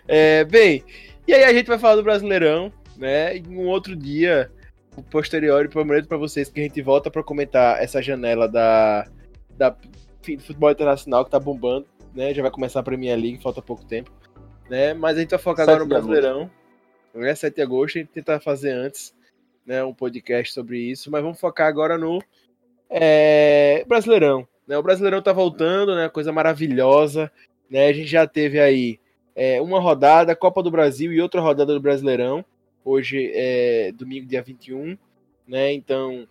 [0.08, 0.84] É, bem,
[1.30, 3.38] e aí a gente vai falar do Brasileirão, né?
[3.38, 4.52] Em um outro dia,
[5.12, 9.08] posterior, eu prometo pra vocês que a gente volta pra comentar essa janela da,
[9.56, 11.86] da do futebol internacional que tá bombando,
[12.16, 12.34] né?
[12.34, 14.12] Já vai começar a Premier League, falta pouco tempo,
[14.72, 14.96] né?
[14.96, 16.10] Mas a gente vai focar agora no 7 de agosto.
[16.10, 16.52] Brasileirão.
[17.14, 19.14] É 7 de agosto, a gente tentar fazer antes,
[19.68, 19.84] né?
[19.84, 22.20] Um podcast sobre isso, mas vamos focar agora no
[22.90, 24.48] é, Brasileirão.
[24.68, 24.80] Né?
[24.80, 26.10] O Brasileirão tá voltando, né?
[26.10, 27.32] Coisa maravilhosa.
[27.70, 27.86] Né?
[27.88, 29.00] A gente já teve aí
[29.40, 32.44] é, uma rodada, Copa do Brasil e outra rodada do Brasileirão.
[32.84, 34.98] Hoje é domingo, dia 21.
[35.48, 35.72] Né?
[35.72, 36.28] Então,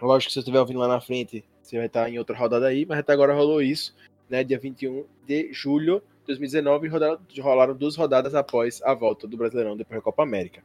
[0.00, 2.68] lógico que se você estiver ouvindo lá na frente, você vai estar em outra rodada
[2.68, 3.92] aí, mas até agora rolou isso.
[4.30, 4.44] Né?
[4.44, 9.76] Dia 21 de julho de 2019, rodaram, rolaram duas rodadas após a volta do Brasileirão
[9.76, 10.62] depois da Copa América.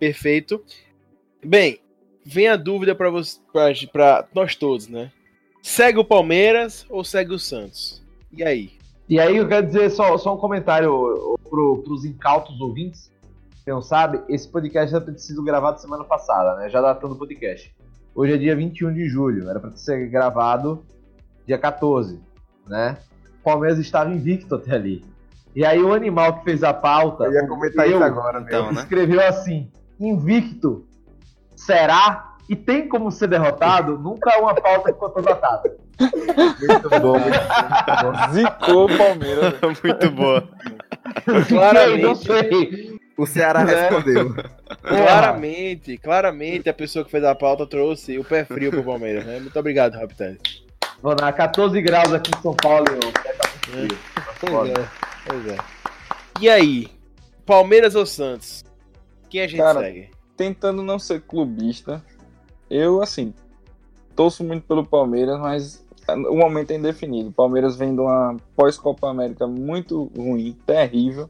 [0.00, 0.60] Perfeito.
[1.40, 1.78] Bem,
[2.24, 3.12] vem a dúvida para
[4.34, 5.12] nós todos, né?
[5.62, 8.02] Segue o Palmeiras ou segue o Santos?
[8.32, 8.75] E aí?
[9.08, 13.12] E aí eu quero dizer só, só um comentário pro, pros incautos ouvintes.
[13.64, 16.68] Quem não sabe, esse podcast já ter sido gravado semana passada, né?
[16.68, 17.72] Já datando o podcast.
[18.14, 20.84] Hoje é dia 21 de julho, era para ser gravado
[21.46, 22.20] dia 14,
[22.66, 22.98] né?
[23.40, 25.04] O Palmeiras estava invicto até ali.
[25.54, 28.48] E aí o animal que fez a pauta, Eu ia comentar eu, isso agora, meu.
[28.48, 28.80] Então, né?
[28.80, 29.70] escreveu assim:
[30.00, 30.84] invicto,
[31.54, 32.34] será?
[32.48, 33.98] E tem como ser derrotado?
[33.98, 35.76] Nunca é uma pauta que ficou toda datada.
[35.98, 37.38] Muito bom, muito
[38.02, 38.32] bom.
[38.32, 39.54] Zicou o Palmeiras.
[39.82, 40.48] Muito boa.
[41.26, 43.00] Eu não Claramente, sei.
[43.16, 43.64] O Ceará É.
[43.88, 44.34] respondeu.
[44.82, 49.40] claramente, claramente a pessoa que fez a pauta trouxe o pé frio pro Palmeiras, né?
[49.40, 50.38] Muito obrigado, Raptez.
[51.02, 52.84] Vou dar 14 graus aqui em São Paulo.
[52.84, 53.48] Tá
[54.40, 54.88] Pois é,
[55.26, 55.56] pois é.
[56.40, 56.88] E aí?
[57.46, 58.64] Palmeiras ou Santos?
[59.30, 60.10] Quem a gente Cara, segue?
[60.36, 62.04] Tentando não ser clubista,
[62.68, 63.32] eu, assim,
[64.14, 67.30] torço muito pelo Palmeiras, mas o momento é indefinido.
[67.30, 71.28] O Palmeiras vem de uma pós-Copa América muito ruim, terrível.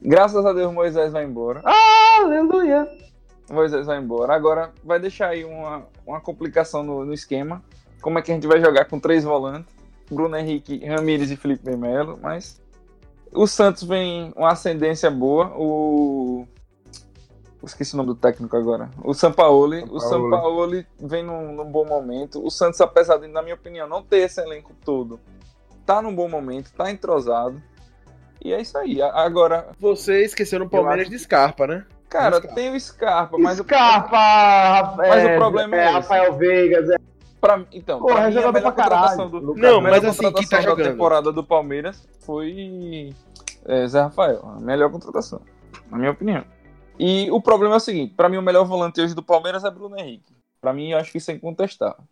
[0.00, 1.62] Graças a Deus, Moisés vai embora.
[1.64, 2.88] Aleluia.
[3.50, 4.34] Moisés vai embora.
[4.34, 7.62] Agora vai deixar aí uma, uma complicação no, no esquema.
[8.00, 9.74] como é que a gente vai jogar com três volantes,
[10.10, 12.60] Bruno Henrique, Ramires e Felipe Melo, mas
[13.32, 16.46] o Santos vem uma ascendência boa, o
[17.66, 18.90] esqueci o nome do técnico agora.
[19.02, 19.84] O Sampaoli.
[19.90, 22.44] O Sampaoli vem num, num, bom momento.
[22.44, 25.18] O Santos, apesar de, na minha opinião, não ter esse elenco todo,
[25.84, 27.60] tá num bom momento, tá entrosado.
[28.44, 29.02] E é isso aí.
[29.02, 29.68] Agora.
[29.80, 31.10] Você esqueceu no Palmeiras acho...
[31.10, 31.84] de Scarpa, né?
[32.08, 32.54] Cara, Scarpa.
[32.54, 34.96] tem o Scarpa, mas Scarpa, o...
[34.96, 36.96] mas é, o problema é, é Rafael Vegas, é
[37.40, 40.90] Pra, então, Porra, pra mim, a melhor contratação do, não, mas assim, que tá jogando.
[40.90, 43.14] temporada do Palmeiras foi
[43.64, 45.40] é, Zé Rafael, a melhor contratação,
[45.88, 46.44] na minha opinião.
[46.98, 49.70] E o problema é o seguinte: para mim, o melhor volante hoje do Palmeiras é
[49.70, 50.32] Bruno Henrique.
[50.60, 52.04] Para mim, eu acho que isso é incontestável.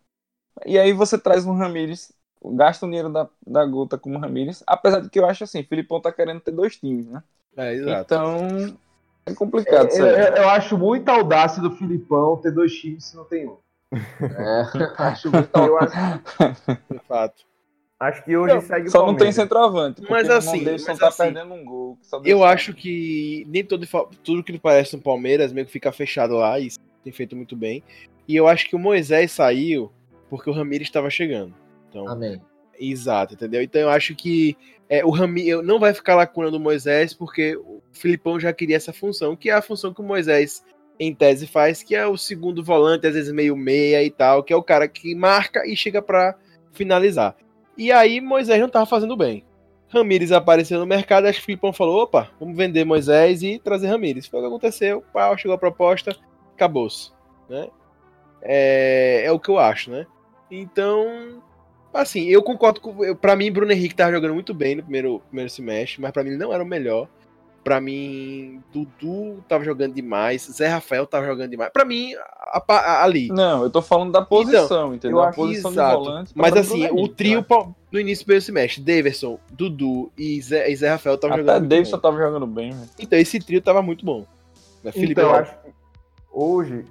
[0.65, 4.63] E aí você traz um Ramires, gasta o dinheiro da, da gota com o Ramires,
[4.65, 7.21] apesar de que eu acho assim: o Filipão tá querendo ter dois times, né?
[7.55, 8.13] É, exato.
[8.13, 8.77] Então,
[9.25, 9.89] é complicado.
[9.91, 13.57] É, eu, eu, acho muita audácia do Filipão ter dois times se não tem um.
[14.21, 16.23] É, acho muito audácia.
[16.89, 17.46] De fato.
[17.99, 20.03] Acho que hoje não, segue Só não tem centroavante.
[20.07, 21.97] Mas assim, mas tá assim, perdendo um gol.
[22.23, 23.87] Eu acho que nem todo,
[24.23, 26.69] tudo que parece no Palmeiras meio que fica fechado lá e
[27.03, 27.83] tem feito muito bem.
[28.27, 29.91] E eu acho que o Moisés saiu
[30.29, 31.55] porque o Ramires estava chegando.
[31.89, 32.39] Então, Amém.
[32.79, 33.63] Exato, entendeu?
[33.63, 34.55] Então eu acho que
[34.87, 38.93] é, o Ramires não vai ficar lacuna do Moisés porque o Filipão já queria essa
[38.93, 40.63] função, que é a função que o Moisés
[40.99, 44.53] em tese faz, que é o segundo volante, às vezes meio meia e tal, que
[44.53, 46.35] é o cara que marca e chega para
[46.73, 47.35] finalizar.
[47.77, 49.45] E aí Moisés não estava fazendo bem.
[49.89, 54.27] Ramires apareceu no mercado, acho que Filipão falou: opa, vamos vender Moisés e trazer Ramires.
[54.27, 56.15] Foi o que aconteceu, pau, chegou a proposta,
[56.53, 57.11] acabou-se.
[57.49, 57.69] Né?
[58.41, 60.05] É, é o que eu acho, né?
[60.51, 61.41] Então,
[61.93, 63.15] assim, eu concordo com.
[63.15, 66.31] Para mim, Bruno Henrique estava jogando muito bem no primeiro, primeiro semestre, mas para mim
[66.31, 67.07] ele não era o melhor.
[67.67, 71.69] Pra mim, Dudu tava jogando demais, Zé Rafael tava jogando demais.
[71.69, 73.27] Pra mim, a, a, ali.
[73.27, 75.21] Não, eu tô falando da posição, então, entendeu?
[75.21, 75.97] A posição exato.
[75.97, 76.31] de volante.
[76.33, 77.67] Mas assim, o trio tá?
[77.91, 81.57] no início do primeiro semestre, Daverson, Dudu e Zé, e Zé Rafael tava jogando.
[81.57, 82.89] Até Daverson tava jogando bem, velho.
[82.97, 84.25] Então, esse trio tava muito bom.
[84.81, 84.93] Né?
[84.93, 85.73] Felipe então, acho que
[86.31, 86.85] hoje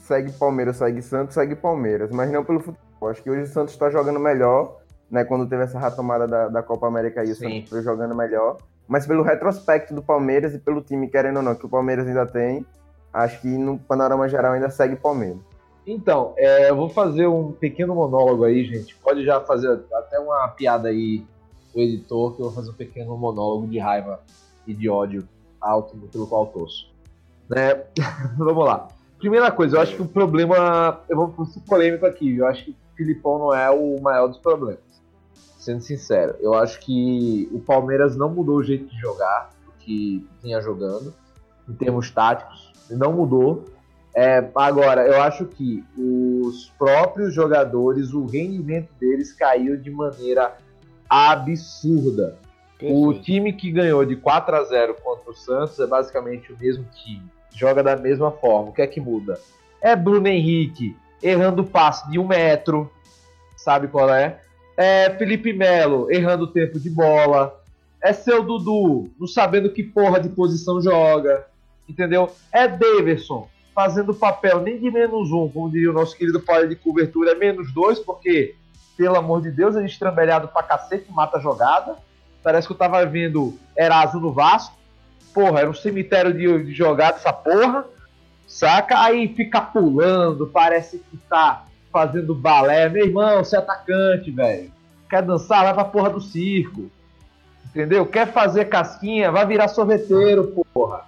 [0.00, 3.08] segue Palmeiras, segue Santos, segue Palmeiras, mas não pelo futebol.
[3.08, 4.78] Acho que hoje o Santos tá jogando melhor,
[5.08, 5.22] né?
[5.22, 8.56] Quando teve essa retomada da, da Copa América aí, o Santos foi jogando melhor
[8.90, 12.26] mas pelo retrospecto do Palmeiras e pelo time, querendo ou não, que o Palmeiras ainda
[12.26, 12.66] tem,
[13.12, 15.38] acho que no panorama geral ainda segue Palmeiras.
[15.86, 18.96] Então, é, eu vou fazer um pequeno monólogo aí, gente.
[18.96, 21.24] Pode já fazer até uma piada aí,
[21.72, 24.20] o editor, que eu vou fazer um pequeno monólogo de raiva
[24.66, 25.22] e de ódio
[25.60, 26.92] alto pelo qual torço.
[27.48, 27.84] Né?
[28.36, 28.88] Vamos lá.
[29.20, 31.00] Primeira coisa, eu acho que o problema.
[31.08, 32.38] Eu vou ser polêmico aqui.
[32.38, 34.89] Eu acho que o Filipão não é o maior dos problemas
[35.60, 36.34] sendo sincero.
[36.40, 41.14] Eu acho que o Palmeiras não mudou o jeito de jogar do que vinha jogando,
[41.68, 43.66] em termos táticos, não mudou.
[44.16, 50.56] É, agora, eu acho que os próprios jogadores, o rendimento deles caiu de maneira
[51.08, 52.38] absurda.
[52.78, 53.08] Perfeito.
[53.08, 56.84] O time que ganhou de 4 a 0 contra o Santos é basicamente o mesmo
[57.04, 57.22] time.
[57.54, 58.70] Joga da mesma forma.
[58.70, 59.38] O que é que muda?
[59.82, 62.90] É Bruno Henrique errando passe de um metro,
[63.54, 64.40] sabe qual é?
[64.76, 67.58] É Felipe Melo errando o tempo de bola.
[68.02, 71.46] É seu Dudu não sabendo que porra de posição joga.
[71.88, 72.30] Entendeu?
[72.52, 76.76] É Davidson fazendo papel nem de menos um, como diria o nosso querido pai de
[76.76, 78.54] cobertura, é menos dois, porque,
[78.96, 81.96] pelo amor de Deus, ele estrambelhado pra cacete, mata a jogada.
[82.42, 84.74] Parece que eu tava vendo Eraso no Vasco.
[85.32, 87.86] Porra, era um cemitério de, de jogada essa porra.
[88.46, 89.00] Saca?
[89.00, 92.88] Aí fica pulando, parece que tá fazendo balé.
[92.88, 94.72] Meu irmão, você é atacante, velho.
[95.08, 95.64] Quer dançar?
[95.64, 96.90] Vai pra porra do circo.
[97.66, 98.06] Entendeu?
[98.06, 99.30] Quer fazer casquinha?
[99.30, 101.02] Vai virar sorveteiro, porra.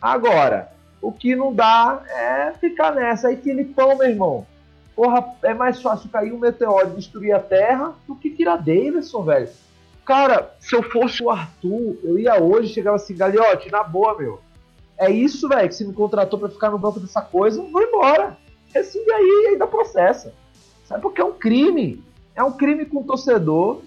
[0.00, 3.28] Agora, o que não dá é ficar nessa.
[3.28, 4.46] Aí, Filipão, meu irmão.
[4.94, 9.22] Porra, é mais fácil cair um meteoro e destruir a Terra do que tirar Davidson,
[9.22, 9.48] velho.
[10.04, 14.40] Cara, se eu fosse o Arthur, eu ia hoje chegava assim, Galhote, na boa, meu.
[14.98, 18.36] É isso, velho, que você me contratou para ficar no banco dessa coisa, vou embora
[18.72, 20.32] rescinde aí e ainda processa.
[20.84, 21.02] Sabe?
[21.02, 22.02] Porque é um crime.
[22.34, 23.82] É um crime com o torcedor,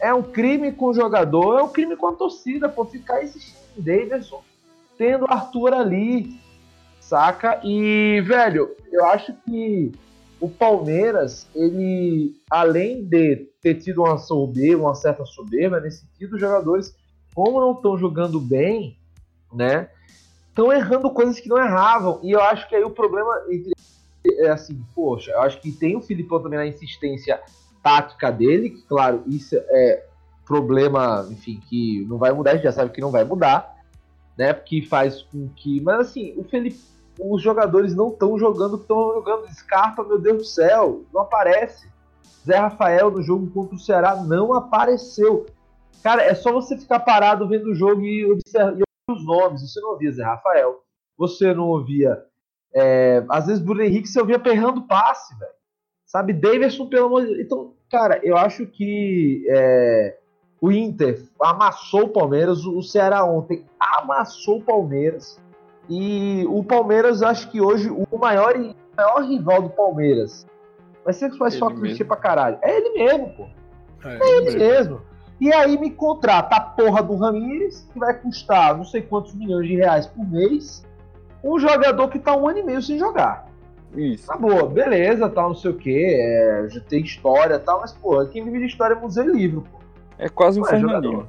[0.00, 3.56] é um crime com o jogador, é um crime com a torcida, por ficar insistindo
[3.78, 4.42] em Davidson,
[4.98, 6.40] tendo Arthur ali,
[7.00, 7.60] saca?
[7.62, 9.92] E, velho, eu acho que
[10.40, 16.40] o Palmeiras, ele, além de ter tido uma soberba, uma certa soberba nesse sentido, os
[16.40, 16.94] jogadores,
[17.34, 18.98] como não estão jogando bem,
[19.52, 19.88] né,
[20.48, 22.18] estão errando coisas que não erravam.
[22.22, 23.72] E eu acho que aí o problema entre
[24.38, 27.40] é assim, poxa, eu acho que tem o Filipão também na insistência
[27.82, 30.06] tática dele, que, claro, isso é
[30.44, 33.76] problema, enfim, que não vai mudar, a gente já sabe que não vai mudar,
[34.38, 34.52] né?
[34.52, 35.80] Porque faz com que.
[35.80, 36.78] Mas assim, o Felipe.
[37.18, 39.48] os jogadores não estão jogando, estão jogando.
[39.52, 41.88] Scarpa, meu Deus do céu, não aparece.
[42.46, 45.46] Zé Rafael no jogo contra o Ceará não apareceu.
[46.02, 48.76] Cara, é só você ficar parado vendo o jogo e observar
[49.10, 49.62] os nomes.
[49.62, 50.82] Você não ouvia Zé Rafael,
[51.18, 52.24] você não ouvia.
[52.78, 55.50] É, às vezes Bruno Henrique você ouvia perrando passe, velho.
[56.04, 57.40] Sabe, Davidson, pelo amor de Deus.
[57.40, 60.18] Então, cara, eu acho que é,
[60.60, 65.40] o Inter amassou o Palmeiras, o Ceará ontem amassou o Palmeiras.
[65.88, 68.54] E o Palmeiras, acho que hoje, o maior,
[68.94, 70.46] maior rival do Palmeiras
[71.02, 72.58] vai ser que vai só clichê pra caralho.
[72.60, 73.46] É ele mesmo, pô.
[74.04, 74.58] É, é ele mesmo.
[74.58, 75.00] mesmo.
[75.40, 79.66] E aí me contrata a porra do Ramires, que vai custar não sei quantos milhões
[79.66, 80.85] de reais por mês,
[81.54, 83.46] um jogador que tá um ano e meio sem jogar.
[83.94, 84.26] Isso.
[84.26, 88.24] Tá boa, beleza, tal, não sei o que, é, já tem história tal, mas, pô,
[88.26, 89.78] quem vive de história é museu e livro, pô.
[90.18, 91.28] É quase um não é Fernandinho.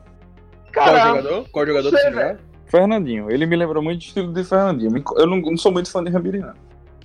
[0.67, 1.49] É Qual jogador?
[1.51, 2.37] Qual jogador você jogar?
[2.65, 5.03] Fernandinho, ele me lembrou muito do estilo de Fernandinho.
[5.15, 6.53] Eu não, não sou muito fã de Ramires, não.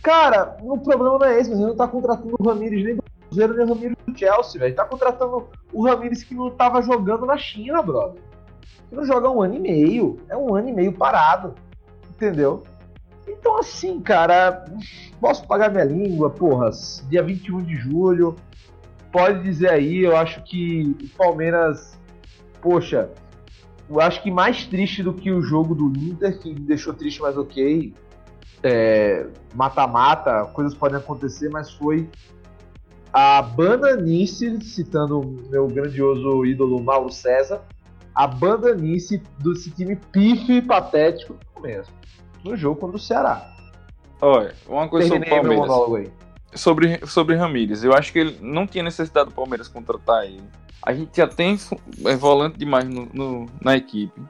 [0.02, 3.02] Cara, o problema não é esse, mas ele não tá contratando o Ramires nem do
[3.28, 4.74] Cruzeiro nem o Ramires do Chelsea, velho.
[4.74, 8.20] Tá contratando o Ramires que não tava jogando na China, brother.
[8.88, 10.18] Que não joga um ano e meio.
[10.28, 11.54] É um ano e meio parado.
[12.10, 12.64] Entendeu?
[13.42, 14.64] Então, assim, cara,
[15.20, 16.70] posso pagar minha língua, porra,
[17.08, 18.36] dia 21 de julho.
[19.10, 21.98] Pode dizer aí, eu acho que o Palmeiras,
[22.60, 23.10] poxa,
[23.90, 27.20] eu acho que mais triste do que o jogo do Inter, que me deixou triste,
[27.20, 27.92] mas ok,
[28.62, 32.08] é, mata-mata, é, coisas podem acontecer, mas foi
[33.12, 35.20] a bananice, citando
[35.50, 37.60] meu grandioso ídolo Mauro César,
[38.14, 41.92] a bandanice desse time pife patético mesmo,
[42.44, 43.52] no jogo contra o Ceará.
[44.20, 46.12] Olha, uma coisa sobre o Palmeiras.
[46.54, 50.42] Sobre, sobre Ramires, eu acho que ele não tinha necessidade do Palmeiras contratar ele.
[50.82, 51.58] A gente já tem
[52.04, 54.20] é, volante demais no, no na equipe.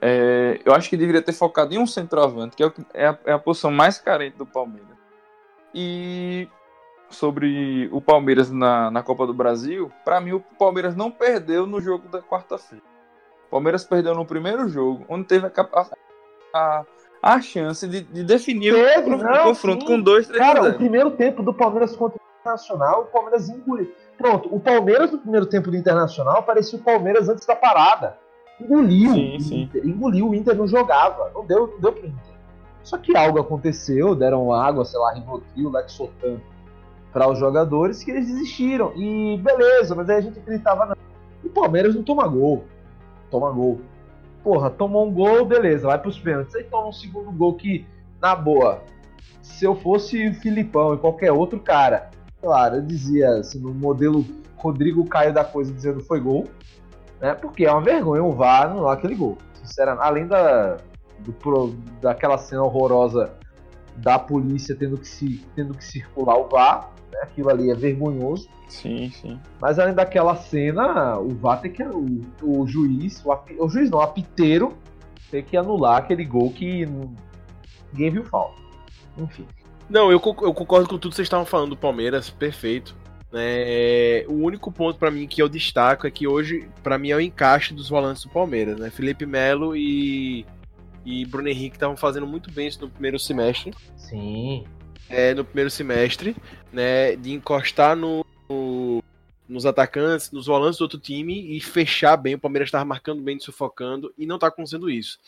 [0.00, 3.32] É, eu acho que deveria ter focado em um centroavante, que é, é, a, é
[3.32, 4.96] a posição mais carente do Palmeiras.
[5.74, 6.48] E
[7.08, 11.80] sobre o Palmeiras na, na Copa do Brasil, para mim o Palmeiras não perdeu no
[11.80, 12.84] jogo da quarta-feira.
[13.46, 15.88] O Palmeiras perdeu no primeiro jogo, onde teve a, a,
[16.54, 16.84] a
[17.40, 19.86] chance de, de definir teve, o, não, confronto sim.
[19.86, 23.92] com dois, três Cara, o primeiro tempo do Palmeiras contra o Internacional, o Palmeiras engoliu.
[24.18, 28.16] Pronto, o Palmeiras no primeiro tempo do Internacional parecia o Palmeiras antes da parada
[28.62, 29.62] engoliu sim, sim.
[29.62, 32.32] Inter, engoliu, o Inter não jogava, não deu, não deu pro Inter.
[32.82, 36.40] Só que algo aconteceu, deram água, sei lá, Rivotril, Lexotan
[37.12, 38.92] para os jogadores que eles desistiram.
[38.96, 40.96] E beleza, mas aí a gente acreditava não.
[41.44, 42.64] O Palmeiras não toma gol.
[43.30, 43.80] Toma gol.
[44.42, 46.54] Porra, tomou um gol, beleza, vai pros pênaltis.
[46.54, 47.86] Aí toma um segundo gol que,
[48.20, 48.82] na boa,
[49.40, 52.10] se eu fosse o Filipão e qualquer outro cara,
[52.40, 54.24] claro, eu dizia assim, no modelo
[54.56, 56.48] Rodrigo Caio da coisa dizendo foi gol
[57.22, 57.34] né?
[57.34, 59.38] Porque é uma vergonha o VAR anular aquele gol.
[59.54, 60.76] Sinceramente, além da,
[61.20, 61.68] do,
[62.00, 63.32] daquela cena horrorosa
[63.96, 67.18] da polícia tendo que, se, tendo que circular o VAR, né?
[67.22, 68.48] aquilo ali é vergonhoso.
[68.68, 69.38] Sim, sim.
[69.60, 71.82] Mas além daquela cena, o VAR tem que.
[71.82, 74.72] O, o juiz, o, o juiz não, o apiteiro
[75.30, 76.86] tem que anular aquele gol que
[77.92, 78.60] ninguém viu falta.
[79.18, 79.46] Enfim.
[79.88, 82.96] Não, eu, eu concordo com tudo que vocês estavam falando do Palmeiras, perfeito.
[83.34, 87.16] É, o único ponto para mim que eu destaco é que hoje, para mim, é
[87.16, 88.90] o encaixe dos volantes do Palmeiras, né?
[88.90, 90.44] Felipe Melo e,
[91.04, 93.72] e Bruno Henrique estavam fazendo muito bem isso no primeiro semestre.
[93.96, 94.64] Sim.
[95.12, 96.34] É, no primeiro semestre,
[96.72, 97.14] né?
[97.16, 99.04] De encostar no, no,
[99.48, 102.34] nos atacantes, nos volantes do outro time e fechar bem.
[102.34, 105.18] O Palmeiras estava marcando bem, sufocando, e não está acontecendo isso.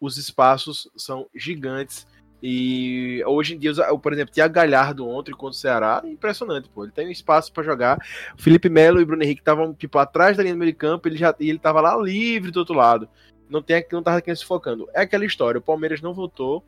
[0.00, 2.06] Os espaços são gigantes
[2.42, 6.82] e hoje em dia, por exemplo, Thiago Galhardo ontem contra o Ceará, impressionante, pô.
[6.82, 8.04] Ele tem um espaço para jogar.
[8.36, 11.16] Felipe Melo e Bruno Henrique estavam tipo atrás da linha do meio de campo, ele
[11.16, 13.08] já ele tava lá livre do outro lado.
[13.48, 14.88] Não tem não tava aqui se focando.
[14.92, 16.64] É aquela história, o Palmeiras não voltou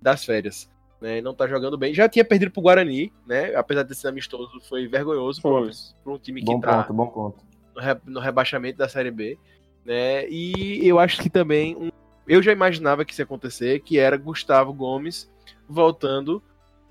[0.00, 0.68] das férias,
[1.02, 1.20] né?
[1.20, 1.92] Não tá jogando bem.
[1.92, 3.54] Já tinha perdido pro Guarani, né?
[3.56, 7.44] Apesar de ser amistoso, foi vergonhoso para um time bom que tá ponto, bom ponto.
[7.74, 9.36] No, re, no rebaixamento da Série B,
[9.84, 10.28] né?
[10.28, 11.90] E eu acho que também um
[12.26, 15.28] eu já imaginava que isso ia acontecer, que era Gustavo Gomes
[15.68, 16.40] voltando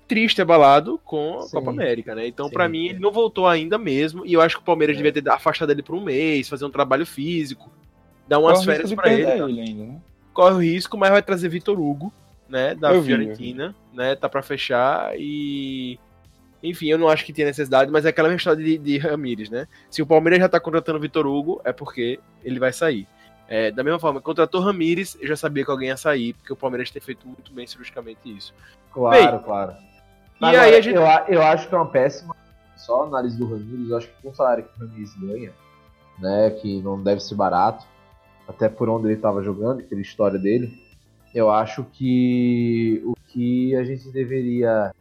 [0.06, 1.52] triste, abalado com a Sim.
[1.52, 2.26] Copa América, né?
[2.26, 4.98] Então, para mim, ele não voltou ainda mesmo, e eu acho que o Palmeiras é.
[4.98, 7.70] devia ter afastado ele por um mês, fazer um trabalho físico,
[8.28, 9.22] dar umas Corre férias para ele.
[9.22, 10.00] ele ainda, né?
[10.34, 12.12] Corre o risco, mas vai trazer Vitor Hugo,
[12.52, 14.14] né, da eu Fiorentina, vi, né?
[14.14, 15.98] Tá para fechar e
[16.62, 19.66] enfim, eu não acho que tenha necessidade, mas é aquela história de, de Ramires, né?
[19.90, 23.08] Se o Palmeiras já tá contratando Vitor Hugo, é porque ele vai sair.
[23.48, 26.56] É, da mesma forma, contratou Ramires, eu já sabia que alguém ia sair, porque o
[26.56, 28.54] Palmeiras tem feito muito bem cirurgicamente isso.
[28.92, 29.72] Claro, Bem, claro.
[30.42, 30.94] E aí a gente...
[30.94, 32.36] eu, eu acho que é uma péssima.
[32.76, 35.52] Só análise do Ramires, eu acho que com o salário que o Ramires ganha,
[36.18, 37.86] né, que não deve ser barato,
[38.46, 40.91] até por onde ele estava jogando, pela história dele,
[41.34, 44.92] eu acho que o que a gente deveria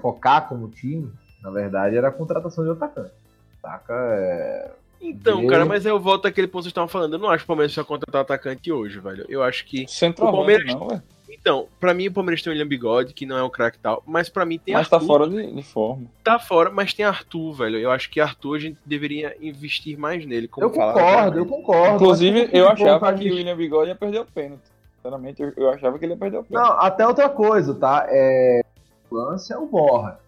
[0.00, 1.10] focar como time,
[1.42, 3.12] na verdade, era a contratação de atacante.
[3.60, 3.94] Saca?
[3.94, 4.70] É...
[5.00, 7.14] Então, cara, mas eu volto àquele ponto que vocês estavam falando.
[7.14, 9.26] Eu não acho que o Palmeiras precisa contratar atacante hoje, velho.
[9.28, 9.86] Eu acho que.
[9.88, 11.02] Centroavante, O Palmeiras- não, velho.
[11.28, 14.02] Então, pra mim o Palmeiras tem o William Bigode, que não é um craque tal,
[14.06, 15.06] mas pra mim tem Mas tá Arthur.
[15.08, 16.06] fora de, de forma.
[16.22, 17.78] Tá fora, mas tem Arthur, velho.
[17.78, 20.46] Eu acho que Arthur a gente deveria investir mais nele.
[20.46, 21.94] Como Eu concordo, eu concordo.
[21.96, 24.62] Inclusive, eu o achava que o William Bigode ia perder o pênalti.
[25.02, 26.68] Sinceramente, eu, eu achava que ele ia perder o pênalti.
[26.68, 28.06] Não, até outra coisa, tá?
[28.08, 28.62] É...
[29.10, 30.20] O lance é o Borra.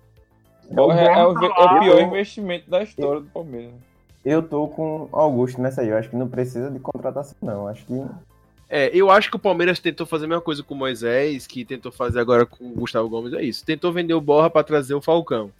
[0.68, 3.72] Borra é, é o, Borra é o tá pior investimento da história do Palmeiras.
[4.24, 5.90] Eu tô com Augusto nessa aí.
[5.90, 7.68] Eu acho que não precisa de contratação, não.
[7.68, 8.04] Acho que.
[8.68, 11.64] É, eu acho que o Palmeiras tentou fazer a mesma coisa com o Moisés, que
[11.64, 13.64] tentou fazer agora com o Gustavo Gomes, é isso.
[13.64, 15.52] Tentou vender o Borra pra trazer o Falcão.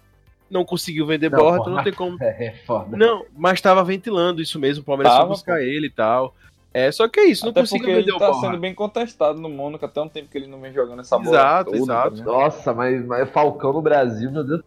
[0.51, 2.17] Não conseguiu vender Não, Borra, então não tem como.
[2.21, 2.97] É, é foda.
[2.97, 6.35] Não, mas tava ventilando isso mesmo, o Palmeiras foi Tava, buscar ele e tal.
[6.75, 8.41] É, só que é isso, não Até conseguiu porque vender ele o tá Borra.
[8.41, 11.29] sendo bem contestado no Mônaco, até um tempo que ele não vem jogando essa bola.
[11.31, 12.11] Exato, toda, exato.
[12.17, 12.27] ligado?
[12.27, 14.61] Nossa, mas, mas Falcão no Brasil, meu Deus.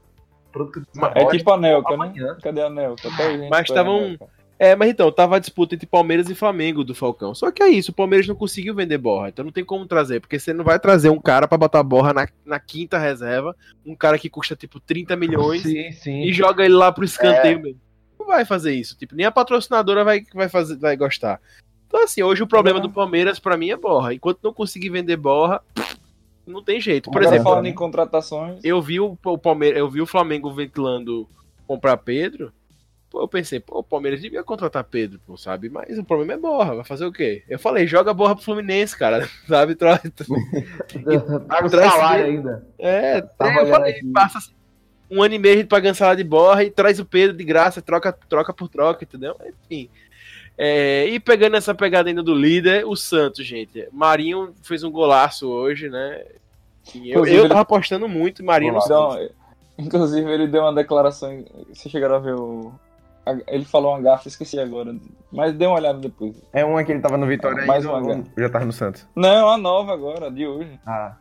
[0.52, 0.82] Pronto,
[1.14, 1.96] É tipo a Nelka, né?
[1.96, 2.38] amanhã.
[2.42, 3.10] Cadê a Nelka?
[3.10, 4.26] Até hoje a gente Mas espera a tavam- Nelka.
[4.60, 7.36] É, mas então, tava a disputa entre Palmeiras e Flamengo do Falcão.
[7.36, 10.20] Só que é isso, o Palmeiras não conseguiu vender Borra, então não tem como trazer,
[10.20, 13.56] porque você não vai trazer um cara pra botar Borra na, na quinta reserva,
[13.86, 16.22] um cara que custa tipo 30 milhões Sim, sim.
[16.24, 17.80] e joga ele lá pro escanteio mesmo.
[18.20, 21.40] Não vai fazer isso, tipo, nem a patrocinadora vai, vai, fazer, vai gostar.
[21.88, 24.14] Então assim, hoje o problema do Palmeiras pra mim é Borra.
[24.14, 25.62] Enquanto não conseguir vender Borra,
[26.46, 27.10] não tem jeito.
[27.10, 30.52] Por Agora, exemplo, falando em contratações, eu vi o, o Palmeiras, eu vi o Flamengo
[30.54, 31.28] ventilando
[31.66, 32.52] comprar Pedro.
[33.10, 35.70] Pô, eu pensei, pô, o Palmeiras devia contratar Pedro, pô, sabe?
[35.70, 37.42] Mas o problema é borra, vai fazer o quê?
[37.48, 39.76] Eu falei, joga borra pro Fluminense, cara, sabe?
[39.76, 40.02] Tra-
[41.48, 42.68] Paga o Traz salário ainda.
[42.78, 44.12] É, Tava é, eu falei, aqui.
[44.12, 44.40] passa
[45.10, 48.12] um ano e meio pra cancelar de borra e traz o Pedro de graça, troca,
[48.12, 49.36] troca por troca, entendeu?
[49.64, 49.90] Enfim.
[50.58, 53.88] É, e pegando essa pegada ainda do líder, o Santos, gente.
[53.92, 56.24] Marinho fez um golaço hoje, né?
[56.96, 59.30] E eu, eu tava apostando muito em Marinho no Então, Santos.
[59.78, 61.46] inclusive, ele deu uma declaração.
[61.72, 62.72] Vocês chegaram a ver o.
[63.48, 64.96] Ele falou uma gafa, esqueci agora.
[65.32, 66.34] Mas dê uma olhada depois.
[66.54, 69.06] É uma que ele tava no Vitória Mais ainda, uma ou já tava no Santos.
[69.14, 70.80] Não, a nova agora, de hoje.
[70.86, 71.18] Ah.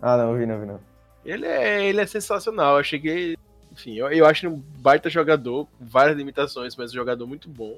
[0.00, 0.80] Ah, não, eu vi, não, vi, não.
[1.26, 2.78] Ele é, ele é sensacional.
[2.78, 3.36] Eu cheguei.
[3.72, 7.76] Enfim, eu, eu acho ele um baita jogador, várias limitações, mas um jogador muito bom.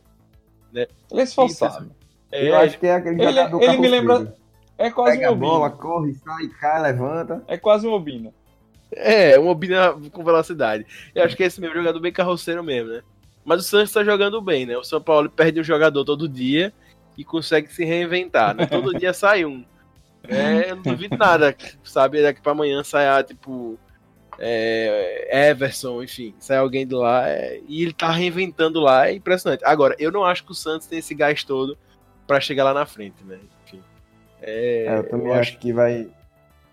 [0.74, 1.90] Ele é esforçado.
[2.32, 4.34] É, eu acho que é aquele ele- jogador ele me lembra-.
[4.78, 5.82] É quase Pega um a bola, Obina.
[5.82, 7.44] corre, sai, cai, levanta.
[7.47, 8.32] É quase um Obina.
[8.92, 10.86] é, uma Obina com velocidade.
[11.14, 13.02] Eu acho que é esse mesmo jogador bem carroceiro mesmo, né?
[13.44, 14.76] Mas o Santos tá jogando bem, né?
[14.78, 16.72] O São Paulo perde um jogador todo dia
[17.18, 18.64] e consegue se reinventar, né?
[18.66, 19.64] Todo dia sai um.
[20.28, 22.22] É, eu não duvido nada, sabe?
[22.22, 23.78] Daqui pra amanhã saia, tipo,
[24.41, 29.62] é, Everson, enfim, sai alguém de lá é, e ele tá reinventando lá, é impressionante.
[29.65, 31.77] Agora, eu não acho que o Santos tem esse gás todo
[32.27, 33.39] pra chegar lá na frente, né?
[33.67, 33.83] Enfim.
[34.41, 36.09] É, É, eu também eu acho que vai.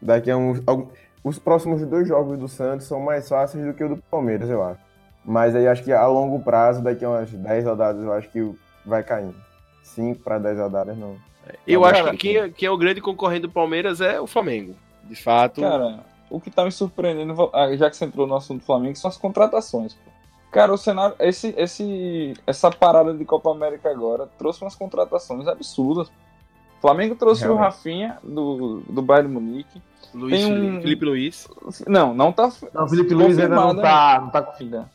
[0.02, 0.62] Daqui a uns.
[0.66, 0.88] algum-
[1.24, 4.64] Os próximos dois jogos do Santos são mais fáceis do que o do Palmeiras, eu
[4.64, 4.80] acho.
[5.26, 8.50] Mas aí acho que a longo prazo, daqui a umas 10 rodadas, eu acho que
[8.86, 9.36] vai caindo.
[9.84, 11.18] 5 para 10 rodadas, não.
[11.66, 14.28] Eu Não, acho que quem, é- quem é o grande concorrente do Palmeiras é o
[14.28, 14.74] Flamengo.
[15.04, 15.60] De fato.
[15.62, 18.96] Cara, o que tá me surpreendendo, ah, já que você entrou no assunto do Flamengo,
[18.98, 19.94] são as contratações.
[19.94, 20.12] Pô.
[20.52, 26.08] Cara, o cenário, esse, esse, essa parada de Copa América agora trouxe umas contratações absurdas.
[26.08, 27.66] O Flamengo trouxe o Realmente.
[27.66, 29.82] Rafinha do, do Bayern Munique.
[30.14, 30.46] Luiz tem
[30.78, 31.48] um- Felipe, Luiz.
[31.88, 32.50] Não, não tá.
[32.74, 34.90] Não, o Felipe Luiz ainda não confirmado tá, não tá com ainda.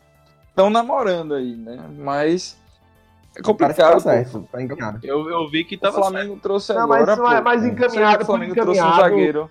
[0.49, 1.79] Estão namorando aí, né?
[1.99, 2.59] Mas
[3.33, 3.93] é que complicado.
[3.93, 5.01] tá certo, tá encaminhado.
[5.03, 7.05] Eu, eu vi que O tava Flamengo trouxe Não, agora.
[7.07, 9.51] mas não é pô, mais Você encaminhado, O Flamengo trouxe um zagueiro.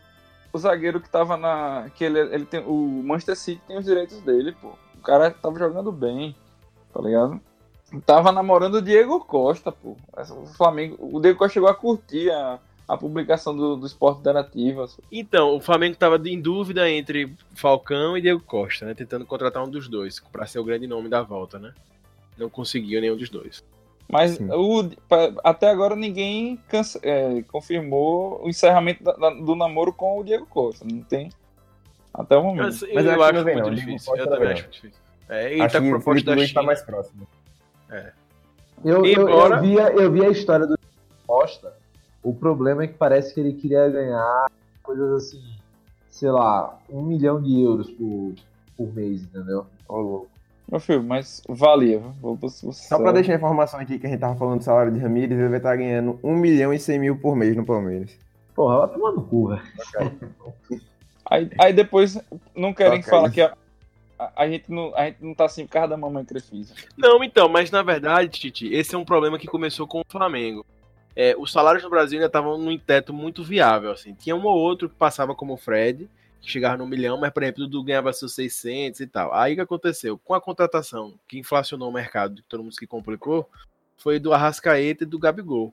[0.54, 1.90] O zagueiro que tava na.
[1.96, 4.74] Que ele, ele tem, o Manchester City tem os direitos dele, pô.
[4.96, 6.36] O cara tava jogando bem,
[6.94, 7.40] tá ligado?
[8.06, 9.96] Tava namorando o Diego Costa, pô.
[10.14, 10.98] O Flamengo.
[11.00, 15.00] O Diego Costa chegou a curtir a, a publicação do, do Esporte Interativas.
[15.12, 18.94] Então, o Flamengo tava em dúvida entre Falcão e Diego Costa, né?
[18.94, 21.74] Tentando contratar um dos dois, pra ser o grande nome da volta, né?
[22.38, 23.64] Não conseguiu nenhum dos dois.
[24.12, 24.90] Mas o,
[25.44, 30.46] até agora ninguém canse- é, confirmou o encerramento da- da- do namoro com o Diego
[30.46, 30.86] Costa.
[30.86, 31.30] Não tem.
[32.14, 32.64] Até o momento.
[32.66, 34.12] Mas, eu, Mas eu eu acho que não muito difícil.
[34.12, 35.02] Costa Eu também acho difícil.
[35.30, 36.64] É, ele acho tá com que o proposta da tá China.
[36.64, 37.28] mais próximo.
[38.84, 40.78] Eu, eu, Embora- eu, vi, a- eu vi a história do
[41.28, 41.74] Costa.
[42.24, 44.52] O problema é que parece que ele queria ganhar
[44.84, 45.42] coisas assim,
[46.10, 48.34] sei lá, um milhão de euros por,
[48.76, 49.66] por mês, entendeu?
[49.88, 50.31] Ô, louco.
[50.72, 52.00] Meu filho, mas valia.
[52.00, 54.64] Vou, vou, vou, Só pra deixar a informação aqui que a gente tava falando do
[54.64, 57.66] salário de Ramires, ele vai estar ganhando 1 milhão e 100 mil por mês no
[57.66, 58.18] Palmeiras.
[58.56, 59.62] Porra, vai tomar no cu, velho.
[61.30, 62.18] Aí, aí depois
[62.56, 63.54] não querem falar que a,
[64.18, 66.74] a, a gente não, a gente não tá assim por causa da mamãe Crefisa.
[66.98, 70.66] Não, então, mas na verdade, Titi, esse é um problema que começou com o Flamengo.
[71.16, 74.14] É, os salários no Brasil ainda estavam num teto muito viável, assim.
[74.14, 76.10] Tinha um ou outro que passava como o Fred,
[76.42, 79.34] chegava no milhão, mas, por exemplo, o Dudu ganhava seus 600 e tal.
[79.34, 80.18] Aí o que aconteceu?
[80.18, 83.50] Com a contratação que inflacionou o mercado, que todo mundo se complicou,
[83.98, 85.72] foi do Arrascaeta e do Gabigol.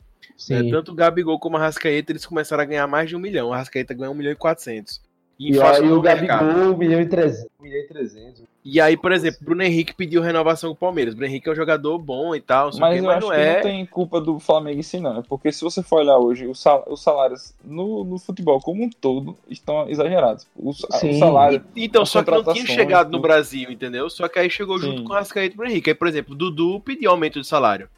[0.48, 0.70] Né?
[0.70, 3.48] Tanto o Gabigol como o Arrascaeta, eles começaram a ganhar mais de um milhão.
[3.48, 5.00] O Arrascaeta ganhou um milhão e quatrocentos.
[5.38, 5.58] E, e
[5.92, 7.46] o Gabigol, 1 milhão e 300.
[7.60, 8.42] 1 milhão e 300.
[8.64, 11.14] E aí, por exemplo, Bruno Henrique pediu renovação com o Palmeiras.
[11.14, 13.40] Bruno Henrique é um jogador bom e tal, Mas que, eu mas acho não que
[13.40, 13.54] é.
[13.54, 15.18] não tem culpa do Flamengo em si, não.
[15.18, 18.82] É Porque se você for olhar hoje, os sal- os salários no, no futebol como
[18.82, 20.44] um todo estão exagerados.
[20.56, 21.10] Os, Sim.
[21.10, 21.62] o salário.
[21.76, 23.20] E- Então, as só que não tinha chegado no.
[23.20, 24.10] Brasil, entendeu?
[24.10, 25.04] Só que aí chegou junto Sim.
[25.04, 25.90] com o Arrascaeta e Bruno Henrique.
[25.90, 27.88] Aí, por exemplo, Dudu pediu aumento de salário.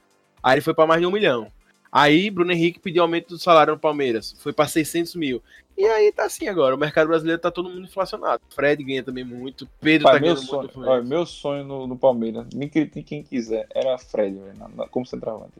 [0.42, 1.48] Aí ele foi pra mais de um milhão.
[1.90, 4.36] Aí Bruno Henrique pediu aumento do salário no Palmeiras.
[4.38, 5.42] Foi pra 600 mil.
[5.80, 6.74] E aí tá assim agora.
[6.74, 8.42] O mercado brasileiro tá todo mundo inflacionado.
[8.50, 9.66] Fred ganha também muito.
[9.80, 10.90] Pedro Pai, tá meu, ganhando sonho, muito.
[10.90, 15.54] olha, meu sonho no, no Palmeiras, me critique quem quiser, era Fred, velho, como centroavante.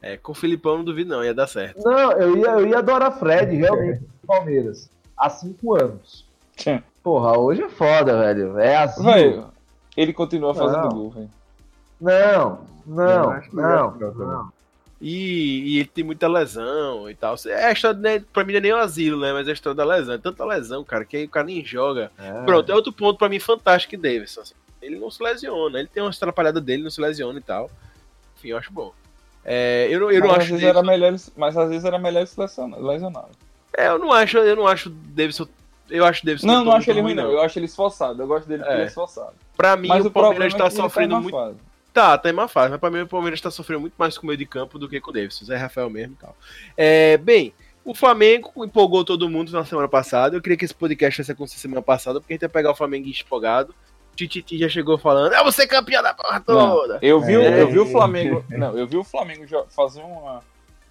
[0.00, 1.82] É, com o Filipão não duvido não, ia dar certo.
[1.82, 4.88] Não, eu ia, eu ia adorar Fred, realmente, no Palmeiras.
[5.16, 6.24] Há cinco anos.
[7.02, 8.56] Porra, hoje é foda, velho.
[8.60, 9.02] É assim.
[9.02, 9.48] Velho,
[9.96, 10.88] ele continua fazendo Não.
[10.88, 11.30] gol, velho.
[12.00, 14.26] Não, não, acho que não, não, também.
[14.26, 14.52] não.
[15.06, 17.34] E, e ele tem muita lesão e tal.
[17.46, 19.34] É a história, né, pra mim não é nem o asilo, né?
[19.34, 20.14] Mas é a história da lesão.
[20.14, 22.10] É tanta lesão, cara, que aí o cara nem joga.
[22.18, 22.42] É.
[22.44, 24.40] Pronto, é outro ponto pra mim fantástico Davidson.
[24.40, 24.54] assim.
[24.80, 27.70] Ele não se lesiona, ele tem umas atrapalhadas dele, não se lesiona e tal.
[28.38, 28.92] Enfim, eu acho bom.
[29.44, 31.84] É, eu não, eu não mas, às acho vezes era Davidson, melhor, mas às vezes
[31.84, 33.26] era melhor se lesionar.
[33.76, 35.46] é, eu não acho, eu não acho Davidson.
[35.90, 37.30] Eu acho Davidson Não, não acho ele ruim, não.
[37.30, 38.22] Eu acho ele esforçado.
[38.22, 38.76] Eu gosto dele porque É.
[38.78, 39.34] ele é esforçado.
[39.54, 41.34] Pra mim, Mas o o Palmeiras é tá sofrendo tá muito.
[41.36, 41.58] fase.
[41.94, 44.24] Tá, tá em má fase, mas pra mim o Palmeiras tá sofrendo muito mais com
[44.24, 45.44] o meio de campo do que com o Davidson.
[45.44, 46.36] Zé Rafael mesmo e tal.
[46.76, 47.54] É, bem,
[47.84, 50.36] o Flamengo empolgou todo mundo na semana passada.
[50.36, 52.74] Eu queria que esse podcast fosse acontecer semana passada, porque a gente ia pegar o
[52.74, 53.72] Flamengo espolgado.
[54.16, 56.98] Tititi já chegou falando, eu vou ser campeão da porra toda.
[57.02, 57.62] Eu vi, o- É.
[57.62, 58.44] eu vi o Flamengo.
[58.50, 60.40] Não, eu vi o Flamengo fazer uma,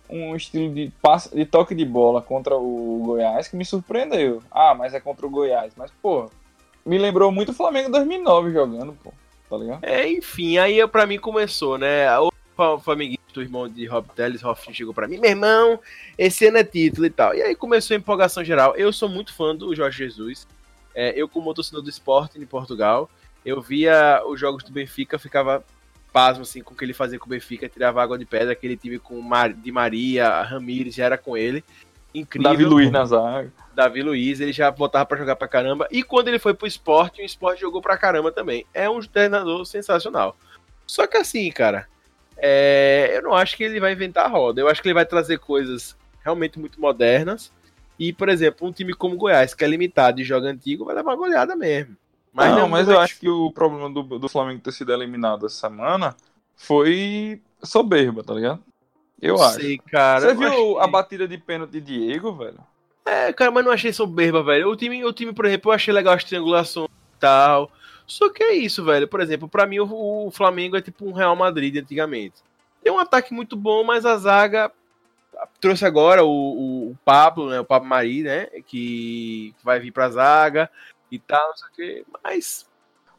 [0.09, 4.41] um estilo de, passe, de toque de bola contra o Goiás que me surpreendeu.
[4.51, 5.73] Ah, mas é contra o Goiás.
[5.77, 6.29] Mas, pô,
[6.85, 9.13] me lembrou muito o Flamengo 2009 jogando, pô.
[9.53, 9.83] Tá ligado?
[9.83, 12.09] É, enfim, aí pra mim começou, né?
[12.19, 15.79] O Fa- Flamenguista, o irmão de Rob Teles, Hoffman chegou pra mim, meu irmão,
[16.17, 17.35] esse ano é título e tal.
[17.35, 18.75] E aí começou a empolgação geral.
[18.75, 20.47] Eu sou muito fã do Jorge Jesus.
[20.95, 23.09] É, eu, como torcedor do esporte em Portugal,
[23.45, 25.63] eu via os jogos do Benfica, ficava
[26.11, 28.77] pasmo assim com o que ele fazia com o Benfica, tirava água de pedra, aquele
[28.77, 31.63] time com Mar- Di Maria, Ramires, já era com ele.
[32.13, 32.51] Incrível.
[32.51, 33.51] Davi Luiz na zaga.
[33.73, 35.87] Davi Luiz, ele já botava pra jogar pra caramba.
[35.89, 38.65] E quando ele foi pro esporte, o esporte jogou pra caramba também.
[38.73, 40.35] É um treinador sensacional.
[40.85, 41.87] Só que assim, cara,
[42.37, 44.61] é, eu não acho que ele vai inventar a roda.
[44.61, 47.51] Eu acho que ele vai trazer coisas realmente muito modernas.
[47.97, 50.95] E, por exemplo, um time como o Goiás, que é limitado e joga antigo, vai
[50.95, 51.95] levar uma goleada mesmo.
[52.31, 55.55] Mas não, mas eu acho que o problema do, do Flamengo ter sido eliminado essa
[55.55, 56.15] semana
[56.55, 58.63] foi soberba, tá ligado?
[59.23, 59.61] Eu não acho.
[59.61, 60.21] sei, cara.
[60.21, 62.59] Você viu acho a batida de pênalti de Diego, velho?
[63.05, 64.69] É, cara, mas não achei soberba, velho.
[64.69, 67.71] O time, o time, por exemplo, eu achei legal as triangulações e tal.
[68.05, 69.07] Só que é isso, velho.
[69.07, 72.35] Por exemplo, pra mim o, o Flamengo é tipo um Real Madrid antigamente.
[72.83, 74.71] Tem um ataque muito bom, mas a zaga
[75.59, 77.59] trouxe agora o, o, o Pablo, né?
[77.59, 78.47] O Pablo Mari, né?
[78.67, 80.69] Que vai vir pra zaga
[81.11, 82.05] e tal, não sei o que.
[82.23, 82.65] Mas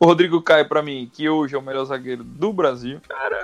[0.04, 3.00] O Rodrigo Caio, pra mim, que hoje é o melhor zagueiro do Brasil,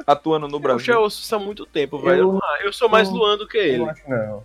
[0.07, 1.01] atuando no eu já Brasil.
[1.01, 2.20] ouço isso há muito tempo, velho.
[2.20, 2.28] Eu,
[2.61, 3.78] Eu- eu sou mais eu- Luan do que Eu ele.
[3.78, 4.45] não acho, não.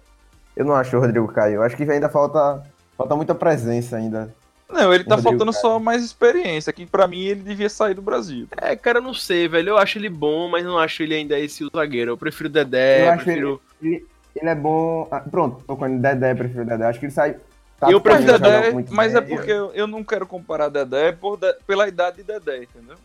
[0.56, 1.56] Eu não acho o Rodrigo Caio.
[1.56, 2.64] Eu acho que ainda falta,
[2.98, 4.34] falta muita presença ainda.
[4.70, 5.62] Não, ele tá Rodrigo faltando Caio.
[5.62, 8.48] só mais experiência, que pra mim ele devia sair do Brasil.
[8.62, 9.72] É, cara, eu não sei, velho.
[9.72, 12.12] Eu acho ele bom, mas não acho ele ainda esse o zagueiro.
[12.12, 13.62] Eu prefiro o Dedé, Eu eu acho prefiro.
[13.84, 14.06] Ele
[14.42, 15.06] é bom.
[15.12, 15.98] ah, pronto, tô com ele.
[15.98, 16.86] Dedé, prefiro o Dedé.
[16.86, 17.36] Acho que ele sai.
[17.80, 19.36] Tá Eu Mas, prefiro Dedé, mas é bem.
[19.36, 22.96] porque eu, eu não quero comparar Dedé por de- pela idade de Dedé, entendeu?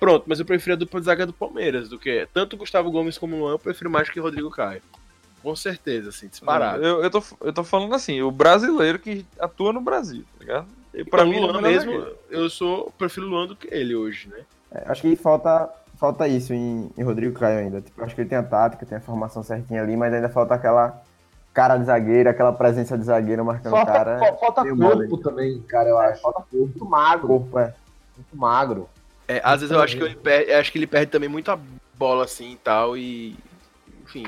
[0.00, 3.16] Pronto, mas eu prefiro a dupla de zaga do Palmeiras do que tanto Gustavo Gomes
[3.18, 4.82] como Luan, eu prefiro mais que Rodrigo Caio.
[5.42, 6.82] Com certeza, assim, disparado.
[6.84, 10.66] Eu, eu, tô, eu tô falando assim, o brasileiro que atua no Brasil, tá ligado?
[10.94, 12.16] E Pra pra mim, é Luan mesmo, zagueiro.
[12.30, 14.40] eu sou prefiro o Luan do que ele hoje, né?
[14.72, 15.68] É, acho que falta,
[15.98, 17.80] falta isso em, em Rodrigo Caio ainda.
[17.80, 20.54] Tipo, acho que ele tem a tática, tem a formação certinha ali, mas ainda falta
[20.54, 21.02] aquela
[21.52, 24.18] cara de zagueiro, aquela presença de zagueiro marcando o Falta, cara.
[24.18, 25.22] fa- falta corpo mole.
[25.22, 26.20] também, cara, eu acho.
[26.22, 26.56] Falta corpo.
[26.56, 27.74] Muito magro, Corpo, é.
[28.16, 28.88] muito magro.
[29.28, 31.58] É, às vezes eu acho que ele perde, eu acho que ele perde também muita
[31.94, 33.36] bola assim e tal e
[34.02, 34.26] enfim.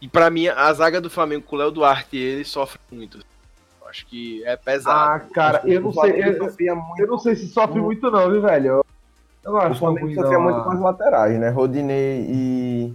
[0.00, 3.18] E pra mim a zaga do Flamengo com o Léo Duarte ele sofre muito.
[3.80, 5.30] Eu acho que é Ah, pesado.
[5.32, 6.22] cara, eu não O sei.
[6.24, 8.66] Eu, sofria muito, eu não sei se sofre muito, não, viu, velho?
[8.66, 8.86] Eu,
[9.44, 10.42] eu não o acho tão Flamengo sofria não.
[10.42, 11.48] muito com as laterais, né?
[11.50, 12.94] Rodinei e.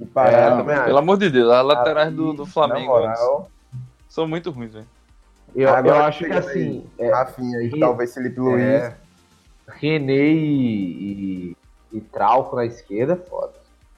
[0.00, 0.44] E É, Pará.
[0.50, 0.84] eu também acho.
[0.86, 3.50] Pelo amor de Deus, as laterais do, do Flamengo moral,
[4.08, 4.86] são muito ruins, velho.
[5.54, 8.62] Eu, eu Agora acho que assim, é, Rafinha e talvez Felipe Luiz.
[8.64, 8.96] é,
[9.68, 11.56] René e,
[11.92, 13.52] e, e Trauco na esquerda, é foda.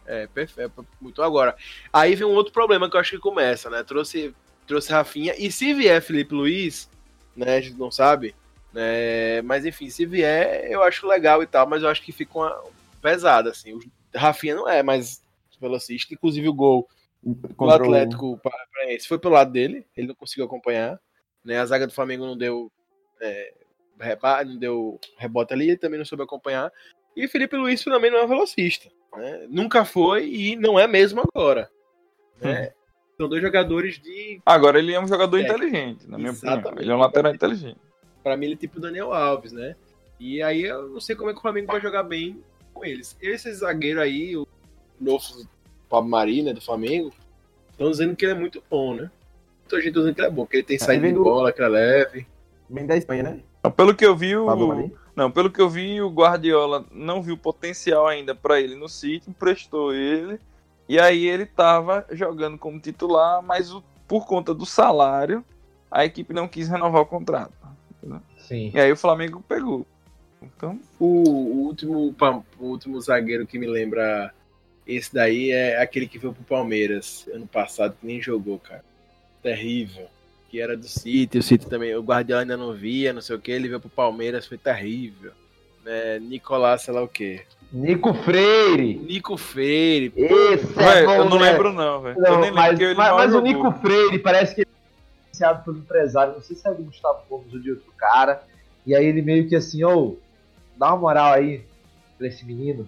[0.06, 0.84] É, perfeito.
[1.00, 1.54] Muito agora.
[1.92, 3.82] Aí vem um outro problema que eu acho que começa, né?
[3.82, 4.34] Trouxe,
[4.66, 5.34] trouxe Rafinha.
[5.38, 6.88] E se vier Felipe Luiz,
[7.36, 7.56] né?
[7.56, 8.34] A gente não sabe.
[8.74, 12.36] É, mas enfim, se vier, eu acho legal e tal, mas eu acho que fica
[12.38, 12.64] uma
[13.00, 13.74] pesada, assim.
[13.74, 13.80] O
[14.14, 15.22] Rafinha não é mais
[15.62, 16.86] velocista, inclusive o gol
[17.22, 21.00] do o- Atlético Paranaense foi pelo lado dele, ele não conseguiu acompanhar.
[21.44, 21.58] Né?
[21.58, 22.70] A zaga do Flamengo não deu,
[23.20, 23.54] é,
[24.46, 26.70] não deu rebote ali, ele também não soube acompanhar.
[27.16, 28.90] E o Felipe Luiz também não é velocista.
[29.16, 29.46] né?
[29.48, 31.70] Nunca foi e não é mesmo agora.
[32.40, 32.72] né?
[33.16, 34.40] São dois jogadores de.
[34.44, 35.42] Agora ele é um jogador É.
[35.42, 36.54] inteligente, na minha opinião.
[36.54, 36.82] Exatamente.
[36.82, 37.78] Ele é um lateral inteligente.
[38.22, 39.76] Pra mim, ele é tipo Daniel Alves, né?
[40.18, 43.16] E aí eu não sei como é que o Flamengo vai jogar bem com eles.
[43.20, 44.46] Esse zagueiro aí, o
[45.02, 45.24] novo
[45.88, 47.12] Pablo Mari, né, do Flamengo,
[47.70, 49.10] estão dizendo que ele é muito bom, né?
[49.62, 51.62] Muita gente dizendo que ele é bom, que ele tem saída ele de bola, que
[51.62, 52.26] é leve.
[52.68, 53.40] Bem da Espanha, né?
[53.76, 54.46] Pelo que eu vi, o...
[55.14, 59.28] Não, pelo que eu vi, o Guardiola não viu potencial ainda pra ele no City,
[59.28, 60.40] emprestou ele.
[60.88, 65.44] E aí ele tava jogando como titular, mas o- por conta do salário,
[65.90, 67.52] a equipe não quis renovar o contrato.
[68.38, 68.72] Sim.
[68.74, 69.86] E aí o Flamengo pegou.
[70.42, 72.14] Então, O, o último,
[72.58, 74.34] o último zagueiro que me lembra
[74.86, 78.84] esse daí é aquele que veio pro Palmeiras ano passado, que nem jogou, cara.
[79.42, 80.06] Terrível.
[80.50, 83.38] Que era do City, o City também, o Guardiola ainda não via, não sei o
[83.40, 85.32] que, ele veio pro Palmeiras, foi terrível.
[85.84, 86.18] Né?
[86.20, 87.42] Nicolás, sei lá o quê.
[87.72, 88.98] Nico Freire.
[88.98, 90.12] Nico Freire.
[90.14, 91.50] Esse é Véi, bom, eu não né?
[91.52, 92.18] lembro não, velho.
[92.18, 93.40] Eu Não, nem lembro mas, ele mas- mas o.
[93.40, 96.34] Nico Freire parece que ele é influenciado pelo empresário.
[96.34, 98.42] Não sei se é do Gustavo Gomes ou de outro cara.
[98.86, 100.18] E aí ele meio que assim, ô,
[100.76, 101.62] dá uma moral aí
[102.18, 102.86] pra esse menino.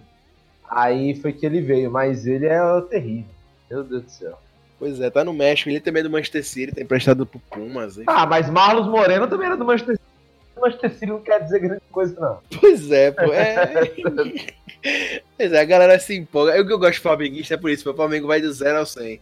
[0.75, 3.29] Aí foi que ele veio, mas ele é terrível.
[3.71, 4.37] Meu Deus do céu.
[4.77, 7.95] Pois é, tá no México, ele também é do Manchester City, tá emprestado pro Pumas.
[7.95, 8.03] enfim.
[8.05, 10.09] Ah, mas Marlos Moreno também era do Manchester City.
[10.57, 12.59] O Manchester City não quer dizer grande coisa, não.
[12.59, 13.31] Pois é, pô.
[13.31, 13.93] É...
[15.37, 16.51] pois é, a galera se empolga.
[16.51, 17.89] É o que eu gosto de flamenguista, é por isso.
[17.89, 19.21] O Flamengo vai do 0 ao 100.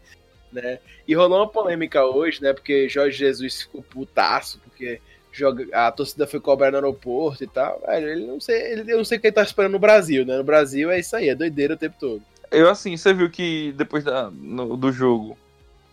[0.52, 0.80] Né?
[1.08, 2.52] E rolou uma polêmica hoje, né?
[2.52, 5.00] Porque Jorge Jesus ficou putaço, porque
[5.34, 5.66] joga...
[5.74, 7.82] a torcida foi cobrar no aeroporto e tal.
[7.86, 10.26] Velho, ele não sei, ele, eu não sei o que ele tá esperando no Brasil,
[10.26, 10.38] né?
[10.38, 12.22] No Brasil é isso aí, é doideira o tempo todo.
[12.52, 15.38] Eu assim, você viu que depois da, no- do jogo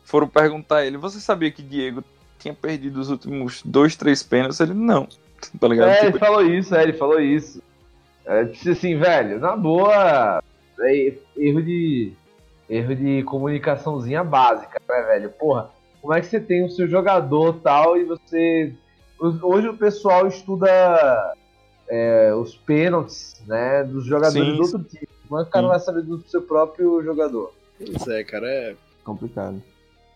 [0.04, 2.04] foram perguntar a ele, você sabia que Diego
[2.38, 4.60] tinha perdido os últimos dois, três pênaltis?
[4.60, 5.08] Ele, não.
[5.58, 5.88] Tá ligado?
[5.88, 7.62] É, Tipo, ele falou isso, é, ele falou isso.
[8.26, 10.42] É, disse assim, velho, na boa,
[10.80, 12.12] é erro de
[12.68, 15.30] erro de comunicaçãozinha básica, né, velho?
[15.30, 18.72] Porra, como é que você tem o seu jogador tal e você
[19.20, 21.34] hoje o pessoal estuda
[21.88, 25.08] é, os pênaltis, né, dos jogadores Sim, do outro time.
[25.28, 25.70] Como é que o cara sim.
[25.70, 27.52] vai saber do seu próprio jogador?
[27.78, 28.74] Pois é, cara, é.
[29.04, 29.62] Complicado.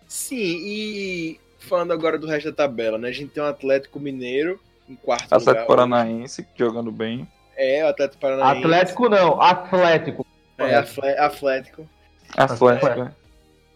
[0.07, 3.09] Sim, e falando agora do resto da tabela, né?
[3.09, 5.67] A gente tem um Atlético Mineiro em quarto Atlético lugar.
[5.67, 7.27] Paranaense jogando bem.
[7.57, 8.65] É, o Atlético Paranaense.
[8.65, 10.27] Atlético não, Atlético.
[10.59, 10.75] É,
[11.19, 11.89] Atlético.
[12.37, 13.05] Atlético, É.
[13.05, 13.13] né?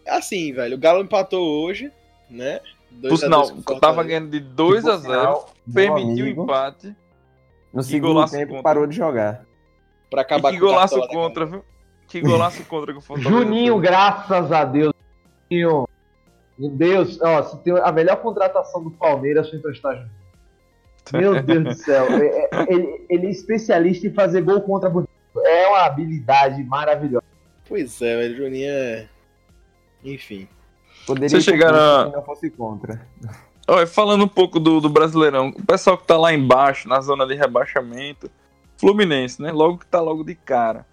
[0.07, 1.91] Assim, velho, o Galo empatou hoje,
[2.29, 2.59] né?
[2.89, 6.25] Por 2 a 2 sinal, tava ganhando de 2 a por 0 sinal, meu permitiu
[6.25, 6.95] o amigo, empate.
[7.73, 8.63] No segundo tempo contra.
[8.63, 9.45] parou de jogar.
[10.09, 11.63] Pra acabar e que com o golaço Cartola contra, viu?
[12.07, 14.93] Que golaço contra que o Fortaleza Juninho, graças a Deus.
[15.51, 15.87] Juninho.
[16.57, 20.09] Meu Deus, ó, se tem a melhor contratação do Palmeiras foi emprestar Juninho.
[21.13, 22.05] Meu Deus do céu.
[22.21, 25.09] É- é- ele, ele é especialista em fazer gol contra bonito.
[25.45, 27.23] É uma habilidade maravilhosa.
[27.67, 29.07] Pois é, velho, o Juninho é.
[30.03, 30.47] Enfim.
[31.09, 33.01] Poderia Vocês chegaram se não fosse contra.
[33.67, 37.25] Olha, falando um pouco do, do Brasileirão, o pessoal que tá lá embaixo, na zona
[37.25, 38.29] de rebaixamento,
[38.77, 39.51] Fluminense, né?
[39.51, 40.85] Logo que tá logo de cara.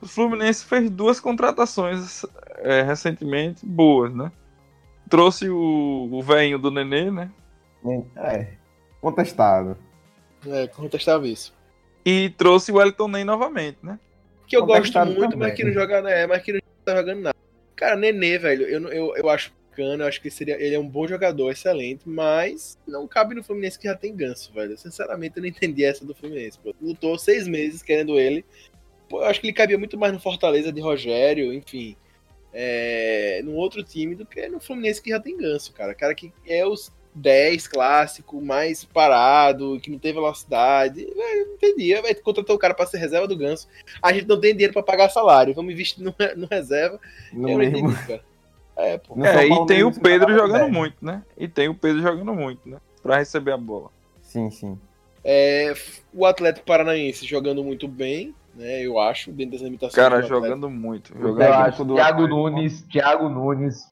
[0.00, 2.24] O Fluminense fez duas contratações
[2.58, 4.30] é, recentemente boas, né?
[5.10, 7.28] Trouxe o, o velhinho do Nenê, né?
[8.16, 8.46] É,
[9.00, 9.76] contestado.
[10.46, 11.52] É, contestava isso.
[12.04, 13.98] E trouxe o Wellington Ney novamente, né?
[14.46, 15.38] Que eu gosto muito, também.
[15.38, 16.24] mas que não joga, né?
[16.28, 17.36] Mas que não tá jogando nada.
[17.74, 20.88] Cara, Nenê, velho, eu, eu, eu acho bacana, eu acho que seria, ele é um
[20.88, 24.76] bom jogador, excelente, mas não cabe no Fluminense que já tem ganso, velho.
[24.78, 26.58] Sinceramente, eu não entendi essa do Fluminense.
[26.58, 26.74] Pô.
[26.80, 28.44] Lutou seis meses querendo ele.
[29.08, 31.94] Pô, eu acho que ele cabia muito mais no Fortaleza de Rogério, enfim.
[32.52, 35.94] É, num outro time do que no Fluminense que já tem ganso, cara.
[35.94, 41.06] Cara que é os 10 clássico, mais parado, que não tem velocidade.
[41.14, 42.00] Não entendia.
[42.00, 43.68] Vai contratar o cara pra ser reserva do ganso.
[44.02, 45.54] A gente não tem dinheiro pra pagar salário.
[45.54, 46.98] Vamos investir no, no reserva.
[47.32, 48.24] No eu não entendi, cara.
[48.76, 49.14] É, pô.
[49.24, 51.22] é, e tem o Pedro jogando muito, né?
[51.36, 52.78] E tem o Pedro jogando muito, né?
[53.02, 53.90] Pra receber a bola.
[54.20, 54.78] Sim, sim.
[55.24, 55.74] É,
[56.12, 58.82] o Atlético Paranaense jogando muito bem, né?
[58.82, 59.94] Eu acho, dentro das limitações.
[59.94, 61.12] Cara, jogando muito.
[61.18, 61.84] Jogando Eu acho.
[61.84, 62.50] do Thiago Atlético.
[62.50, 63.88] Nunes, Thiago Nunes.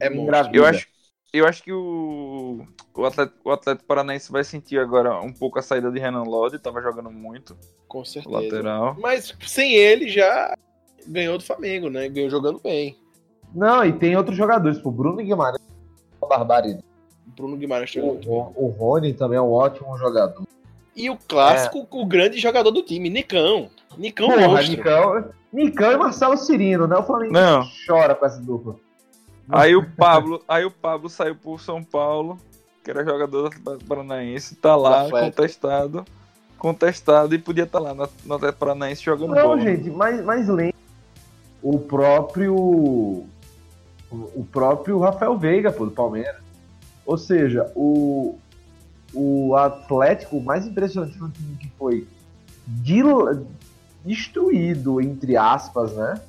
[0.00, 0.56] É engravida.
[0.56, 0.86] Eu acho,
[1.32, 5.62] eu acho que o, o, Atlético, o Atlético Paranaense vai sentir agora um pouco a
[5.62, 7.56] saída de Renan Lodi, tava jogando muito,
[7.88, 8.34] Com certeza.
[8.34, 8.96] lateral.
[9.00, 10.54] Mas sem ele já
[11.06, 12.08] ganhou do Flamengo, né?
[12.08, 12.96] Ganhou jogando bem.
[13.54, 14.78] Não, e tem outros jogadores.
[14.78, 15.62] Tipo, Bruno Guimarães.
[16.20, 16.84] Uma barbaridade.
[17.26, 18.36] O Bruno Guimarães muito bem.
[18.36, 20.44] O, o Rony também é um ótimo jogador.
[20.96, 23.68] E o clássico, o grande jogador do time, Nicão.
[23.96, 24.62] Nicão Porra.
[24.62, 26.96] Nicão, Nicão e Marcelo Cirino, né?
[26.96, 27.68] O Flamengo Não.
[27.86, 28.76] chora com essa dupla.
[29.48, 32.38] Aí o Pablo, aí o Pablo saiu pro São Paulo,
[32.82, 33.50] que era jogador
[33.86, 35.18] Paranaense, tá lá Atlético.
[35.20, 36.04] contestado,
[36.58, 39.60] contestado e podia estar lá no no Atlético Paranaense jogando Não, bola.
[39.60, 40.74] gente, mas, mas lembra
[41.62, 43.24] o próprio.
[44.14, 46.42] O o próprio Rafael Veiga, pô, do Palmeiras.
[47.06, 48.38] Ou seja, o,
[49.12, 52.06] o Atlético, o mais impressionante foi um time que foi
[54.04, 56.20] destruído, entre aspas, né?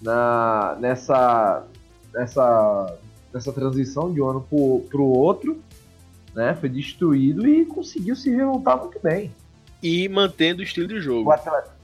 [0.00, 1.64] Na, nessa,
[2.12, 2.96] nessa,
[3.32, 5.60] nessa transição de um ano pro, pro outro,
[6.34, 6.54] né?
[6.54, 9.32] Foi destruído e conseguiu se remontar muito bem.
[9.82, 11.28] E mantendo o estilo de jogo.
[11.28, 11.74] O Atlético,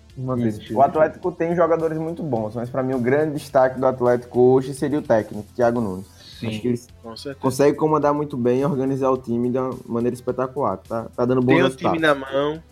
[0.47, 0.75] isso.
[0.75, 4.75] o Atlético tem jogadores muito bons, mas pra mim o grande destaque do Atlético hoje
[4.75, 6.07] seria o técnico, Thiago Nunes.
[6.43, 7.41] Acho que ele Com certeza.
[7.41, 10.77] consegue comandar muito bem e organizar o time de uma maneira espetacular.
[10.77, 11.93] Tá, tá dando bom Tem o resultado.
[11.95, 12.63] time na mão.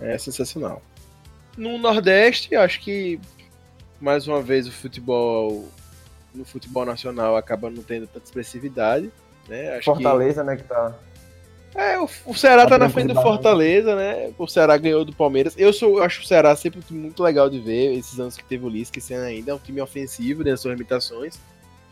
[0.00, 0.82] É sensacional.
[1.56, 3.18] No Nordeste, acho que
[4.00, 5.66] mais uma vez o futebol
[6.34, 9.10] no futebol nacional acaba não tendo tanta expressividade,
[9.48, 9.76] né?
[9.76, 10.94] Acho Fortaleza, né, que tá...
[11.76, 13.22] é, o, o Ceará tá Tá na frente do.
[13.22, 14.30] Fortaleza, né?
[14.38, 15.54] O Ceará ganhou do Palmeiras.
[15.56, 18.36] Eu sou, eu acho o Ceará sempre um time muito legal de ver, esses anos
[18.36, 21.38] que teve o Lisca, esse ano ainda é um time ofensivo, dentro das suas limitações.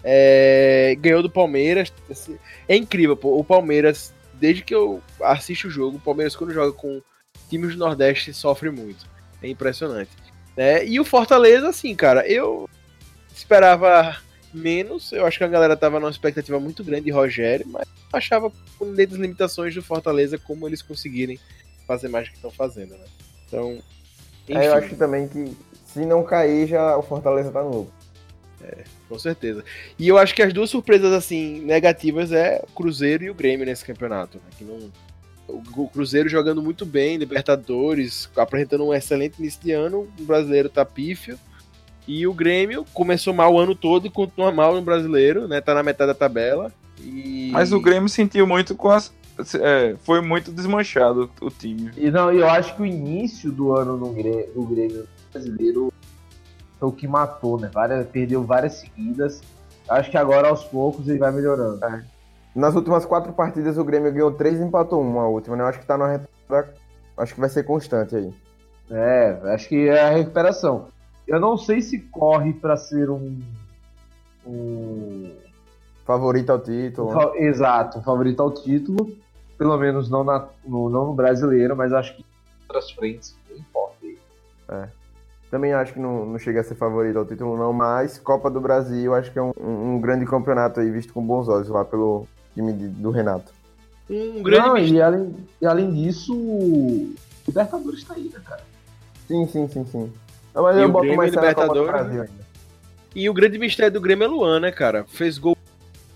[0.02, 1.92] É, ganhou do Palmeiras.
[2.10, 2.38] assim,
[2.68, 3.38] é incrível, pô.
[3.38, 7.00] O Palmeiras, desde que eu assisto o jogo, o Palmeiras quando joga com
[7.48, 9.06] times do Nordeste sofre muito.
[9.42, 10.10] É impressionante.
[10.56, 10.84] né?
[10.86, 12.68] E o Fortaleza, assim, cara, eu
[13.34, 14.16] esperava
[14.56, 15.12] menos.
[15.12, 18.52] Eu acho que a galera tava numa expectativa muito grande de Rogério, mas achava,
[18.94, 21.38] dentro das limitações do Fortaleza, como eles conseguirem
[21.86, 23.04] fazer mais do que estão fazendo, né?
[23.46, 23.78] Então.
[24.48, 24.86] É, eu enfim.
[24.86, 25.56] acho também que
[25.86, 28.04] se não cair, já o Fortaleza tá no lucro.
[29.08, 29.62] Com certeza.
[29.98, 33.66] E eu acho que as duas surpresas, assim, negativas é o Cruzeiro e o Grêmio
[33.66, 34.38] nesse campeonato.
[34.38, 34.44] Né?
[34.56, 34.90] Que não...
[35.46, 40.86] O Cruzeiro jogando muito bem, Libertadores, apresentando um excelente início de ano, o brasileiro tá
[40.86, 41.38] pífio.
[42.06, 45.60] E o Grêmio começou mal o ano todo e continua mal no brasileiro, né?
[45.60, 46.70] Tá na metade da tabela.
[47.00, 47.50] E...
[47.52, 49.12] Mas o Grêmio sentiu muito com as.
[49.60, 51.90] é, foi muito desmanchado o time.
[51.96, 55.92] E não, eu acho que o início do ano no Grêmio, do Grêmio brasileiro
[56.78, 57.70] foi o que matou, né?
[57.72, 59.42] Várias, perdeu várias seguidas.
[59.88, 61.80] Acho que agora aos poucos ele vai melhorando.
[62.54, 65.62] Nas últimas quatro partidas, o Grêmio ganhou três e empatou uma a última, né?
[65.62, 66.28] Eu acho que tá na reta.
[67.16, 68.32] Acho que vai ser constante aí.
[68.90, 70.88] É, acho que é a recuperação.
[71.26, 73.38] Eu não sei se corre pra ser um.
[74.46, 75.32] um
[76.04, 77.08] Favorito ao título.
[77.08, 77.14] né?
[77.14, 79.10] fa- exato, um favorito ao título.
[79.56, 82.24] Pelo menos não, na, no, não no brasileiro, mas acho que em
[82.68, 83.94] outras frentes não importa.
[85.50, 88.60] Também acho que não, não chega a ser favorito ao título, não, mas Copa do
[88.60, 91.84] Brasil acho que é um, um- um grande campeonato aí, visto com bons olhos lá
[91.84, 93.52] pelo time de- do Renato.
[94.10, 97.14] Um grande Não, e, além, e além disso, o
[97.46, 98.62] Libertadores tá aí, né, cara?
[99.28, 100.12] Sim, sim, sim, sim.
[100.54, 102.30] Não, mas E eu o boto Grêmio Libertadores.
[103.14, 105.04] E o grande mistério do Grêmio é Luan, né, cara?
[105.08, 105.56] Fez gol,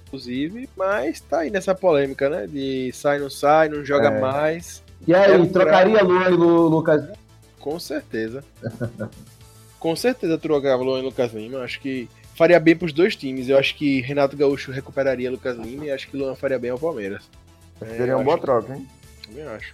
[0.06, 2.46] inclusive, mas tá aí nessa polêmica, né?
[2.46, 4.20] De sai, não sai, não joga É.
[4.20, 4.82] mais.
[5.06, 7.14] E aí, É um trocaria Luan e Lu- Lucas Lima?
[7.60, 8.44] Com certeza.
[9.78, 11.60] Com certeza trocava Luan e Lucas Lima.
[11.60, 13.48] Acho que faria bem pros dois times.
[13.48, 16.78] Eu acho que Renato Gaúcho recuperaria Lucas Lima e acho que Luan faria bem ao
[16.78, 17.30] Palmeiras.
[17.80, 18.88] É, Seria eu uma boa troca, hein?
[19.24, 19.72] Também acho.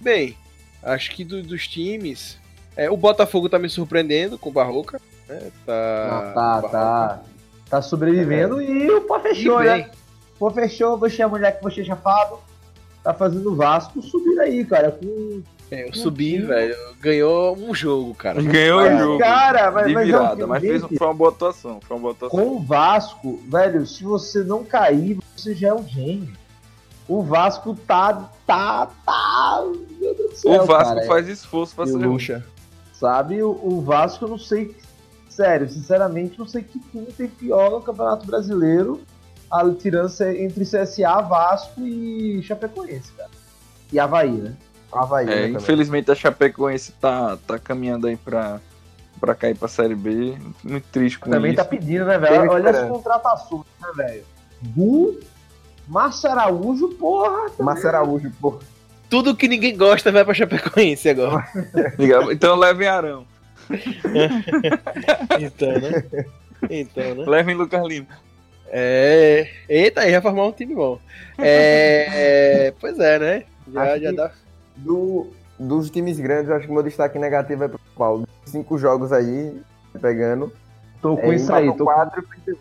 [0.00, 0.34] Bem,
[0.82, 2.38] acho que do- dos times.
[2.76, 5.00] É, o Botafogo tá me surpreendendo com o Barroca.
[5.28, 5.50] Né?
[5.64, 6.68] Tá, Não, tá, Barroca.
[6.68, 7.22] tá.
[7.68, 9.90] Tá sobrevivendo e o pô fechou, né?
[10.38, 12.38] Pô fechou, você é a mulher que você chafado.
[13.02, 14.92] Tá fazendo o Vasco subir aí, cara.
[14.92, 15.42] Com...
[15.70, 16.76] É, eu subi, velho.
[17.00, 18.40] Ganhou um jogo, cara.
[18.40, 19.18] Ganhou Mas, o jogo.
[19.18, 21.80] cara, mas, de mas é um virada, mas fez, foi uma boa atuação.
[21.80, 22.38] Foi uma boa atuação.
[22.38, 26.32] Com o Vasco, velho, se você não cair, você já é um gênio.
[27.08, 29.64] O Vasco tá, tá, tá.
[30.00, 31.06] Meu Deus do céu, o Vasco cara.
[31.06, 32.44] faz esforço pra ser o Lucha.
[32.98, 34.74] Sabe, o, o Vasco, eu não sei.
[35.28, 39.00] Sério, sinceramente, não sei que time tem pior no Campeonato Brasileiro.
[39.50, 43.30] A tirança entre CSA, Vasco e Chapecoense, cara.
[43.92, 44.54] E Havaí, né?
[44.90, 45.56] Havaí, né, É, também.
[45.56, 48.60] infelizmente a Chapecoense tá, tá caminhando aí pra,
[49.20, 50.36] pra cair pra Série B.
[50.64, 51.62] Muito triste com Também isso.
[51.62, 52.50] tá pedindo, né, velho?
[52.50, 54.24] Olha as contratações, né, velho?
[54.74, 55.20] Gu,
[55.86, 57.50] Márcio Araújo, porra.
[57.60, 58.58] Márcio Araújo, pô.
[59.08, 61.46] Tudo que ninguém gosta vai pra Chapecoense agora.
[62.32, 63.26] Então levem Arão.
[65.40, 66.04] então, né?
[66.70, 67.24] Então, né?
[67.26, 68.06] Levem Lucas Lima.
[68.68, 69.48] É.
[69.68, 70.98] Eita, aí vai formar um time bom.
[71.38, 72.72] É.
[72.80, 73.44] Pois é, né?
[73.72, 74.30] Já, já dá.
[74.76, 75.28] Do,
[75.58, 78.28] dos times grandes, eu acho que meu destaque negativo é pro Paulo.
[78.44, 79.60] Cinco jogos aí,
[80.00, 80.52] pegando.
[81.00, 81.66] Tô com É, isso aí.
[81.76, 81.84] Tô...
[81.84, 82.54] quatro um.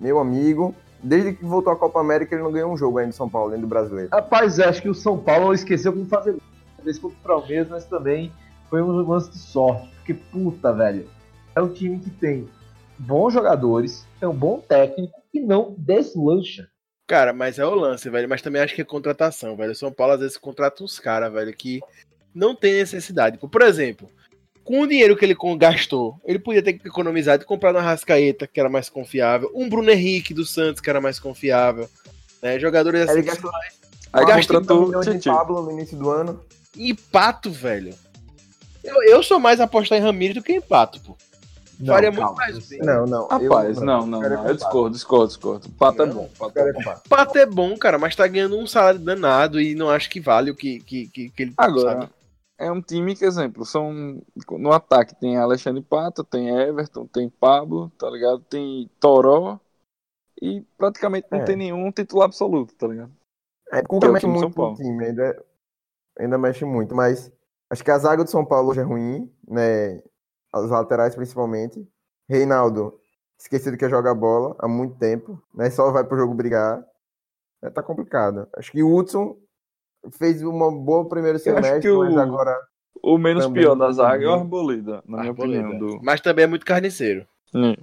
[0.00, 3.12] Meu amigo, desde que voltou à Copa América, ele não ganhou um jogo ainda em
[3.12, 4.10] São Paulo, dentro do brasileiro.
[4.12, 6.36] Rapaz, acho que o São Paulo esqueceu como fazer.
[6.82, 8.32] vez contra o Palmeiras, mas também
[8.68, 9.88] foi um lance de sorte.
[9.96, 11.08] Porque, puta, velho,
[11.54, 12.48] é um time que tem
[12.98, 16.68] bons jogadores, tem um bom técnico e não deslancha.
[17.06, 18.28] Cara, mas é o lance, velho.
[18.28, 19.72] Mas também acho que é contratação, velho.
[19.72, 21.80] O São Paulo às vezes contrata uns caras, velho, que
[22.34, 23.38] não tem necessidade.
[23.38, 24.10] Por exemplo,
[24.68, 28.60] com o dinheiro que ele gastou, ele podia ter economizado e comprado uma Rascaeta, que
[28.60, 31.88] era mais confiável, um Bruno Henrique do Santos, que era mais confiável.
[32.42, 32.58] Né?
[32.58, 33.12] Jogadores assim.
[33.12, 33.50] Ele gastou
[34.12, 35.30] Aí o de.
[35.30, 36.44] Pablo no início do ano.
[36.76, 37.94] E Pato, velho.
[38.84, 41.16] Eu, eu sou mais apostar em Ramires do que em Pato, pô.
[41.86, 42.78] Faria muito mais não bem.
[42.80, 43.26] Não, não.
[43.26, 44.20] Rapaz, eu, não, não, não.
[44.20, 44.48] comprar.
[44.50, 45.68] Eu discordo, discordo, discordo.
[45.68, 46.14] O Pato é Não.
[46.14, 46.30] bom.
[46.34, 46.94] o Pato é bom.
[47.08, 50.50] Pato é bom, cara, mas tá ganhando um salário danado e não acho que vale
[50.50, 52.08] o que, que, que, que ele Agora, sabe.
[52.58, 54.20] É um time que, exemplo, são.
[54.50, 58.40] No ataque tem Alexandre Pato, tem Everton, tem Pablo, tá ligado?
[58.40, 59.60] Tem Toró.
[60.42, 61.44] E praticamente não É.
[61.44, 63.12] tem nenhum titular absoluto, tá ligado?
[63.72, 65.44] É, Que Cuca é o mexe muito no time, ainda,
[66.18, 67.30] ainda mexe muito, mas
[67.70, 70.02] acho que a zaga do São Paulo hoje é ruim, né?
[70.54, 71.86] Os laterais principalmente.
[72.28, 72.98] Reinaldo,
[73.38, 75.70] esquecido que é jogar bola há muito tempo, né?
[75.70, 76.84] Só vai pro jogo brigar.
[77.62, 78.48] É, tá complicado.
[78.56, 79.36] Acho que o Hudson
[80.12, 82.56] fez uma boa primeiro acho semestre, que o- mas agora.
[83.02, 84.32] O menos Também, pior da zaga é o.
[84.32, 85.68] Arboleda, na minha Arboleda.
[85.68, 85.98] opinião.
[85.98, 86.02] Do...
[86.02, 87.26] Mas também é muito carniceiro.
[87.54, 87.74] Hum.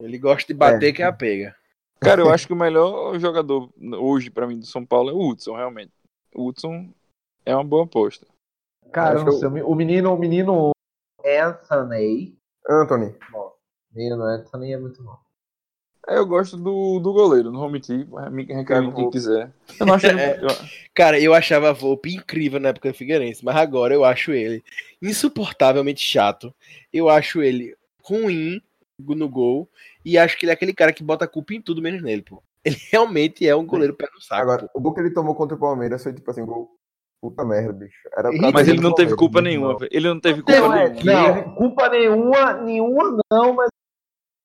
[0.00, 0.92] Ele gosta de bater É.
[0.92, 1.54] que é a pega.
[2.00, 3.70] Cara, eu acho que o melhor jogador
[4.00, 5.92] hoje pra mim do São Paulo é o Hudson, realmente.
[6.34, 6.88] O Hudson
[7.46, 8.26] é uma boa aposta.
[8.92, 10.72] Cara, que sei, o menino, o menino
[11.24, 12.36] Anthony.
[12.68, 13.14] Anthony.
[13.34, 13.52] O
[13.94, 15.16] menino Anthony é muito bom.
[16.08, 19.12] É, eu gosto do, do goleiro, não vou mentir, me reclame quem Volpe.
[19.18, 19.52] quiser.
[19.78, 20.38] Eu não acho É.
[20.42, 20.48] eu-
[20.94, 24.62] Cara, eu achava a Volpe incrível na época do Figueirense, mas agora eu acho ele
[25.00, 26.52] insuportavelmente chato.
[26.92, 27.74] Eu acho ele
[28.04, 28.60] ruim
[28.98, 29.68] no gol
[30.04, 32.22] e acho que ele é aquele cara que bota a culpa em tudo menos nele,
[32.22, 32.42] pô.
[32.64, 34.42] Ele realmente é um goleiro pé no saco.
[34.42, 34.78] Agora, pô.
[34.78, 36.70] o gol que ele tomou contra o Palmeiras foi tipo assim, gol.
[37.20, 37.96] Puta merda, bicho.
[38.16, 39.78] Era pra Mas ele não teve culpa nenhuma.
[39.90, 41.34] Ele não teve culpa teve, nenhuma.
[41.44, 43.68] Não, culpa nenhuma, nenhuma não, mas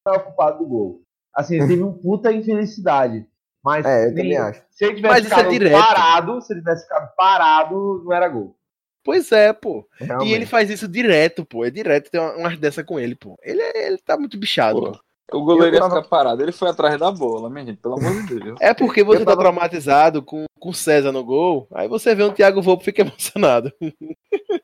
[0.06, 1.02] não é culpado do gol.
[1.38, 3.26] Assim, ele teve um puta infelicidade.
[3.64, 4.62] Mas É, eu nem- também acho.
[4.72, 5.74] se ele tivesse é ficado direto.
[5.74, 8.56] parado, se ele tivesse ficado parado, não era gol.
[9.04, 9.86] Pois é, pô.
[10.00, 10.30] Realmente.
[10.30, 11.64] E ele faz isso direto, pô.
[11.66, 13.36] É direto ter uma- umas dessa com ele, pô.
[13.44, 15.00] Ele, é- ele tá muito bichado, Pô.
[15.40, 16.42] O goleiro ia tava- ficar parado.
[16.42, 18.58] Ele foi atrás da bola, minha gente, pelo amor de Deus.
[18.62, 22.24] É porque você Eu tá tava- traumatizado com com César no gol, aí você vê
[22.24, 23.72] um Thiago Volpe e fica emocionado.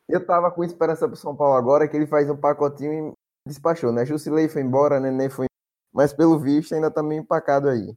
[0.10, 3.10] Eu tava com esperança pro São Paulo agora que ele faz um pacotinho
[3.46, 4.06] e despachou, né?
[4.06, 5.46] Jusilei foi embora, Nenê foi
[5.94, 7.96] mas pelo visto ainda tá meio empacado aí.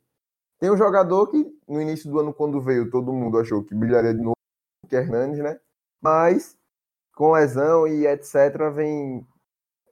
[0.59, 4.15] Tem um jogador que no início do ano, quando veio, todo mundo achou que brilharia
[4.15, 4.37] de novo,
[4.89, 5.59] que é Hernandes, né?
[6.01, 6.57] Mas
[7.15, 9.27] com lesão e etc, vem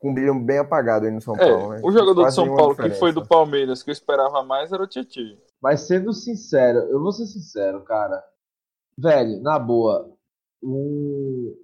[0.01, 1.68] com um brilho bem apagado aí no São É, Paulo.
[1.74, 1.81] né?
[1.82, 3.20] o jogador do Quase São Paulo que foi diferença.
[3.20, 5.36] do Palmeiras, que eu esperava mais, era o Tietchan.
[5.60, 8.22] Mas sendo sincero, eu vou ser sincero, cara.
[8.98, 10.10] Velho, na boa,
[10.62, 11.56] um.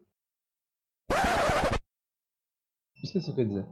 [3.02, 3.66] Esqueci o que eu ia dizer.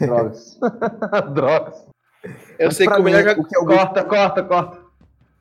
[0.00, 0.58] Drogas.
[1.34, 1.86] Drogas.
[2.58, 4.78] Eu Mas sei que o melhor o que Augusto, Corta, corta, corta.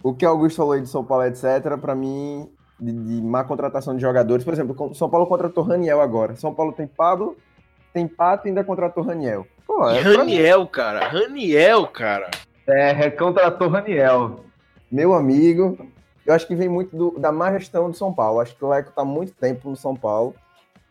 [0.04, 2.50] o que Augusto falou aí de São Paulo, etc, pra mim,
[2.80, 6.36] de, de má contratação de jogadores, por exemplo, o São Paulo contratou Raniel agora.
[6.36, 7.38] São Paulo tem Pablo,
[7.94, 9.48] tem Pato e ainda contratou Raniel.
[9.66, 11.08] Pô, é Raniel, cara.
[11.08, 12.30] Raniel, cara.
[12.68, 14.42] É, contratou Raniel.
[14.92, 15.78] meu amigo,
[16.26, 18.40] eu acho que vem muito do- da má gestão do São Paulo.
[18.42, 20.36] Acho que o Leco tá há muito tempo no São Paulo.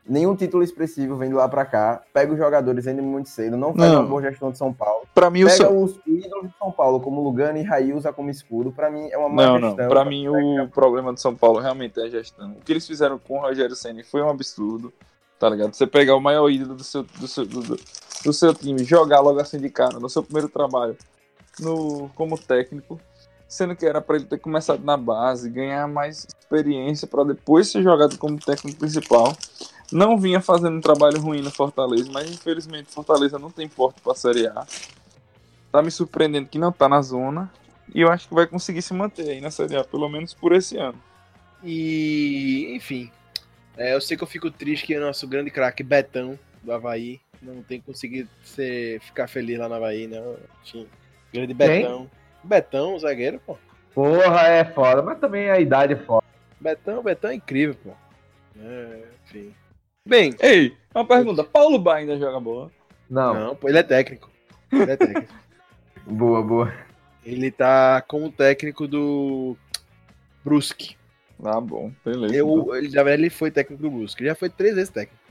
[0.05, 2.03] Nenhum título expressivo vem de lá pra cá.
[2.13, 3.57] Pega os jogadores ainda muito cedo.
[3.57, 4.01] Não faz Não.
[4.01, 5.07] uma boa gestão de São Paulo.
[5.15, 5.83] Pra mim, o Pega São...
[5.83, 8.73] os ídolos de São Paulo, como Lugano e Raí, usa como escudo.
[8.73, 9.69] Pra mim é uma má Não, não.
[9.71, 9.89] gestão.
[9.89, 12.51] Pra mim, o problema do São Paulo realmente é a gestão.
[12.51, 14.93] O que eles fizeram com o Rogério Senna foi um absurdo.
[15.39, 15.73] Tá ligado?
[15.75, 19.41] Você pegar o maior ídolo do seu, do seu, do, do- seu time, jogar logo
[19.41, 20.97] assim de cara, no seu primeiro trabalho,
[21.59, 23.01] no, como técnico,
[23.49, 27.83] sendo que era pra ele ter começado na base, ganhar mais experiência pra depois ser
[27.83, 29.33] jogado como técnico principal.
[29.93, 34.15] Não vinha fazendo um trabalho ruim no Fortaleza, mas infelizmente Fortaleza não tem porte pra
[34.15, 34.67] Série A.
[35.71, 37.53] Tá me surpreendendo que não tá na zona.
[37.95, 40.53] E eu acho que vai conseguir se manter aí na Série A, pelo menos por
[40.53, 40.99] esse ano.
[41.63, 43.11] E, enfim.
[43.77, 47.21] é, eu sei que eu fico triste que o nosso grande craque Betão, do Havaí,
[47.41, 50.23] não tem conseguido ser, ficar feliz lá no Havaí, né?
[50.65, 50.87] Enfim,
[51.33, 52.11] grande Betão.
[52.43, 53.59] Betão, o zagueiro, pô.
[53.95, 56.25] Porra, é foda, mas também a idade é foda.
[56.59, 57.91] Betão, Betão é incrível, pô.
[58.59, 59.55] É, enfim.
[60.05, 62.71] Bem, Ei, uma pergunta: Paulo Bá ainda joga bola?
[63.09, 63.35] Não.
[63.35, 64.31] não, pô, ele é técnico.
[64.71, 65.33] Ele é técnico.
[66.05, 66.75] Boa, boa.
[67.25, 69.57] ele tá como técnico do
[70.45, 70.97] Brusque.
[71.45, 72.35] Ah, bom, beleza.
[72.35, 74.21] Eu, ele, na verdade, ele foi técnico do Brusque.
[74.21, 75.23] Ele já foi três vezes técnico.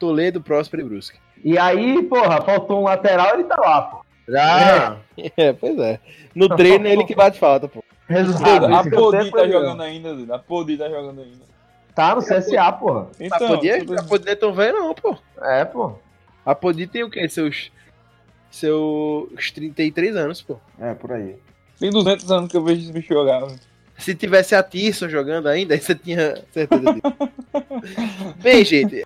[0.00, 1.20] Toledo, Próspero e Brusque.
[1.44, 4.04] E aí, porra, faltou um lateral, ele tá lá, pô.
[4.28, 4.98] Já.
[5.36, 6.00] É, pois é.
[6.34, 7.84] No treino é ele que bate falta, pô.
[8.08, 8.66] Resultado.
[8.66, 10.34] A Podi tá ele jogando ainda.
[10.34, 11.44] A Podi tá jogando ainda.
[11.96, 13.08] Tá no CSA, porra.
[13.32, 15.16] a Podi é, tudo- a Podi não é tão velho, não, pô.
[15.42, 15.94] É, pô.
[16.44, 17.28] A Podi tem o quê?
[17.28, 17.72] Seus.
[18.50, 20.58] Seus 33 anos, pô.
[20.78, 21.36] É, por aí.
[21.78, 23.40] Tem 200 anos que eu vejo esse bicho jogar.
[23.44, 23.58] velho.
[23.98, 28.36] Se tivesse a Tisson jogando ainda, aí você tinha certeza disso.
[28.42, 29.04] Bem, gente,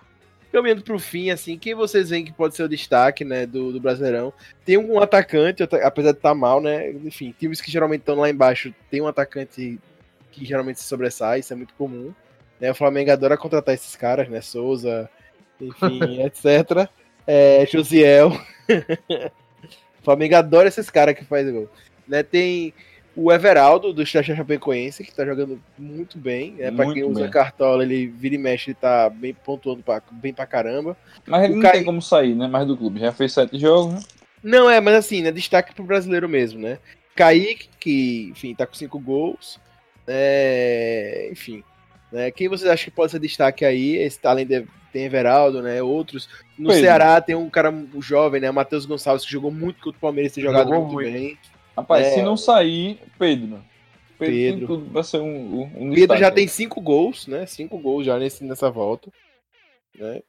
[0.51, 3.79] caminhando pro fim, assim, quem vocês veem que pode ser o destaque, né, do, do
[3.79, 4.33] Brasileirão?
[4.65, 8.29] Tem um atacante, ata- apesar de estar mal, né, enfim, times que geralmente estão lá
[8.29, 9.79] embaixo, tem um atacante
[10.31, 12.13] que geralmente se sobressai, isso é muito comum.
[12.61, 15.09] Né, o Flamengo adora contratar esses caras, né, Souza,
[15.59, 16.87] enfim, etc.
[17.25, 18.29] É, Josiel.
[18.29, 21.67] o Flamengo adora esses caras que faz gol.
[22.07, 22.71] Né, tem
[23.15, 26.55] o Everaldo, do Xaxá Chapecoense, que tá jogando muito bem.
[26.59, 27.29] É, pra Muito quem usa bem.
[27.31, 30.95] cartola, ele vira e mexe, ele tá bem pontuando pra, bem pra caramba.
[31.27, 32.47] Mas ele O não tem como sair, né?
[32.47, 32.99] Mais do clube.
[32.99, 33.99] Já fez sete jogos, né?
[34.43, 35.31] Não, é, mas assim, né?
[35.31, 36.77] Destaque pro brasileiro mesmo, né?
[37.15, 39.59] Kaique, que, enfim, tá com cinco gols.
[40.07, 41.63] É, enfim.
[42.11, 42.31] Né?
[42.31, 43.95] Quem vocês acham que pode ser destaque aí?
[43.95, 45.81] Esse, além de tem Everaldo, né?
[45.81, 46.27] Outros.
[46.57, 46.83] No Pedro.
[46.83, 48.51] Ceará tem um cara um jovem, né?
[48.51, 51.11] Matheus Gonçalves, que jogou muito contra o Palmeiras, tem jogado muito, muito.
[51.11, 51.37] bem.
[51.75, 52.09] Rapaz, É.
[52.11, 53.63] se não sair, Pedro.
[54.19, 54.57] Pedro, Pedro.
[54.59, 56.19] tem tudo pra ser um, um, Pedro destaque.
[56.21, 57.45] já tem cinco gols, né?
[57.45, 59.09] Cinco gols já nesse, nessa volta.
[59.97, 60.21] Né?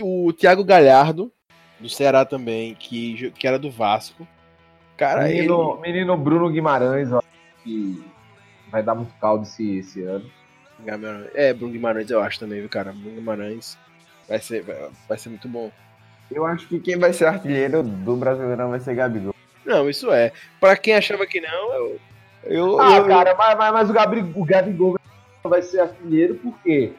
[0.00, 1.30] O Thiago Galhardo,
[1.78, 4.26] do Ceará também, que, que era do Vasco.
[4.96, 5.42] Cara, ele...
[5.42, 7.22] Menino, menino Bruno Guimarães, ó,
[7.62, 8.02] que
[8.70, 10.28] vai dar muito caldo esse, esse ano.
[10.84, 11.30] Guimarães.
[11.34, 12.92] É, Bruno Guimarães eu acho também, viu, cara?
[12.92, 13.78] Bruno Guimarães
[14.28, 14.76] vai ser, vai,
[15.08, 15.70] vai ser muito bom.
[16.30, 19.34] Eu acho que quem vai ser artilheiro do Brasileirão vai ser Gabigol.
[19.64, 20.32] Não, isso é.
[20.60, 22.00] Pra quem achava que não, eu.
[22.44, 24.96] eu, Ah, eu- cara, mas, mas, mas o, Gabri, o Gabigol
[25.42, 26.92] vai ser artilheiro porque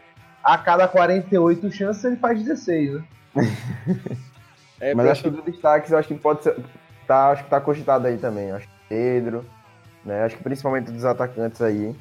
[0.44, 3.04] a cada 48 chances ele faz 16, né?
[4.80, 6.56] é, Mas acho que do destaque, eu acho que pode ser.
[7.08, 8.52] Tá, acho que tá cogitado aí também.
[8.52, 9.46] Acho que Pedro,
[10.06, 10.24] né?
[10.24, 11.96] Acho que principalmente dos atacantes aí,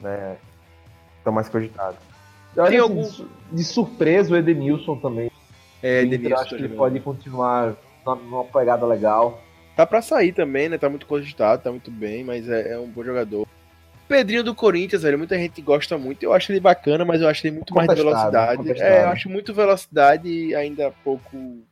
[0.00, 0.36] né?
[1.22, 1.98] Estão mais cogitados.
[2.56, 5.30] Eu acho Tem assim, algum- de, su- de surpresa o Edenilson também.
[5.82, 7.74] é, O Inter, Denilson acho tá que ele pode continuar
[8.04, 9.40] numa, numa pegada legal.
[9.76, 10.76] Tá pra sair também, né?
[10.76, 13.46] Tá muito cogitado, tá muito bem, mas é, é um bom jogador.
[14.06, 16.22] Pedrinho do Corinthians, velho, muita gente gosta muito.
[16.22, 18.58] Eu acho ele bacana, mas eu acho ele muito mais de velocidade.
[18.58, 18.90] contestado.
[18.92, 21.62] É, eu acho muito velocidade e ainda pouco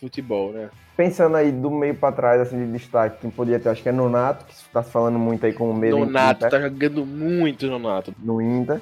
[0.00, 0.70] futebol, né?
[0.96, 3.92] Pensando aí do meio pra trás, assim, de destaque, quem podia ter, acho que é
[3.92, 8.14] Nonato, que tá se falando muito aí com o medo Nonato tá jogando muito, Nonato.
[8.18, 8.80] no Inter.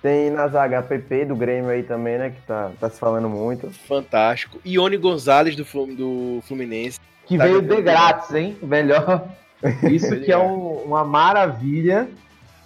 [0.00, 2.30] Tem na zaga a PP do Grêmio aí também, né?
[2.30, 3.70] Que tá, tá se falando muito.
[3.86, 4.58] Fantástico.
[4.66, 6.98] Ione Gonzalez do, do Fluminense.
[7.24, 8.56] Que Tá veio de grátis, hein?
[8.60, 9.28] Melhor.
[9.88, 12.08] Isso que é um- uma maravilha.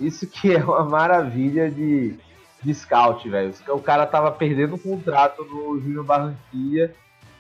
[0.01, 2.15] Isso que é uma maravilha de,
[2.63, 3.53] de scout, velho.
[3.69, 6.91] O cara tava perdendo o contrato no Júnior Barranquilla.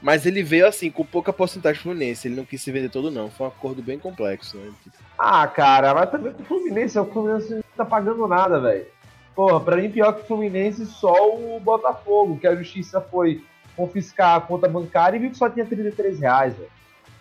[0.06, 2.28] Mas ele veio assim, com pouca porcentagem Fluminense.
[2.28, 3.28] Ele não quis se vender todo, não.
[3.28, 4.56] Foi um acordo bem complexo.
[4.56, 4.70] Né?
[5.18, 8.86] Ah, cara, mas também com o Fluminense, o Fluminense não tá pagando nada, velho.
[9.34, 13.44] Porra, pra mim pior que o Fluminense, só o Botafogo, que a justiça foi
[13.76, 16.70] confiscar a conta bancária e viu que só tinha 33 reais, velho.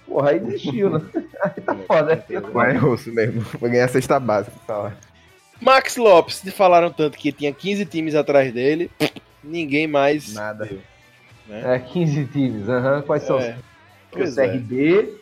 [0.06, 1.02] Porra, aí desistiu, né?
[1.42, 2.42] Aí tá foda, né?
[2.54, 3.42] Mas é osso mesmo.
[3.42, 4.56] Foi ganhar a cesta básica.
[4.68, 4.94] Tá lá.
[5.60, 8.92] Max Lopes, falaram tanto que tinha 15 times atrás dele.
[9.44, 10.36] Ninguém mais.
[10.36, 10.70] Nada.
[11.50, 13.02] É, 15 times, aham.
[13.04, 13.40] Quais são?
[13.40, 13.52] É,
[14.12, 14.48] o pois é.
[14.48, 15.14] CRB,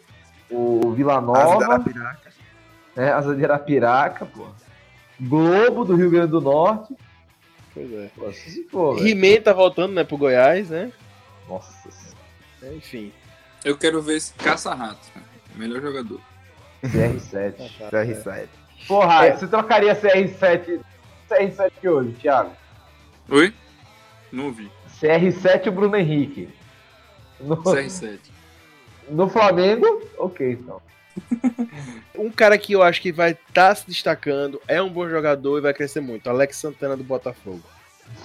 [0.50, 2.32] o Vila Asa Nova, Arapiraca.
[2.96, 4.48] né, Asa de Arapiraca, pô.
[5.20, 6.96] Globo do Rio Grande do Norte.
[7.74, 8.10] Pois é.
[8.16, 9.08] Pô, se for, velho.
[9.08, 10.92] He-Man tá voltando, né, pro Goiás, né?
[11.48, 12.76] Nossa senhora.
[12.78, 13.12] Enfim.
[13.66, 15.00] Eu quero ver esse caça-rato.
[15.14, 15.26] cara.
[15.56, 16.20] Melhor jogador.
[16.84, 17.54] CR7.
[17.90, 18.48] CR7.
[18.88, 19.36] Porra, É.
[19.38, 20.80] você trocaria CR7
[21.30, 22.52] CR7 hoje, Thiago?
[23.30, 23.54] Oi?
[24.32, 24.70] Não vi.
[25.04, 26.48] CR7 e o Bruno Henrique.
[27.42, 28.20] No, CR7.
[29.10, 30.82] no Flamengo, ok, então.
[32.18, 35.62] Um cara que eu acho que vai estar se destacando, é um bom jogador e
[35.62, 36.30] vai crescer muito.
[36.30, 37.62] Alex Santana do Botafogo.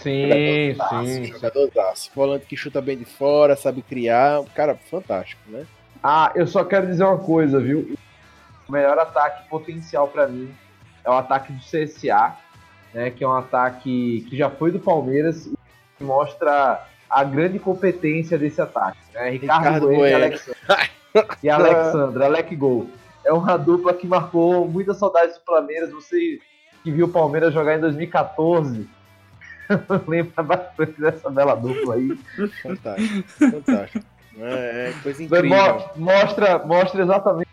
[0.03, 1.25] Sim, sim.
[1.25, 2.11] Jogadorzaço.
[2.15, 4.41] Volante que chuta bem de fora, sabe criar.
[4.41, 5.67] Um cara fantástico, né?
[6.03, 7.97] Ah, eu só quero dizer uma coisa, viu?
[8.69, 10.55] O melhor ataque potencial pra mim
[11.05, 12.37] é o ataque do CSA,
[12.95, 13.11] né?
[13.11, 15.59] Que é um ataque que já foi do Palmeiras e
[16.05, 18.99] mostra a grande competência desse ataque.
[19.15, 19.31] Né?
[19.31, 20.15] Ricardo, Ricardo Bueno, e.
[20.15, 20.61] Alexandre.
[21.43, 22.91] e Alexandre, Alec Gol.
[23.25, 25.91] É uma dupla que marcou muitas saudades do Palmeiras.
[25.91, 26.39] Você
[26.83, 28.89] que viu o Palmeiras jogar em 2014
[30.07, 32.17] lembra bastante dessa bela dupla aí.
[32.63, 33.29] Fantástico.
[33.29, 34.05] Fantástico.
[34.39, 35.49] É, é coisa incrível.
[35.49, 37.49] Mo- Mostra, mostra exatamente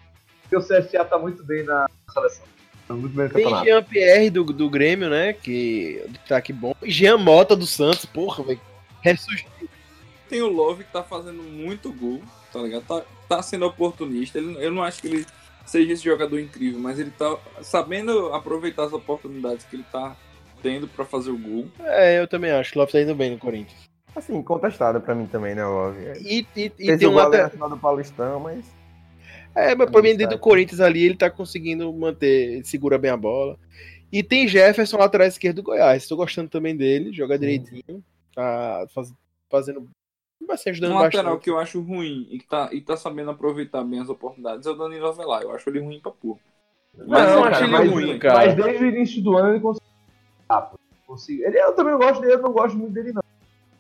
[0.48, 2.46] que o CSA tá muito bem na seleção.
[2.88, 3.64] Tá muito bem no Tem.
[3.64, 5.34] Jean Pierre do, do Grêmio, né?
[5.34, 6.76] Que destaque bom.
[6.84, 8.62] E Jean Mota do Santos, porra, velho.
[9.02, 9.48] Ressurgiu.
[10.30, 12.22] Tem o Love que tá fazendo muito gol,
[12.52, 12.84] tá ligado?
[12.84, 14.38] Tá, tá sendo oportunista.
[14.38, 15.26] Ele- eu não acho que ele
[15.66, 20.16] seja esse jogador incrível, mas ele tá sabendo aproveitar as oportunidades que ele tá
[20.62, 21.68] tendo pra fazer o gol.
[21.80, 22.76] É, eu também acho.
[22.76, 23.80] O Love tá indo bem no Corinthians.
[24.16, 26.00] Assim, contestada pra mim também, né, Love?
[26.22, 27.70] E, e, e tem o um lateral.
[27.70, 28.66] do Paulistão, mas...
[29.56, 30.42] É, mas pra mim, dentro do.
[30.42, 33.58] Corinthians ali, ele tá conseguindo manter, ele segura bem a bola.
[34.12, 36.08] E tem Jefferson, lateral esquerdo do Goiás.
[36.08, 38.04] Tô gostando também dele, joga direitinho.
[38.34, 39.14] Tá faz-
[39.50, 39.88] fazendo
[40.46, 41.44] bastante, ajudando Um lateral bastante.
[41.44, 44.72] que eu acho ruim e que tá, e tá sabendo aproveitar bem as oportunidades é
[44.72, 45.42] o Danilo Avelar.
[45.42, 46.40] Eu acho ele ruim pra porra.
[46.98, 48.36] Mas Mas eu não, acho cara, ele mas- ruim, cara.
[48.36, 49.90] Mas desde o início do ano ele conseguiu.
[50.50, 50.72] Ah,
[51.08, 51.48] conseguiu.
[51.48, 53.24] Ele, eu também não gosto dele, eu não gosto muito dele, não.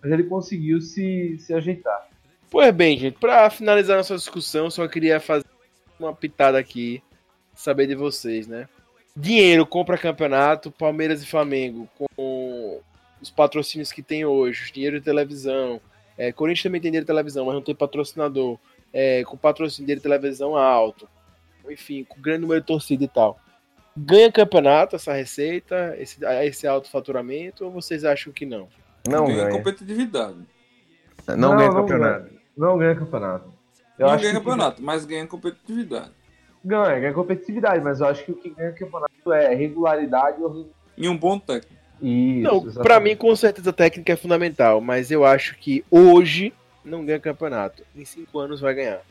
[0.02, 2.08] Mas ele conseguiu se, se ajeitar.
[2.50, 5.46] Pois bem, gente, pra finalizar nossa discussão, só queria fazer
[6.00, 7.02] uma pitada aqui,
[7.54, 8.68] saber de vocês, né?
[9.16, 12.82] Dinheiro compra campeonato, Palmeiras e Flamengo, com
[13.22, 15.80] os patrocínios que tem hoje, dinheiro de televisão.
[16.18, 18.58] É, Corinthians também tem dinheiro de televisão, mas não tem patrocinador.
[18.94, 21.08] É, com patrocínio de televisão alto.
[21.70, 23.40] Enfim, com grande número de torcida e tal.
[23.98, 28.68] Ganha campeonato essa receita, esse, esse alto faturamento, ou vocês acham que não?
[29.08, 29.58] Não ganha ganha.
[29.58, 30.38] competitividade.
[31.28, 32.30] Não, Não, ganha não campeonato.
[32.58, 33.55] Não ganha campeonato.
[33.98, 36.12] Eu não acho ganha que campeonato, mas ganha competitividade.
[36.64, 40.38] Ganha, ganha competitividade, mas eu acho que o que ganha campeonato é regularidade
[40.98, 41.76] e um bom técnico.
[42.02, 43.04] Isso, Não, pra exatamente.
[43.04, 46.54] mim, com certeza, a técnica é fundamental, mas eu acho que hoje
[46.84, 47.84] não ganha campeonato.
[47.96, 49.02] Em cinco anos vai ganhar.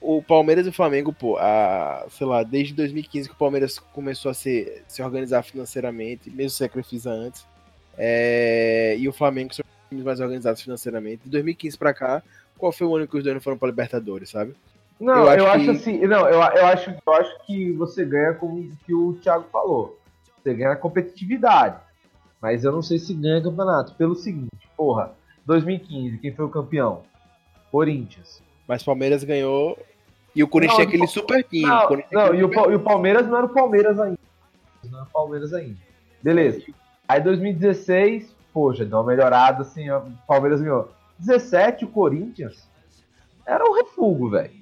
[0.00, 4.30] O Palmeiras e o Flamengo, pô, a, sei lá, desde 2015 que o Palmeiras começou
[4.30, 7.46] a se, se organizar financeiramente, mesmo se sacrifica antes,
[7.98, 11.24] é, e o Flamengo são os times mais organizados financeiramente.
[11.24, 12.22] De 2015 pra cá,
[12.60, 14.54] qual foi o ano que os dois não foram pra Libertadores, sabe?
[15.00, 16.06] Não, Eu eu acho acho, que- assim.
[16.06, 19.98] Não, eu, eu, acho, eu acho que você ganha com o que o Thiago falou.
[20.42, 21.76] Você ganha competitividade.
[22.40, 23.94] Mas eu não sei se ganha campeonato.
[23.94, 25.12] Pelo seguinte, porra,
[25.46, 27.02] 2015, quem foi o campeão?
[27.70, 28.42] Corinthians.
[28.68, 29.78] Mas Palmeiras ganhou.
[30.34, 31.66] E o Corinthians Não, tinha aquele não, super time.
[31.66, 31.88] Não,
[32.28, 34.18] não e, o, e o Palmeiras não era o Palmeiras ainda.
[34.88, 35.78] Não era o Palmeiras ainda.
[36.22, 36.62] Beleza.
[37.08, 40.90] Aí 2016, poxa, deu uma melhorada assim, o Palmeiras ganhou.
[41.20, 42.68] 17, o Corinthians
[43.46, 44.52] era um refugo, velho.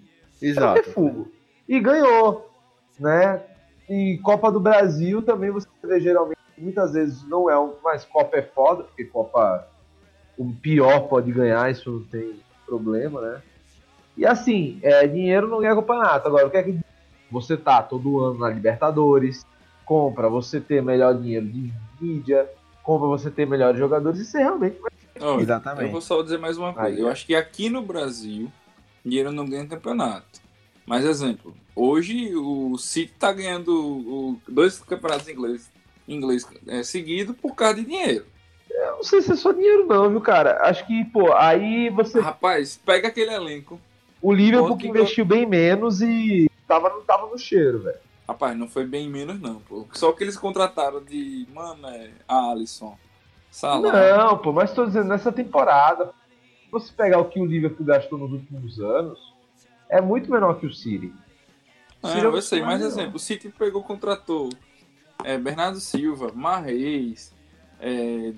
[0.40, 0.76] Era um Exato.
[0.76, 1.28] refugo.
[1.68, 2.50] E ganhou,
[2.98, 3.42] né?
[3.88, 8.36] E Copa do Brasil também você vê geralmente, muitas vezes não é um, mas Copa
[8.36, 9.66] é foda, porque Copa
[10.36, 13.42] o pior pode ganhar, isso não tem problema, né?
[14.16, 16.28] E assim, é, dinheiro não ganha campeonato.
[16.28, 16.78] Agora, o que é que
[17.30, 19.44] você tá todo ano na Libertadores,
[19.84, 22.48] compra você ter melhor dinheiro de mídia,
[22.82, 24.90] compra você ter melhores jogadores, e você realmente vai
[25.20, 25.90] Olha, Eu Exatamente.
[25.92, 26.88] vou só dizer mais uma coisa.
[26.88, 27.12] Aí, eu é.
[27.12, 28.50] acho que aqui no Brasil,
[29.04, 30.40] dinheiro não ganha campeonato.
[30.86, 35.70] Mas, exemplo, hoje o City tá ganhando o- dois campeonatos ingleses
[36.08, 38.24] inglês, é, seguidos por causa de dinheiro.
[38.70, 40.58] Eu não sei se é só dinheiro, não, viu, cara?
[40.62, 42.18] Acho que, pô, aí você.
[42.20, 43.78] Rapaz, pega aquele elenco.
[44.22, 47.98] O Liverpool que que- investiu bem menos e tava, não tava no cheiro, velho.
[48.26, 49.86] Rapaz, não foi bem menos, não, pô.
[49.92, 52.96] Só que eles contrataram de, mano, é, Alisson,
[53.58, 54.16] Salah.
[54.16, 56.12] Não, pô, mas tô dizendo, nessa temporada,
[56.64, 59.34] se você pegar o que o Liverpool gastou nos últimos anos,
[59.90, 61.12] é muito menor que o City.
[62.04, 64.48] City é um eu sei, mas exemplo, o City pegou, contratou
[65.24, 67.34] é, Bernardo Silva, Marreis,
[67.80, 68.32] é,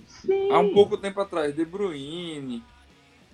[0.51, 2.64] há um pouco tempo atrás, De Bruyne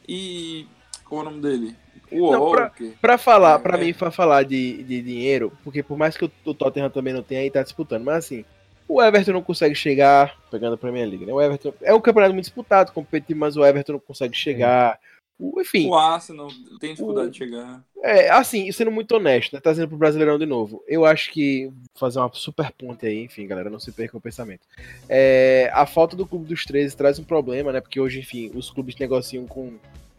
[0.08, 0.66] e.
[1.04, 1.76] Qual é o nome dele?
[2.10, 2.94] O Não, pra- Walker.
[3.00, 3.84] Pra falar, É, pra é.
[3.84, 7.22] mim, pra falar de, de dinheiro, porque por mais que o, o Tottenham também não
[7.22, 8.44] tenha aí, tá disputando, mas assim,
[8.88, 11.32] o Everton não consegue chegar, pegando a Premier League, né?
[11.32, 14.98] O Everton é um campeonato muito disputado, competitivo, mas o Everton não consegue chegar.
[15.38, 16.48] O- enfim, O Arsenal
[16.80, 17.82] tem dificuldade O- de chegar.
[18.02, 19.60] é, assim, sendo muito honesto, né?
[19.60, 20.82] Trazendo pro Brasileirão de novo.
[20.88, 21.70] Eu acho que.
[21.94, 24.62] Fazer uma super ponte aí, enfim, galera, não se perca o pensamento.
[25.08, 27.80] É, a falta do Clube dos 13 traz um problema, né?
[27.82, 29.74] Porque hoje, enfim, os clubes negociam com,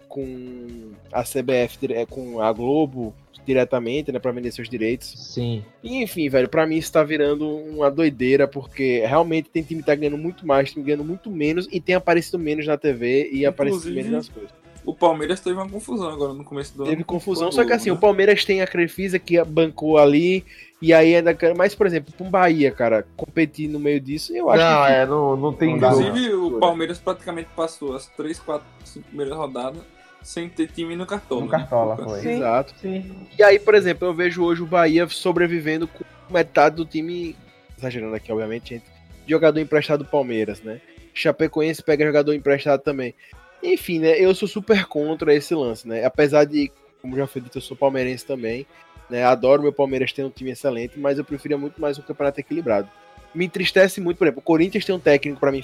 [0.07, 3.13] com a CBF, é, com a Globo
[3.47, 4.19] diretamente, né?
[4.19, 5.13] Pra vender seus direitos.
[5.15, 5.63] Sim.
[5.81, 9.87] E, enfim, velho, pra mim isso tá virando uma doideira, porque realmente tem time que
[9.87, 13.45] tá ganhando muito mais, time ganhando muito menos e tem aparecido menos na TV e
[13.45, 14.67] aparecido Inclusive, menos nas coisas.
[14.85, 16.91] O Palmeiras teve uma confusão agora no começo do ano.
[16.91, 17.95] Teve com o confusão, só que assim, né?
[17.95, 20.45] o Palmeiras tem a Crefisa que bancou ali,
[20.81, 21.37] e aí ainda.
[21.57, 24.91] Mas, por exemplo, pra um Bahia, cara, competir no meio disso, eu acho não, que.
[24.91, 25.75] é, não, não tem.
[25.75, 29.81] Inclusive, o Palmeiras praticamente passou as 3, 4, 5 primeiras rodadas
[30.21, 31.41] sem ter time no cartola.
[31.41, 31.57] No né?
[31.57, 32.13] Cartola, Poucas.
[32.13, 32.21] foi.
[32.21, 32.37] Sim.
[32.37, 32.73] Exato.
[32.81, 33.15] Sim.
[33.37, 37.35] E aí, por exemplo, eu vejo hoje o Bahia sobrevivendo com metade do time.
[37.77, 38.85] Exagerando aqui, obviamente, gente.
[39.27, 40.81] Jogador emprestado do Palmeiras, né?
[41.13, 43.13] Chapecoense pega jogador emprestado também.
[43.61, 44.19] Enfim, né?
[44.19, 46.05] Eu sou super contra esse lance, né?
[46.05, 46.71] Apesar de,
[47.01, 48.65] como já foi dito, eu sou palmeirense também.
[49.09, 49.23] Né?
[49.23, 52.89] Adoro meu Palmeiras ter um time excelente, mas eu preferia muito mais um campeonato equilibrado.
[53.33, 55.61] Me entristece muito, por exemplo, o Corinthians tem um técnico para mim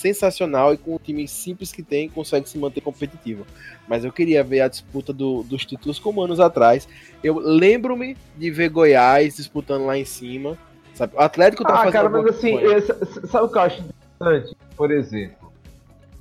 [0.00, 3.46] sensacional e com o time simples que tem consegue se manter competitivo.
[3.86, 6.88] Mas eu queria ver a disputa do- dos títulos como anos atrás.
[7.22, 10.56] Eu lembro-me de ver Goiás disputando lá em cima.
[10.94, 11.14] Sabe?
[11.16, 11.92] O Atlético tá Ah, fazendo.
[11.92, 13.82] cara, uma mas assim, esse- sabe o que eu acho
[14.18, 15.52] interessante, por exemplo,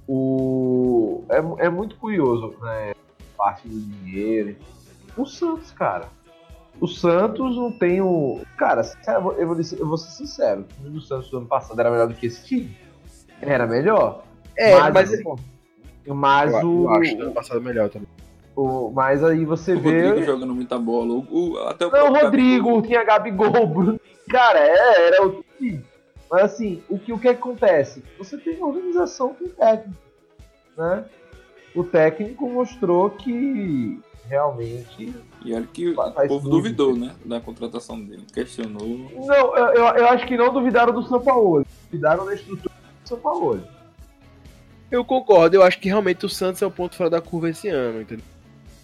[0.07, 2.93] o é, é muito curioso, né?
[3.37, 4.55] Parte do dinheiro.
[5.17, 6.07] O Santos, cara.
[6.81, 8.41] O Santos não tem o.
[8.57, 10.61] Cara, eu vou, eu vou, eu vou ser sincero.
[10.61, 12.75] O time do Santos do ano passado era melhor do que esse time.
[13.41, 14.23] Era melhor.
[14.57, 15.23] É, mas, mas,
[16.07, 16.83] mas eu, o.
[16.83, 18.07] eu acho que ano passado melhor também.
[18.55, 20.07] O, mas aí você O vê.
[20.07, 21.13] Rodrigo jogando muita bola.
[21.13, 22.81] O, o- até o Não, Rodrigo, Gabigol.
[22.81, 23.99] tinha Gabigol, Bruno.
[24.29, 25.83] Cara, é, era o time.
[26.29, 28.03] Mas assim, o que, o que acontece?
[28.17, 29.97] Você tem organização com o técnico.
[30.77, 31.05] Né?
[31.75, 35.13] O técnico mostrou que realmente.
[35.43, 37.15] E olha que o povo muito duvidou, né?
[37.25, 38.23] Da contratação dele.
[38.33, 39.09] Questionou.
[39.25, 41.65] Não, eu, eu, eu acho que não duvidaram do São Paulo.
[41.89, 42.73] Duvidaram da estrutura
[43.09, 43.63] São Paulo.
[44.91, 47.67] Eu concordo, eu acho que realmente o Santos é o ponto fora da curva esse
[47.67, 48.25] ano, entendeu?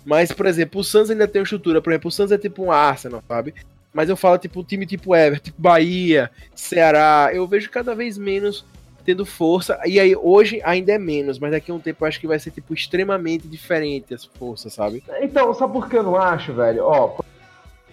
[0.03, 1.81] Mas, por exemplo, o Santos ainda tem uma estrutura.
[1.81, 3.55] Por exemplo, o Santos é tipo um Arsenal, sabe?
[3.91, 7.31] Mas eu falo, tipo, um time tipo Everton, tipo Bahia, Ceará.
[7.33, 8.65] Eu vejo cada vez menos
[9.03, 9.79] tendo força.
[9.85, 12.37] E aí, hoje ainda é menos, mas daqui a um tempo eu acho que vai
[12.37, 15.03] ser, tipo, extremamente diferente as forças, sabe?
[15.21, 16.83] Então, sabe por que eu não acho, velho?
[16.83, 17.17] Ó,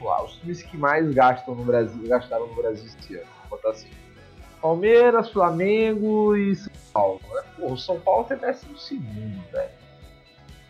[0.02, 3.70] lá, os times que mais gastam no Brasil, gastaram no Brasil esse ano, vou botar
[3.70, 3.88] assim.
[4.62, 7.20] Palmeiras, Flamengo e São Paulo.
[7.34, 7.42] Né?
[7.58, 9.70] Pô, o São Paulo tem décimo segundo, velho.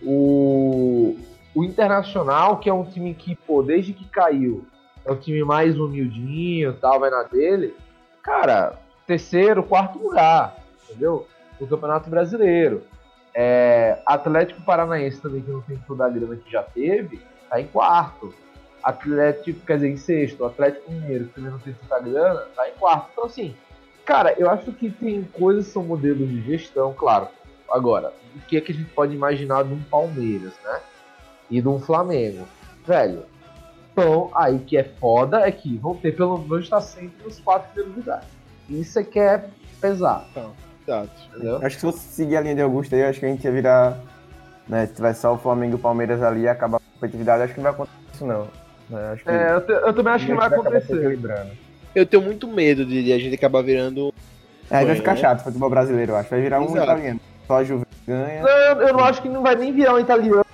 [0.02, 1.16] O,
[1.54, 4.64] o Internacional, que é um time que, pô, desde que caiu,
[5.04, 7.76] é um time mais humildinho tal, vai na dele.
[8.22, 11.26] Cara, terceiro, quarto lugar, entendeu?
[11.60, 12.82] No Campeonato Brasileiro.
[13.34, 17.66] É, Atlético Paranaense também, que não tem toda a grana que já teve, tá em
[17.66, 18.34] quarto.
[18.82, 20.44] Atlético, quer dizer, em sexto.
[20.44, 23.10] Atlético Mineiro, que também não tem tanta grana, tá em quarto.
[23.12, 23.54] Então, assim,
[24.04, 27.28] cara, eu acho que tem coisas que são modelos de gestão, claro.
[27.70, 30.80] Agora, o que é que a gente pode imaginar de um Palmeiras, né?
[31.50, 32.46] E de um Flamengo?
[32.86, 33.24] Velho,
[33.92, 37.68] então, aí que é foda é que vão ter pelo menos estar sempre nos quatro
[37.72, 38.26] primeiros lugares.
[38.68, 39.44] Isso é que é
[39.80, 40.26] pesar,
[40.86, 41.10] Exato.
[41.30, 41.56] entendeu?
[41.56, 43.52] Acho que se fosse seguir a linha de Augusto aí, acho que a gente ia
[43.52, 43.98] virar.
[44.68, 47.52] Né, se tivesse só o Flamengo e o Palmeiras ali e acabar a competitividade, acho
[47.54, 48.48] que não vai acontecer isso não.
[48.88, 51.18] Né, acho que É, eu, te- eu também acho que vai acabar se acontecer.
[51.94, 54.12] Eu tenho muito medo de, de a gente acabar virando.
[54.70, 56.30] É, aí vai ficar chato o futebol brasileiro, eu acho.
[56.30, 56.82] Vai virar um Exato.
[56.84, 57.20] italiano.
[57.46, 58.42] Só a Juventus ganha.
[58.42, 60.44] Não, eu não acho que não vai nem virar um italiano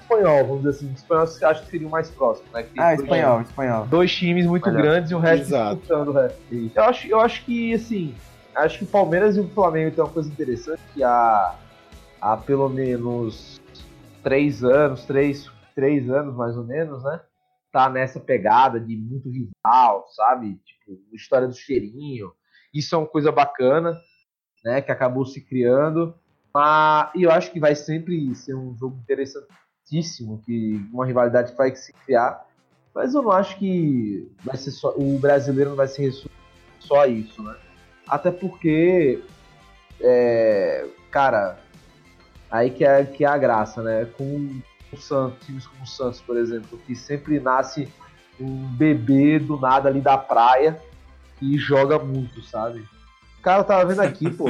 [0.00, 0.90] espanhol, vamos dizer assim.
[0.90, 2.64] O espanhol acho que seria o mais próximo, né?
[2.78, 3.86] Ah, dois- espanhol, espanhol.
[3.86, 4.82] Dois times muito Melhor.
[4.82, 5.76] grandes e o resto Exato.
[5.76, 6.38] disputando o resto.
[6.74, 8.14] Eu acho, eu acho que, assim,
[8.54, 11.54] acho que o Palmeiras e o Flamengo tem uma coisa interessante que há,
[12.20, 13.60] há pelo menos
[14.22, 17.20] três anos, três, três anos mais ou menos, né?
[17.74, 20.60] Tá nessa pegada de muito rival, sabe?
[20.64, 22.30] Tipo, história do cheirinho.
[22.72, 24.00] Isso é uma coisa bacana,
[24.64, 24.80] né?
[24.80, 26.14] Que acabou se criando.
[26.54, 31.58] Mas, e eu acho que vai sempre ser um jogo interessantíssimo, que uma rivalidade que
[31.58, 32.46] vai se criar.
[32.94, 36.12] Mas eu não acho que vai ser só, o brasileiro não vai ser
[36.78, 37.56] só isso, né?
[38.06, 39.20] Até porque,
[40.00, 41.58] é, cara,
[42.48, 44.04] aí que é, que é a graça, né?
[44.16, 44.62] Com
[44.94, 47.88] o Santos, times como o Santos, por exemplo, que sempre nasce
[48.40, 50.80] um bebê do nada ali da praia
[51.40, 52.84] e joga muito, sabe?
[53.42, 54.46] Cara, eu tava vendo aqui, pô,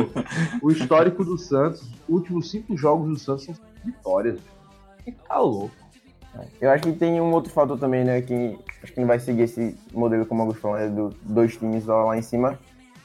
[0.62, 3.55] o histórico do Santos, os últimos cinco jogos do Santos são
[3.85, 4.41] vitórias.
[5.05, 5.75] Que tá louco.
[6.61, 8.21] Eu acho que tem um outro fator também, né?
[8.23, 10.89] Que acho que não vai seguir esse modelo como o Augusto falou, né?
[10.89, 12.59] Do dois times lá, lá em cima.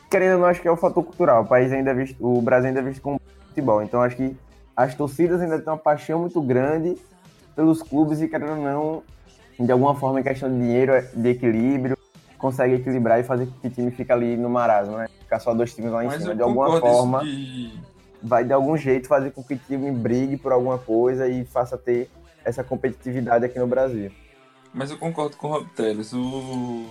[0.10, 1.44] Querendo ou não, acho que é o fator cultural.
[1.44, 3.82] O país ainda é visto, o Brasil ainda é visto como futebol.
[3.82, 4.36] Então acho que
[4.76, 6.96] as torcidas ainda têm uma paixão muito grande
[7.56, 9.04] pelos clubes e querendo ou não,
[9.66, 11.98] de alguma forma, em questão de dinheiro, de equilíbrio,
[12.38, 15.08] consegue equilibrar e fazer com que o time fique ali no marasmo, né?
[15.20, 16.34] Ficar só dois times lá em Mas cima.
[16.36, 17.74] De alguma forma, de-
[18.24, 21.78] vai de algum jeito fazer com que o time brigue por alguma coisa e faça
[21.78, 22.10] ter
[22.46, 24.12] essa competitividade aqui no Brasil.
[24.74, 26.14] Mas eu concordo com o Rob Teles.
[26.14, 26.86] O,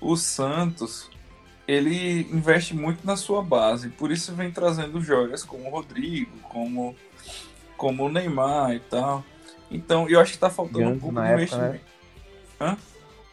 [0.00, 1.10] o Santos,
[1.66, 3.88] ele investe muito na sua base.
[3.88, 6.94] Por isso vem trazendo jogas como o Rodrigo, como,
[7.76, 9.24] como o Neymar e tal.
[9.70, 11.84] Então, eu acho que tá faltando um Ganso pouco na de época, investimento.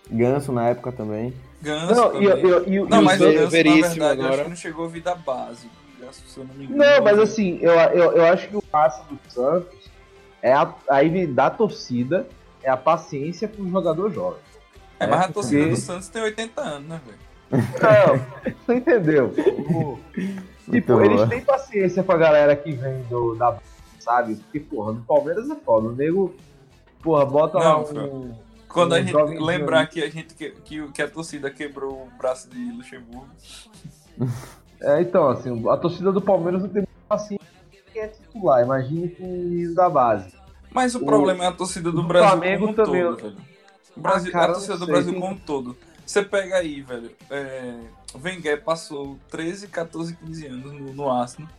[0.09, 1.33] Ganso na época também.
[1.61, 2.27] Ganso Não, também.
[2.27, 4.43] e, e, e, Não, mas o Ganso, na Veríssimo verdade, eu acho agora.
[4.43, 5.69] que não chegou a vir da base.
[5.99, 6.77] Ganso, eu não engano.
[6.77, 9.89] Não, mas assim, eu, eu, eu acho que o passe do Santos
[10.41, 12.27] é a, aí da torcida,
[12.61, 14.37] é a paciência que o jogador joga.
[14.99, 17.23] É, mas a é, torcida porque- do Santos tem 80 anos, né, velho?
[17.53, 19.33] Não, você entendeu?
[19.69, 19.99] O-
[20.69, 23.57] tipo, eles têm paciência com a galera que vem do, da
[24.03, 24.35] sabe?
[24.35, 25.87] Porque, porra, no Palmeiras é foda.
[25.87, 26.35] O nego,
[27.01, 28.35] porra, bota lá Não, um.
[28.67, 32.07] Quando a Um gente jovenzinho lembrar que a gente que, que, que a torcida quebrou
[32.07, 33.27] o braço de Luxemburgo.
[34.85, 37.17] É, então, assim, a torcida do Palmeiras não tem com
[37.93, 38.61] quem é titular.
[38.61, 40.33] Imagine com o menino da base.
[40.69, 43.37] Mas o, O- problema é a torcida do o Brasil Flamengo como também- todo, velho.
[43.95, 45.77] O Brasil, Ah, cara, a torcida do Brasil como um todo.
[46.05, 47.79] Você pega aí, velho, é,
[48.13, 51.49] O Wenger passou 13, 14, 15 anos no, no Arsenal.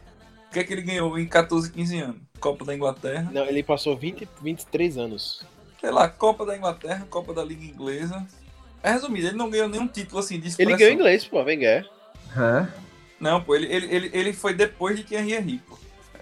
[0.49, 2.21] O que é que ele ganhou em 14, 15 anos?
[2.41, 3.31] Copa da Inglaterra.
[3.33, 5.43] Não, ele passou 20, 23 anos.
[5.81, 8.27] Sei lá, Copa da Inglaterra, Copa da Liga Inglesa.
[8.83, 10.73] É resumido, ele não ganhou nenhum título assim de expressão.
[10.73, 11.89] Ele ganhou inglês, pô, Wenger.
[12.37, 12.69] Hã?
[13.19, 15.79] Não, pô, ele, ele, ele, ele foi depois de Thierry Henry, pô.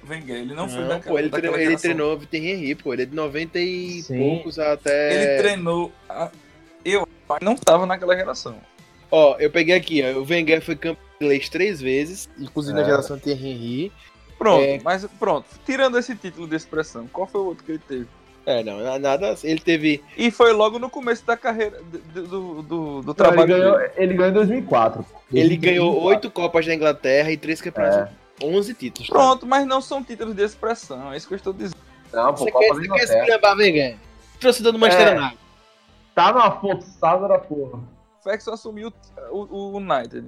[0.09, 2.75] Wenger, ele não, foi Não, daquela, pô, ele, daquela treinou, ele treinou o Thierry Henry,
[2.77, 2.93] pô.
[2.93, 4.19] Ele é de 90 e Sim.
[4.19, 5.15] poucos até...
[5.15, 5.93] Ele treinou.
[6.09, 6.31] a-
[6.85, 7.09] Eu
[7.41, 8.57] não tava naquela geração.
[9.11, 10.19] Ó, eu peguei aqui, ó.
[10.21, 12.85] O Wenger foi campeão inglês três vezes, inclusive na É.
[12.85, 13.93] geração Thierry Henry.
[14.43, 14.81] Pronto, É.
[14.83, 15.47] mas pronto.
[15.65, 18.07] Tirando esse título de expressão, qual foi o outro que ele teve?
[18.45, 19.37] É, não, na- nada.
[19.45, 20.03] Ele teve.
[20.17, 23.79] E foi logo no começo da carreira do, do, do, do Não, ele, trabalho ganhou,
[23.79, 23.93] dele.
[23.97, 25.07] ele ganhou em 2004.
[25.33, 26.09] Ele ganhou 2004.
[26.09, 28.13] oito Copas da Inglaterra e três campeonatos.
[28.41, 28.45] É.
[28.45, 29.09] 11 títulos.
[29.09, 29.15] tá?
[29.15, 31.77] Pronto, mas não são títulos de expressão, é isso que eu estou dizendo.
[32.13, 33.19] Não, pô, Você Copa quer, da você quer Inglaterra.
[33.21, 33.97] esculhambar Wenger?
[34.41, 35.17] Torcedor do Manchester É.
[35.19, 35.39] United.
[36.15, 37.79] Tá numa forçada da porra.
[38.25, 38.93] Ferguson assumiu
[39.31, 39.39] o,
[39.73, 40.27] o United.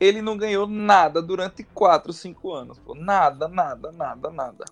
[0.00, 2.78] Ele não ganhou nada durante 4, 5 anos.
[2.78, 2.94] Pô.
[2.94, 4.64] Nada, nada, nada, nada.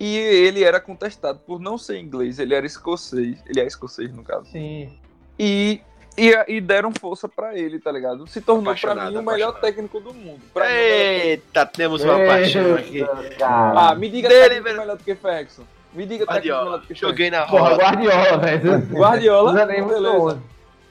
[0.00, 3.42] E ele era contestado por não ser inglês, ele era escocês.
[3.46, 4.46] Ele é escocês, no caso.
[4.46, 4.96] Sim.
[5.38, 5.80] E,
[6.16, 8.26] e, e deram força pra ele, tá ligado?
[8.26, 9.60] Se tornou pra Apaixonado, mim o melhor apaixonado.
[9.60, 10.40] técnico do mundo.
[10.54, 13.04] Pra mim, Eita, temos uma paixão aqui.
[13.38, 13.90] Cara.
[13.90, 15.64] Ah, me diga Dele, melhor do que Ferguson.
[15.92, 16.78] Me diga técnico melhor Guardiola.
[16.78, 17.06] do que Ferguson.
[17.08, 17.82] Joguei na Porra, roda.
[17.82, 18.78] Guardiola, velho.
[18.92, 20.42] Guardiola, beleza.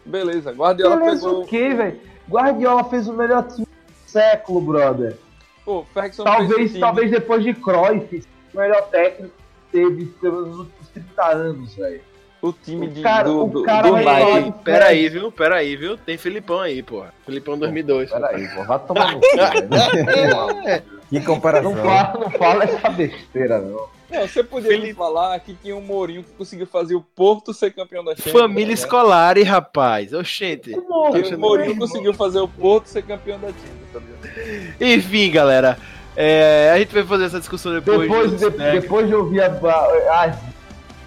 [0.06, 1.44] Beleza, Guardiola Beleza pegou.
[1.44, 2.00] o quê, velho?
[2.30, 5.18] Guardiola fez o melhor time do século, brother.
[5.66, 6.80] Pô, Ferguson fez o Talvez, time.
[6.80, 8.24] talvez depois de Cruyff,
[8.54, 9.34] o melhor técnico
[9.72, 12.02] que teve pelos últimos 30 anos, velho.
[12.42, 15.32] o time de, O cara- do, o do, cara do Ei, pera aí, viu?
[15.32, 15.98] Pera aí, viu?
[15.98, 17.14] Tem Filipão aí, porra.
[17.26, 18.10] Filipão 2002.
[18.12, 20.84] Peraí, pô, vai tomar no cu, velho.
[21.10, 21.74] Que comparação.
[21.74, 23.88] Não fala, não fala essa besteira, não.
[24.10, 27.54] Não, você podia me Felipe- falar que tinha um Mourinho que conseguiu fazer o Porto
[27.54, 28.40] ser campeão da Champions.
[28.40, 28.74] Família né?
[28.74, 30.74] escolar, Rapaz, oxente.
[30.74, 34.76] O Mourinho conseguiu fazer o Porto ser campeão da Champions, tá ligado?
[34.82, 35.78] Enfim, galera.
[36.16, 38.00] é, a gente vai fazer essa discussão depois.
[38.02, 38.72] Depois, de, né?
[38.80, 39.48] depois de ouvir a.
[39.48, 40.34] a, a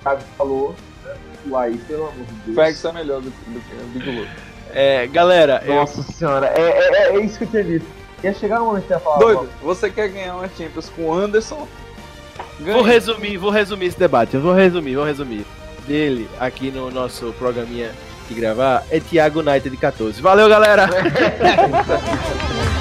[0.03, 0.75] Thiago falou,
[1.05, 1.15] né?
[1.49, 2.55] O aí, pelo amor de Deus.
[2.55, 4.29] Ferguson é melhor do, que- do que o Big.
[4.75, 7.87] É, galera, eu- Nossa senhora, é, é, é- isso que eu tinha dito.
[8.23, 9.19] Ia chegar um momento que ia falar.
[9.19, 11.67] Doido, você quer ganhar uma Champions com o Anderson?
[12.61, 14.35] Vou resumir, vou resumir esse debate.
[14.35, 15.47] Eu vou resumir, vou resumir.
[15.87, 17.91] Dele aqui no nosso programinha
[18.29, 20.21] de gravar é Thiago United de 14.
[20.21, 20.89] Valeu, galera!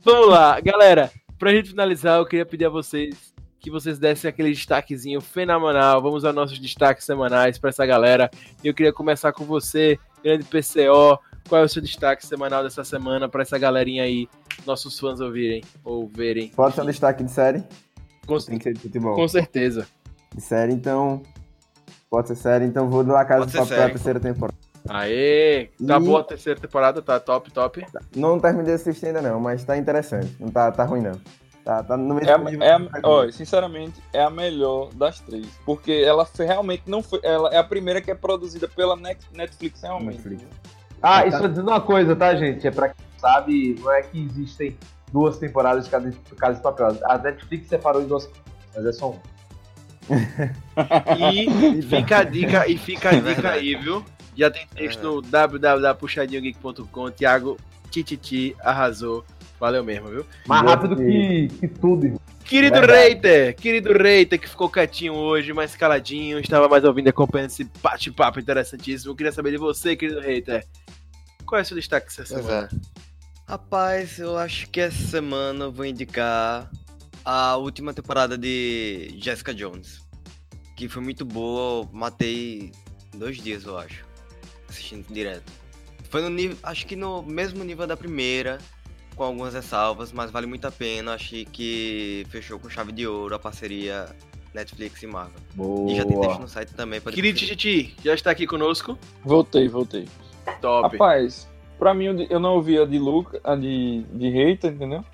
[0.00, 1.10] Vamos lá, galera.
[1.38, 6.00] Pra gente finalizar, eu queria pedir a vocês que vocês dessem aquele destaquezinho fenomenal.
[6.00, 8.30] Vamos aos nossos destaques semanais pra essa galera.
[8.62, 11.18] Eu queria começar com você, grande PCO.
[11.48, 14.28] Qual é o seu destaque semanal dessa semana pra essa galerinha aí,
[14.66, 16.48] nossos fãs ouvirem ou verem?
[16.50, 17.64] Pode ser um destaque de série?
[18.26, 19.14] Com, Tem que ser de futebol.
[19.14, 19.86] com certeza.
[20.34, 21.22] De série, então.
[22.10, 23.82] Pode ser série, então vou dar a casa de papel série.
[23.82, 24.58] a terceira temporada.
[24.88, 25.70] Aê!
[25.86, 27.84] Tá E- boa a terceira temporada, tá top, top.
[28.14, 30.34] Não terminei de assistir ainda não, mas tá interessante.
[30.38, 31.18] Não tá, tá ruim não.
[31.68, 35.46] Tá, tá no É, nível é, a- que- ó, sinceramente, é a melhor das três.
[35.66, 37.20] Porque ela foi- realmente não foi.
[37.22, 40.14] Ela é a primeira que é produzida pela Net- Netflix, realmente.
[40.16, 40.44] Netflix.
[41.02, 41.26] Ah, Tá.
[41.26, 42.66] e só dizendo uma coisa, tá, gente?
[42.66, 44.78] É pra quem sabe, não é que existem
[45.12, 46.98] duas temporadas de Casa de, Casa de Papel.
[47.04, 48.30] A Netflix separou em duas,
[48.74, 49.20] mas é só uma.
[51.18, 54.02] E fica a dica, e fica a É dica aí, viu?
[54.34, 57.10] Já tem texto no www.puxadinhogeek.com.
[57.10, 57.58] Thiago
[57.90, 59.22] Tititi arrasou.
[59.58, 60.26] Valeu mesmo, viu?
[60.46, 62.20] Mais rápido que, que tudo, irmão.
[62.44, 63.00] Querido Verdade.
[63.00, 67.64] Reiter, querido Reiter, que ficou quietinho hoje, mais caladinho, estava mais ouvindo e acompanhando esse
[67.82, 69.12] bate-papo interessantíssimo.
[69.12, 70.66] Eu queria saber de você, querido Reiter.
[71.44, 72.70] Qual é o seu destaque essa semana?
[72.72, 72.98] é.
[73.46, 76.70] Rapaz, eu acho que essa semana eu vou indicar
[77.24, 80.06] a última temporada de Jessica Jones.
[80.76, 82.72] Que foi muito boa, eu matei
[83.14, 84.04] dois dias, eu acho.
[84.68, 85.50] Assistindo direto.
[86.08, 86.56] Foi no nível.
[86.62, 88.58] Acho que no mesmo nível da primeira,
[89.18, 91.14] com algumas ressalvas, mas vale muito a pena.
[91.14, 94.08] Achei que fechou com chave de ouro a parceria
[94.54, 95.40] Netflix e Marvel.
[95.88, 96.38] E já tem texto Boa.
[96.38, 98.96] no site também Querido Tititi, já está aqui conosco?
[99.24, 100.08] Voltei, voltei.
[100.60, 100.92] Top.
[100.92, 105.04] Rapaz, pra mim eu não ouvi a de Luca, a de, de Reita, entendeu?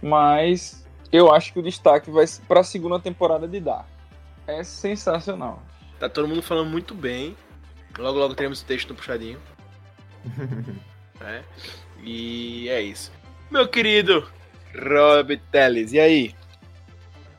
[0.00, 3.86] Mas eu acho que o destaque vai pra segunda temporada de Dark.
[4.46, 5.60] É sensacional.
[5.98, 7.36] Tá todo mundo falando muito bem.
[7.98, 9.40] Logo, logo teremos o texto no puxadinho.
[11.20, 11.42] É.
[12.04, 13.10] E é isso.
[13.50, 14.28] Meu querido
[14.74, 16.34] Rob Teles, e aí?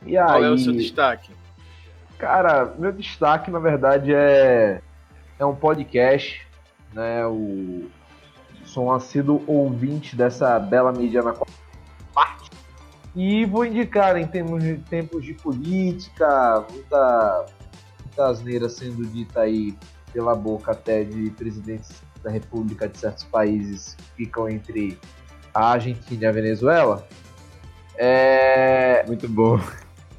[0.06, 1.32] E aí, Qual é o seu destaque?
[2.18, 4.82] cara, meu destaque, na verdade, é,
[5.38, 6.46] é um podcast,
[6.94, 7.26] né?
[7.26, 7.90] O,
[8.66, 11.48] sou um assíduo ouvinte dessa bela mídia na qual
[12.14, 12.50] parte.
[13.16, 17.46] E vou indicar em termos de tempos de política, muita,
[18.04, 19.78] muita asneira sendo dita aí
[20.12, 25.00] pela boca até de presidentes da República de certos países que ficam entre
[25.54, 27.08] a Argentina e a Venezuela.
[27.98, 29.60] É, Muito bom.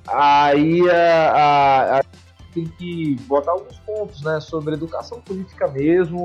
[0.06, 2.04] aí a, a- a-
[2.52, 6.22] tem que botar alguns pontos né, sobre educação política mesmo.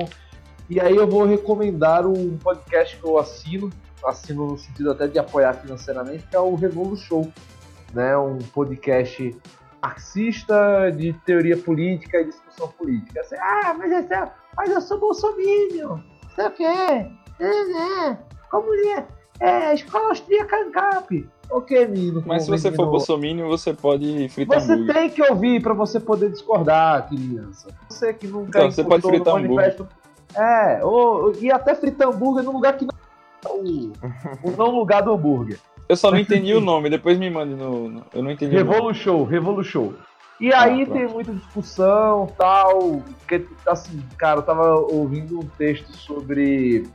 [0.68, 3.70] E aí eu vou recomendar um podcast que eu assino,
[4.04, 7.30] assino no sentido até de apoiar financeiramente, que é o Revolu Show.
[7.94, 9.34] Né, um podcast
[9.80, 13.20] marxista de teoria política e discussão política.
[13.20, 16.00] Assim, ah, mas, é- mas eu sou bolsominion,
[16.34, 17.10] sei o quê, é,
[17.40, 18.18] é,
[18.60, 19.06] como é,
[19.40, 21.28] é, escola austríaca ANCAP.
[21.50, 22.22] Ok, menino.
[22.26, 24.94] Mas se você for menino- bolsominion, você pode fritar você hambúrguer.
[24.94, 27.68] tem que ouvir pra você poder discordar, criança.
[27.88, 29.88] Você que nunca Então, você pode encostou no fritar manifesto-
[30.34, 32.92] É, ou, e até fritar hambúrguer num lugar que não
[33.44, 33.92] é o,
[34.42, 35.58] o não lugar do hambúrguer.
[35.88, 37.88] Eu só não entendi o nome, depois me mande no.
[37.88, 38.72] no- Eu não entendi o nome.
[38.72, 39.94] Revolu Show, Revolu Show.
[40.40, 40.98] E aí pronto.
[40.98, 46.88] tem muita discussão, tal, que assim, cara, eu tava ouvindo um texto sobre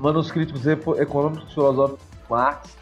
[0.00, 2.76] manuscritos econômicos filosóficos de Marx,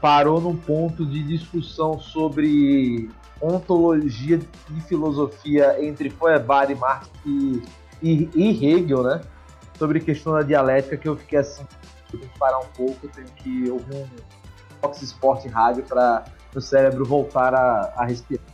[0.00, 4.38] parou num ponto de discussão sobre ontologia
[4.76, 7.62] e filosofia entre Feuerbach e Marx e,
[8.02, 9.20] e, e Hegel, né?
[9.78, 11.64] Sobre questão da dialética, que eu fiquei assim,
[12.12, 14.06] eu tenho que parar um pouco, tenho que ouvir um
[14.80, 16.24] Fox Sport Rádio para
[16.54, 18.44] o cérebro voltar a, a respirar.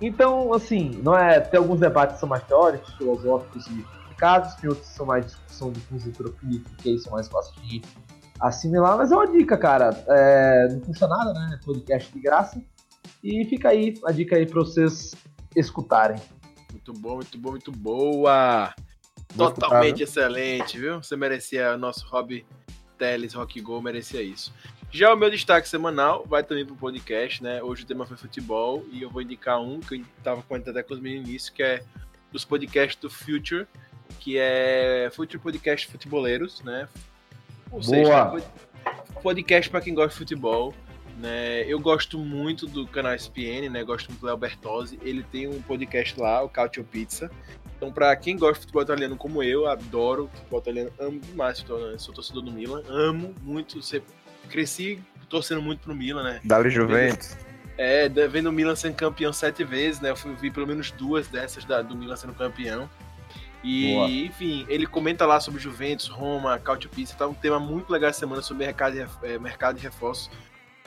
[0.00, 3.84] Então, assim, não é, tem alguns debates que são mais teóricos, filosóficos e
[4.24, 7.54] complicados, tem outros que são mais discussão de conjuntura política, que aí são mais fáceis
[7.66, 7.82] de
[8.40, 9.90] assimilar, mas é uma dica, cara.
[10.08, 11.58] É, não custa nada, né?
[11.60, 12.62] É podcast de graça.
[13.22, 15.14] E fica aí a dica aí pra vocês
[15.54, 16.16] escutarem.
[16.72, 18.74] Muito bom, muito bom, muito boa.
[19.34, 21.02] Vou Totalmente excelente, viu?
[21.02, 22.44] Você merecia, nosso Rob
[22.98, 24.52] Teles Rock Go merecia isso.
[24.90, 27.62] Já o meu destaque semanal vai também pro podcast, né?
[27.62, 30.86] Hoje o tema foi futebol e eu vou indicar um que eu tava comentando até
[30.86, 31.82] com os meninos no início, que é
[32.32, 33.66] os podcasts do Future,
[34.20, 36.88] que é Future Podcast Futeboleiros, né?
[37.70, 38.26] Ou Boa.
[38.30, 38.44] pod-
[39.22, 40.74] podcast para quem gosta de futebol.
[41.16, 43.84] Né, eu gosto muito do canal SPN, né?
[43.84, 44.98] Gosto muito do Léo Bertozzi.
[45.00, 47.30] Ele tem um podcast lá, o Cautio Pizza.
[47.76, 51.78] Então, pra quem gosta de futebol italiano como eu, adoro futebol italiano, amo demais futebol
[51.78, 52.00] italiano.
[52.00, 53.78] Sou torcedor do Milan, amo muito.
[54.50, 54.98] Cresci
[55.28, 56.40] torcendo muito pro Milan, né?
[56.44, 57.36] Dali Juventus.
[57.78, 60.10] É, vendo o Milan sendo campeão sete vezes, né?
[60.10, 62.90] Eu fui, vi pelo menos duas dessas da- do Milan sendo campeão.
[63.64, 64.08] E, Boa.
[64.10, 68.20] enfim, ele comenta lá sobre Juventus, Roma, Cautio Pizza, tá um tema muito legal essa
[68.20, 70.30] semana sobre mercado de, ref- eh, mercado de reforços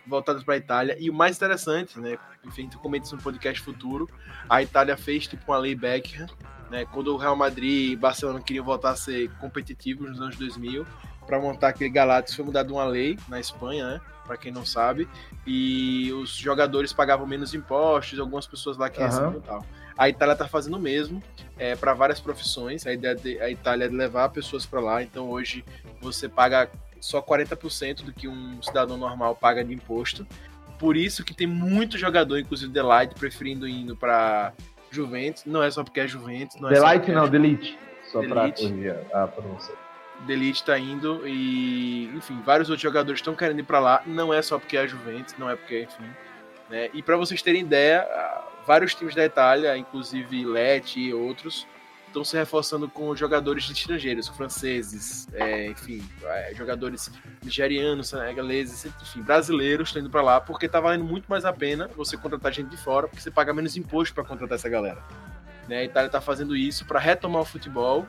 [0.06, 0.96] voltados para a Itália.
[1.00, 2.18] E o mais interessante, né?
[2.46, 4.08] Enfim, tu comenta isso no podcast futuro.
[4.48, 6.28] A Itália fez tipo uma lei Beckham,
[6.70, 6.86] né?
[6.86, 10.86] Quando o Real Madrid e Barcelona queriam voltar a ser competitivos nos anos 2000,
[11.26, 14.02] para montar aquele Galactus foi mudada uma lei na Espanha, né?
[14.26, 15.08] Para quem não sabe,
[15.46, 19.08] e os jogadores pagavam menos impostos, algumas pessoas lá que Aham.
[19.10, 19.66] recebiam e tal.
[19.98, 21.22] A Itália tá fazendo o mesmo
[21.58, 22.86] é, para várias profissões.
[22.86, 25.02] A ideia de a Itália é de levar pessoas para lá.
[25.04, 25.66] Então hoje
[26.00, 26.70] você paga
[27.00, 30.26] só 40% do que um cidadão normal paga de imposto.
[30.78, 34.54] Por isso que tem muito jogador, inclusive Delight, preferindo indo para
[34.92, 35.44] Juventus.
[35.46, 36.60] Não é só porque é Juventus.
[36.60, 37.80] Não é só Delight porque é não, Delete.
[38.12, 38.62] Só Delete.
[38.64, 39.74] corrigir a pronúncia.
[40.26, 44.02] Delete tá indo e, enfim, vários outros jogadores estão querendo ir para lá.
[44.06, 46.10] Não é só porque é a Juventus, não é porque, enfim.
[46.70, 46.90] Né?
[46.94, 48.08] E para vocês terem ideia,
[48.68, 51.66] vários times da Itália, inclusive Lecce e outros,
[52.06, 57.10] estão se reforçando com jogadores estrangeiros, franceses, é, enfim, é, jogadores
[57.44, 61.90] nigerianos, senegaleses, enfim, brasileiros estão indo para lá porque tá valendo muito mais a pena
[61.96, 65.02] você contratar gente de fora, porque você paga menos imposto para contratar essa galera.
[65.68, 65.80] Né?
[65.80, 68.06] A Itália tá fazendo isso para retomar o futebol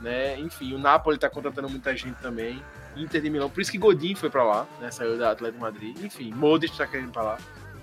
[0.00, 0.38] né?
[0.38, 2.62] Enfim, o Napoli tá contratando muita gente também.
[2.96, 4.90] Inter de Milão, por isso que Godin foi pra lá, né?
[4.90, 5.96] Saiu da Atlético Madrid.
[6.02, 7.38] Enfim, Modric tá querendo pra lá.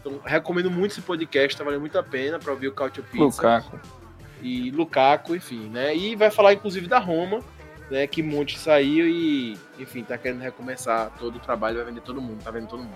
[0.06, 3.24] Então, recomendo muito esse podcast, tá valendo muito a pena pra ouvir o Cautio Pizza
[3.24, 3.80] Lukaku.
[4.40, 5.96] e Lukaku, enfim, né?
[5.96, 7.40] E vai falar inclusive da Roma,
[7.90, 8.06] né?
[8.06, 12.44] Que Monte saiu e, enfim, tá querendo recomeçar todo o trabalho, vai vender todo mundo,
[12.44, 12.96] tá vendo todo mundo.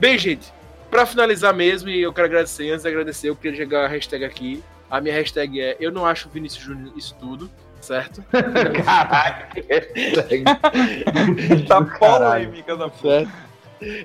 [0.00, 0.50] Bem, gente,
[0.90, 4.24] pra finalizar mesmo, e eu quero agradecer, antes de agradecer, eu queria jogar a hashtag
[4.24, 4.64] aqui.
[4.90, 8.24] A minha hashtag é Eu não acho o Vinícius Júnior isso tudo, certo?
[8.32, 9.48] Caraca.
[11.68, 13.30] Tá polêmica da certo?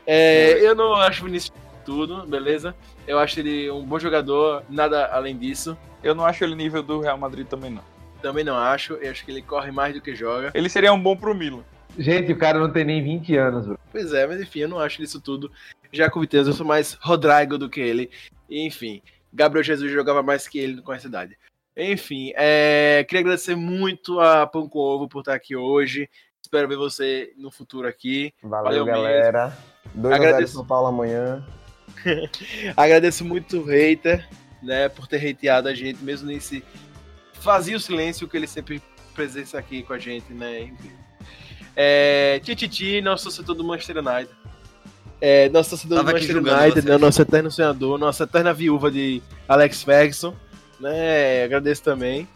[0.06, 2.76] É, eu não acho o Vinícius tudo, beleza?
[3.08, 5.78] Eu acho ele um bom jogador, nada além disso.
[6.04, 7.84] Eu não acho ele nível do Real Madrid também, não.
[8.22, 8.94] Também não acho.
[8.94, 10.52] Eu acho que ele corre mais do que joga.
[10.54, 11.64] Ele seria um bom pro Milan.
[11.98, 13.80] Gente, o cara não tem nem 20 anos, bro.
[13.92, 15.52] Pois é, mas enfim, eu não acho isso tudo.
[15.92, 18.10] Já com Vitesse, eu sou mais Rodrigo do que ele.
[18.50, 19.02] E, enfim,
[19.32, 21.38] Gabriel Jesus jogava mais que ele com essa idade.
[21.76, 26.10] Enfim, é, queria agradecer muito a Pão com Ovo por estar aqui hoje.
[26.42, 28.34] Espero ver você no futuro aqui.
[28.44, 29.58] Valeu, Valeu galera.
[29.96, 30.36] 2 Agradeço.
[30.36, 31.44] a 0 São Paulo amanhã.
[32.78, 34.28] Agradeço muito o hater,
[34.62, 36.64] né, por ter hateado a gente, mesmo nesse
[37.42, 38.82] vazio silêncio que ele sempre
[39.14, 40.72] presença aqui com a gente, né?
[41.76, 44.30] É, Tititi, nosso torcedor do Manchester United.
[45.22, 49.22] É, nosso torcedor Tava do Manchester United, né, nosso eterno sonhador, nossa eterna viúva de
[49.48, 50.36] Alex Ferguson,
[50.80, 51.44] né?
[51.46, 52.28] Agradeço também,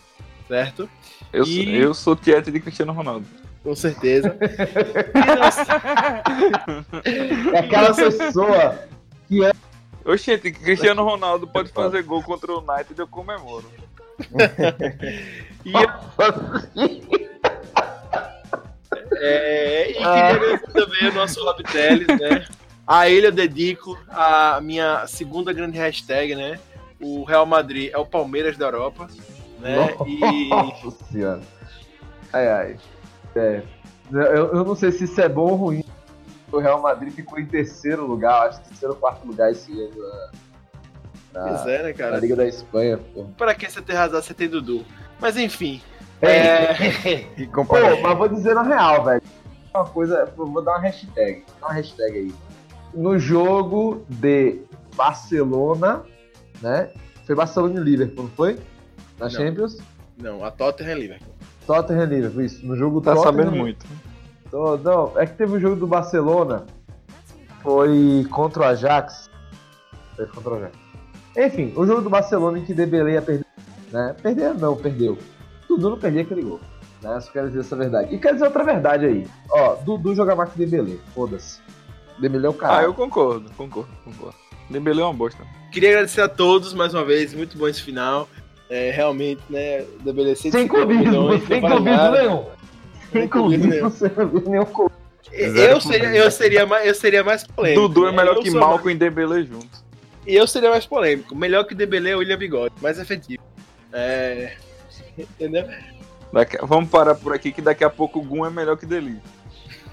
[0.48, 0.90] certo?
[1.34, 3.26] Eu, E- sou, eu sou tiete de Cristiano Ronaldo.
[3.64, 4.38] Com certeza.
[5.38, 5.82] Nossa-
[7.54, 8.80] É aquela pessoa
[9.28, 9.52] que é.
[10.08, 13.66] Oxente, que Cristiano Ronaldo pode fazer gol contra o United eu comemoro.
[15.66, 15.74] e
[19.20, 22.48] É, e queria agradecer também o nosso Rob Teles, né?
[22.86, 26.60] A ele eu dedico a minha segunda grande hashtag, né?
[27.02, 29.08] O Real Madrid é o Palmeiras da Europa,
[29.60, 29.96] né?
[30.06, 31.42] E Nossa senhora.
[32.32, 32.78] Ai, ai.
[33.36, 33.62] É.
[34.12, 35.84] Eu, eu não sei se isso é bom ou ruim.
[36.52, 39.96] O Real Madrid ficou em terceiro lugar, acho que terceiro ou quarto lugar esse ano
[41.34, 42.20] na, na, pois é, né, na cara?
[42.20, 43.26] Liga da Espanha, pô.
[43.38, 44.86] Pra que você ter razão, você tem Dudu.
[45.20, 45.82] Mas enfim.
[46.22, 46.74] É.
[47.38, 47.66] E Pô,
[48.02, 49.22] mas vou dizer na real, velho.
[49.74, 51.44] Uma coisa, vou dar uma hashtag.
[51.62, 52.34] Dá uma hashtag aí.
[52.94, 54.62] No jogo de
[54.96, 56.04] Barcelona,
[56.62, 56.90] né?
[57.26, 58.54] Foi Barcelona e Liverpool, não foi?
[59.20, 59.30] Na Não.
[59.30, 59.78] Champions?
[60.18, 61.34] Não, a Tottenham é Liverpool.
[61.68, 62.66] Tottenham e Liverpool, isso.
[62.66, 63.86] No jogo Tá Tottenham sabendo muito.
[64.52, 66.66] Tô- Não, é que teve o jogo do Barcelona.
[67.62, 69.30] Foi contra o Ajax.
[70.16, 70.78] Foi contra o Ajax.
[71.38, 73.46] Enfim, o jogo do Barcelona em que Debeleia perdeu.
[73.92, 74.16] Né?
[74.22, 75.18] Perdeu não, perdeu.
[75.68, 76.60] Dudu não perdia aquele gol.
[77.02, 77.20] Né?
[77.20, 78.14] Só quero dizer essa verdade.
[78.16, 79.28] E quero dizer outra verdade aí.
[79.52, 81.00] Ó, Dudu joga mais que Debele.
[81.14, 81.60] Foda-se.
[82.20, 82.84] Debele é o Ah, cara.
[82.84, 84.36] eu concordo, concordo, concordo.
[84.70, 85.44] Dembele é uma bosta.
[85.72, 88.28] Queria agradecer a todos mais uma vez, muito bom esse final.
[88.70, 89.82] É, realmente, né?
[90.00, 92.46] Estabelecer Sem clubismo, sem clubismo nenhum.
[93.30, 94.66] Clubismo, sem clubismo nenhum.
[95.32, 97.82] Eu seria, eu, seria mais, eu seria mais polêmico.
[97.88, 98.18] Dudu é né?
[98.18, 99.84] melhor Eu que Malcolm e Dembele juntos.
[100.26, 101.36] E eu seria mais polêmico.
[101.36, 103.44] Melhor que o Dembele é o William Bigode, mais efetivo.
[103.94, 104.54] É.
[105.18, 105.68] Entendeu?
[106.32, 109.20] Daqui- vamos parar por aqui que daqui a pouco o Gun é melhor que Deli.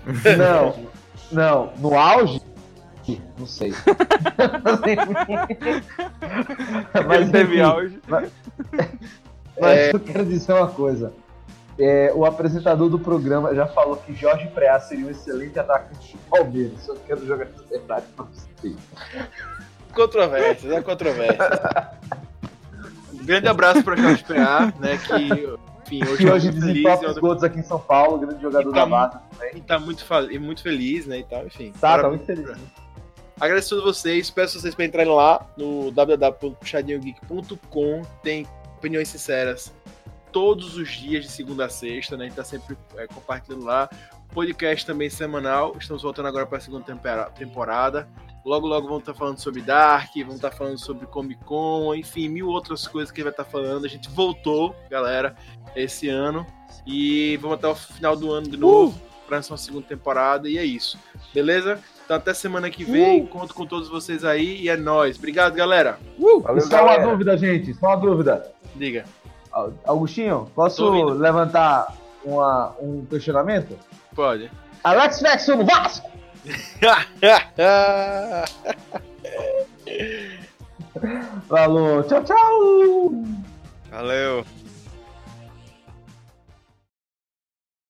[0.37, 0.87] Não,
[1.33, 1.73] não.
[1.79, 2.41] No auge?
[3.39, 3.73] Não sei.
[7.17, 7.99] Ele teve enfim, auge.
[8.07, 8.31] Mas
[9.57, 9.91] É.
[9.95, 11.13] eu quero dizer uma coisa.
[11.79, 16.23] É, o apresentador do programa já falou que Jorge Preá seria um excelente atacante do
[16.31, 16.87] Palmeiras.
[16.87, 18.77] Eu quero jogar essa verdade pra você.
[19.93, 21.49] Controvérsias, é controvérsias.
[23.13, 24.99] Um grande abraço para Jorge Preá, né?
[24.99, 28.73] Que, enfim, hoje Que tá hoje e os gols aqui em São Paulo, grande jogador
[28.73, 29.19] tá da base.
[29.55, 31.19] E tá muito, e muito feliz, né?
[31.19, 31.73] E tal, enfim.
[31.81, 32.49] Tá, tá muito feliz.
[33.41, 38.03] Agradeço a todos vocês, peço vocês para entrarem lá no www.puxadinhogeek.com.
[38.23, 38.47] Tem
[38.77, 39.75] opiniões sinceras
[40.35, 42.25] todos os dias de segunda a sexta, né?
[42.25, 43.89] A gente tá sempre é, compartilhando lá.
[44.33, 45.77] Podcast também semanal.
[45.79, 46.85] Estamos voltando agora para a segunda
[47.37, 48.09] temporada.
[48.45, 52.49] Logo, logo vamos estar falando sobre Dark, vamos estar falando sobre Comic Con, enfim, mil
[52.49, 53.85] outras coisas que a gente vai estar falando.
[53.87, 55.37] A gente voltou, galera,
[55.77, 56.45] esse ano.
[56.85, 60.49] E vamos até o final do ano de novo para essa segunda temporada.
[60.49, 60.99] E é isso.
[61.33, 61.81] Beleza?
[62.05, 63.25] Então até semana que vem.
[63.25, 65.17] Conto com todos vocês aí e é nóis.
[65.17, 65.99] Obrigado, galera.
[66.19, 67.07] Valeu, E só uma galera.
[67.07, 68.53] dúvida, gente, só uma dúvida.
[68.75, 69.05] Diga.
[69.55, 73.79] Au- Augustinho, posso levantar uma, um questionamento?
[74.15, 74.51] Pode.
[74.83, 76.11] Alex Ferguson no Vasco!
[81.49, 83.13] Falou, tchau, tchau!
[83.91, 84.45] Valeu.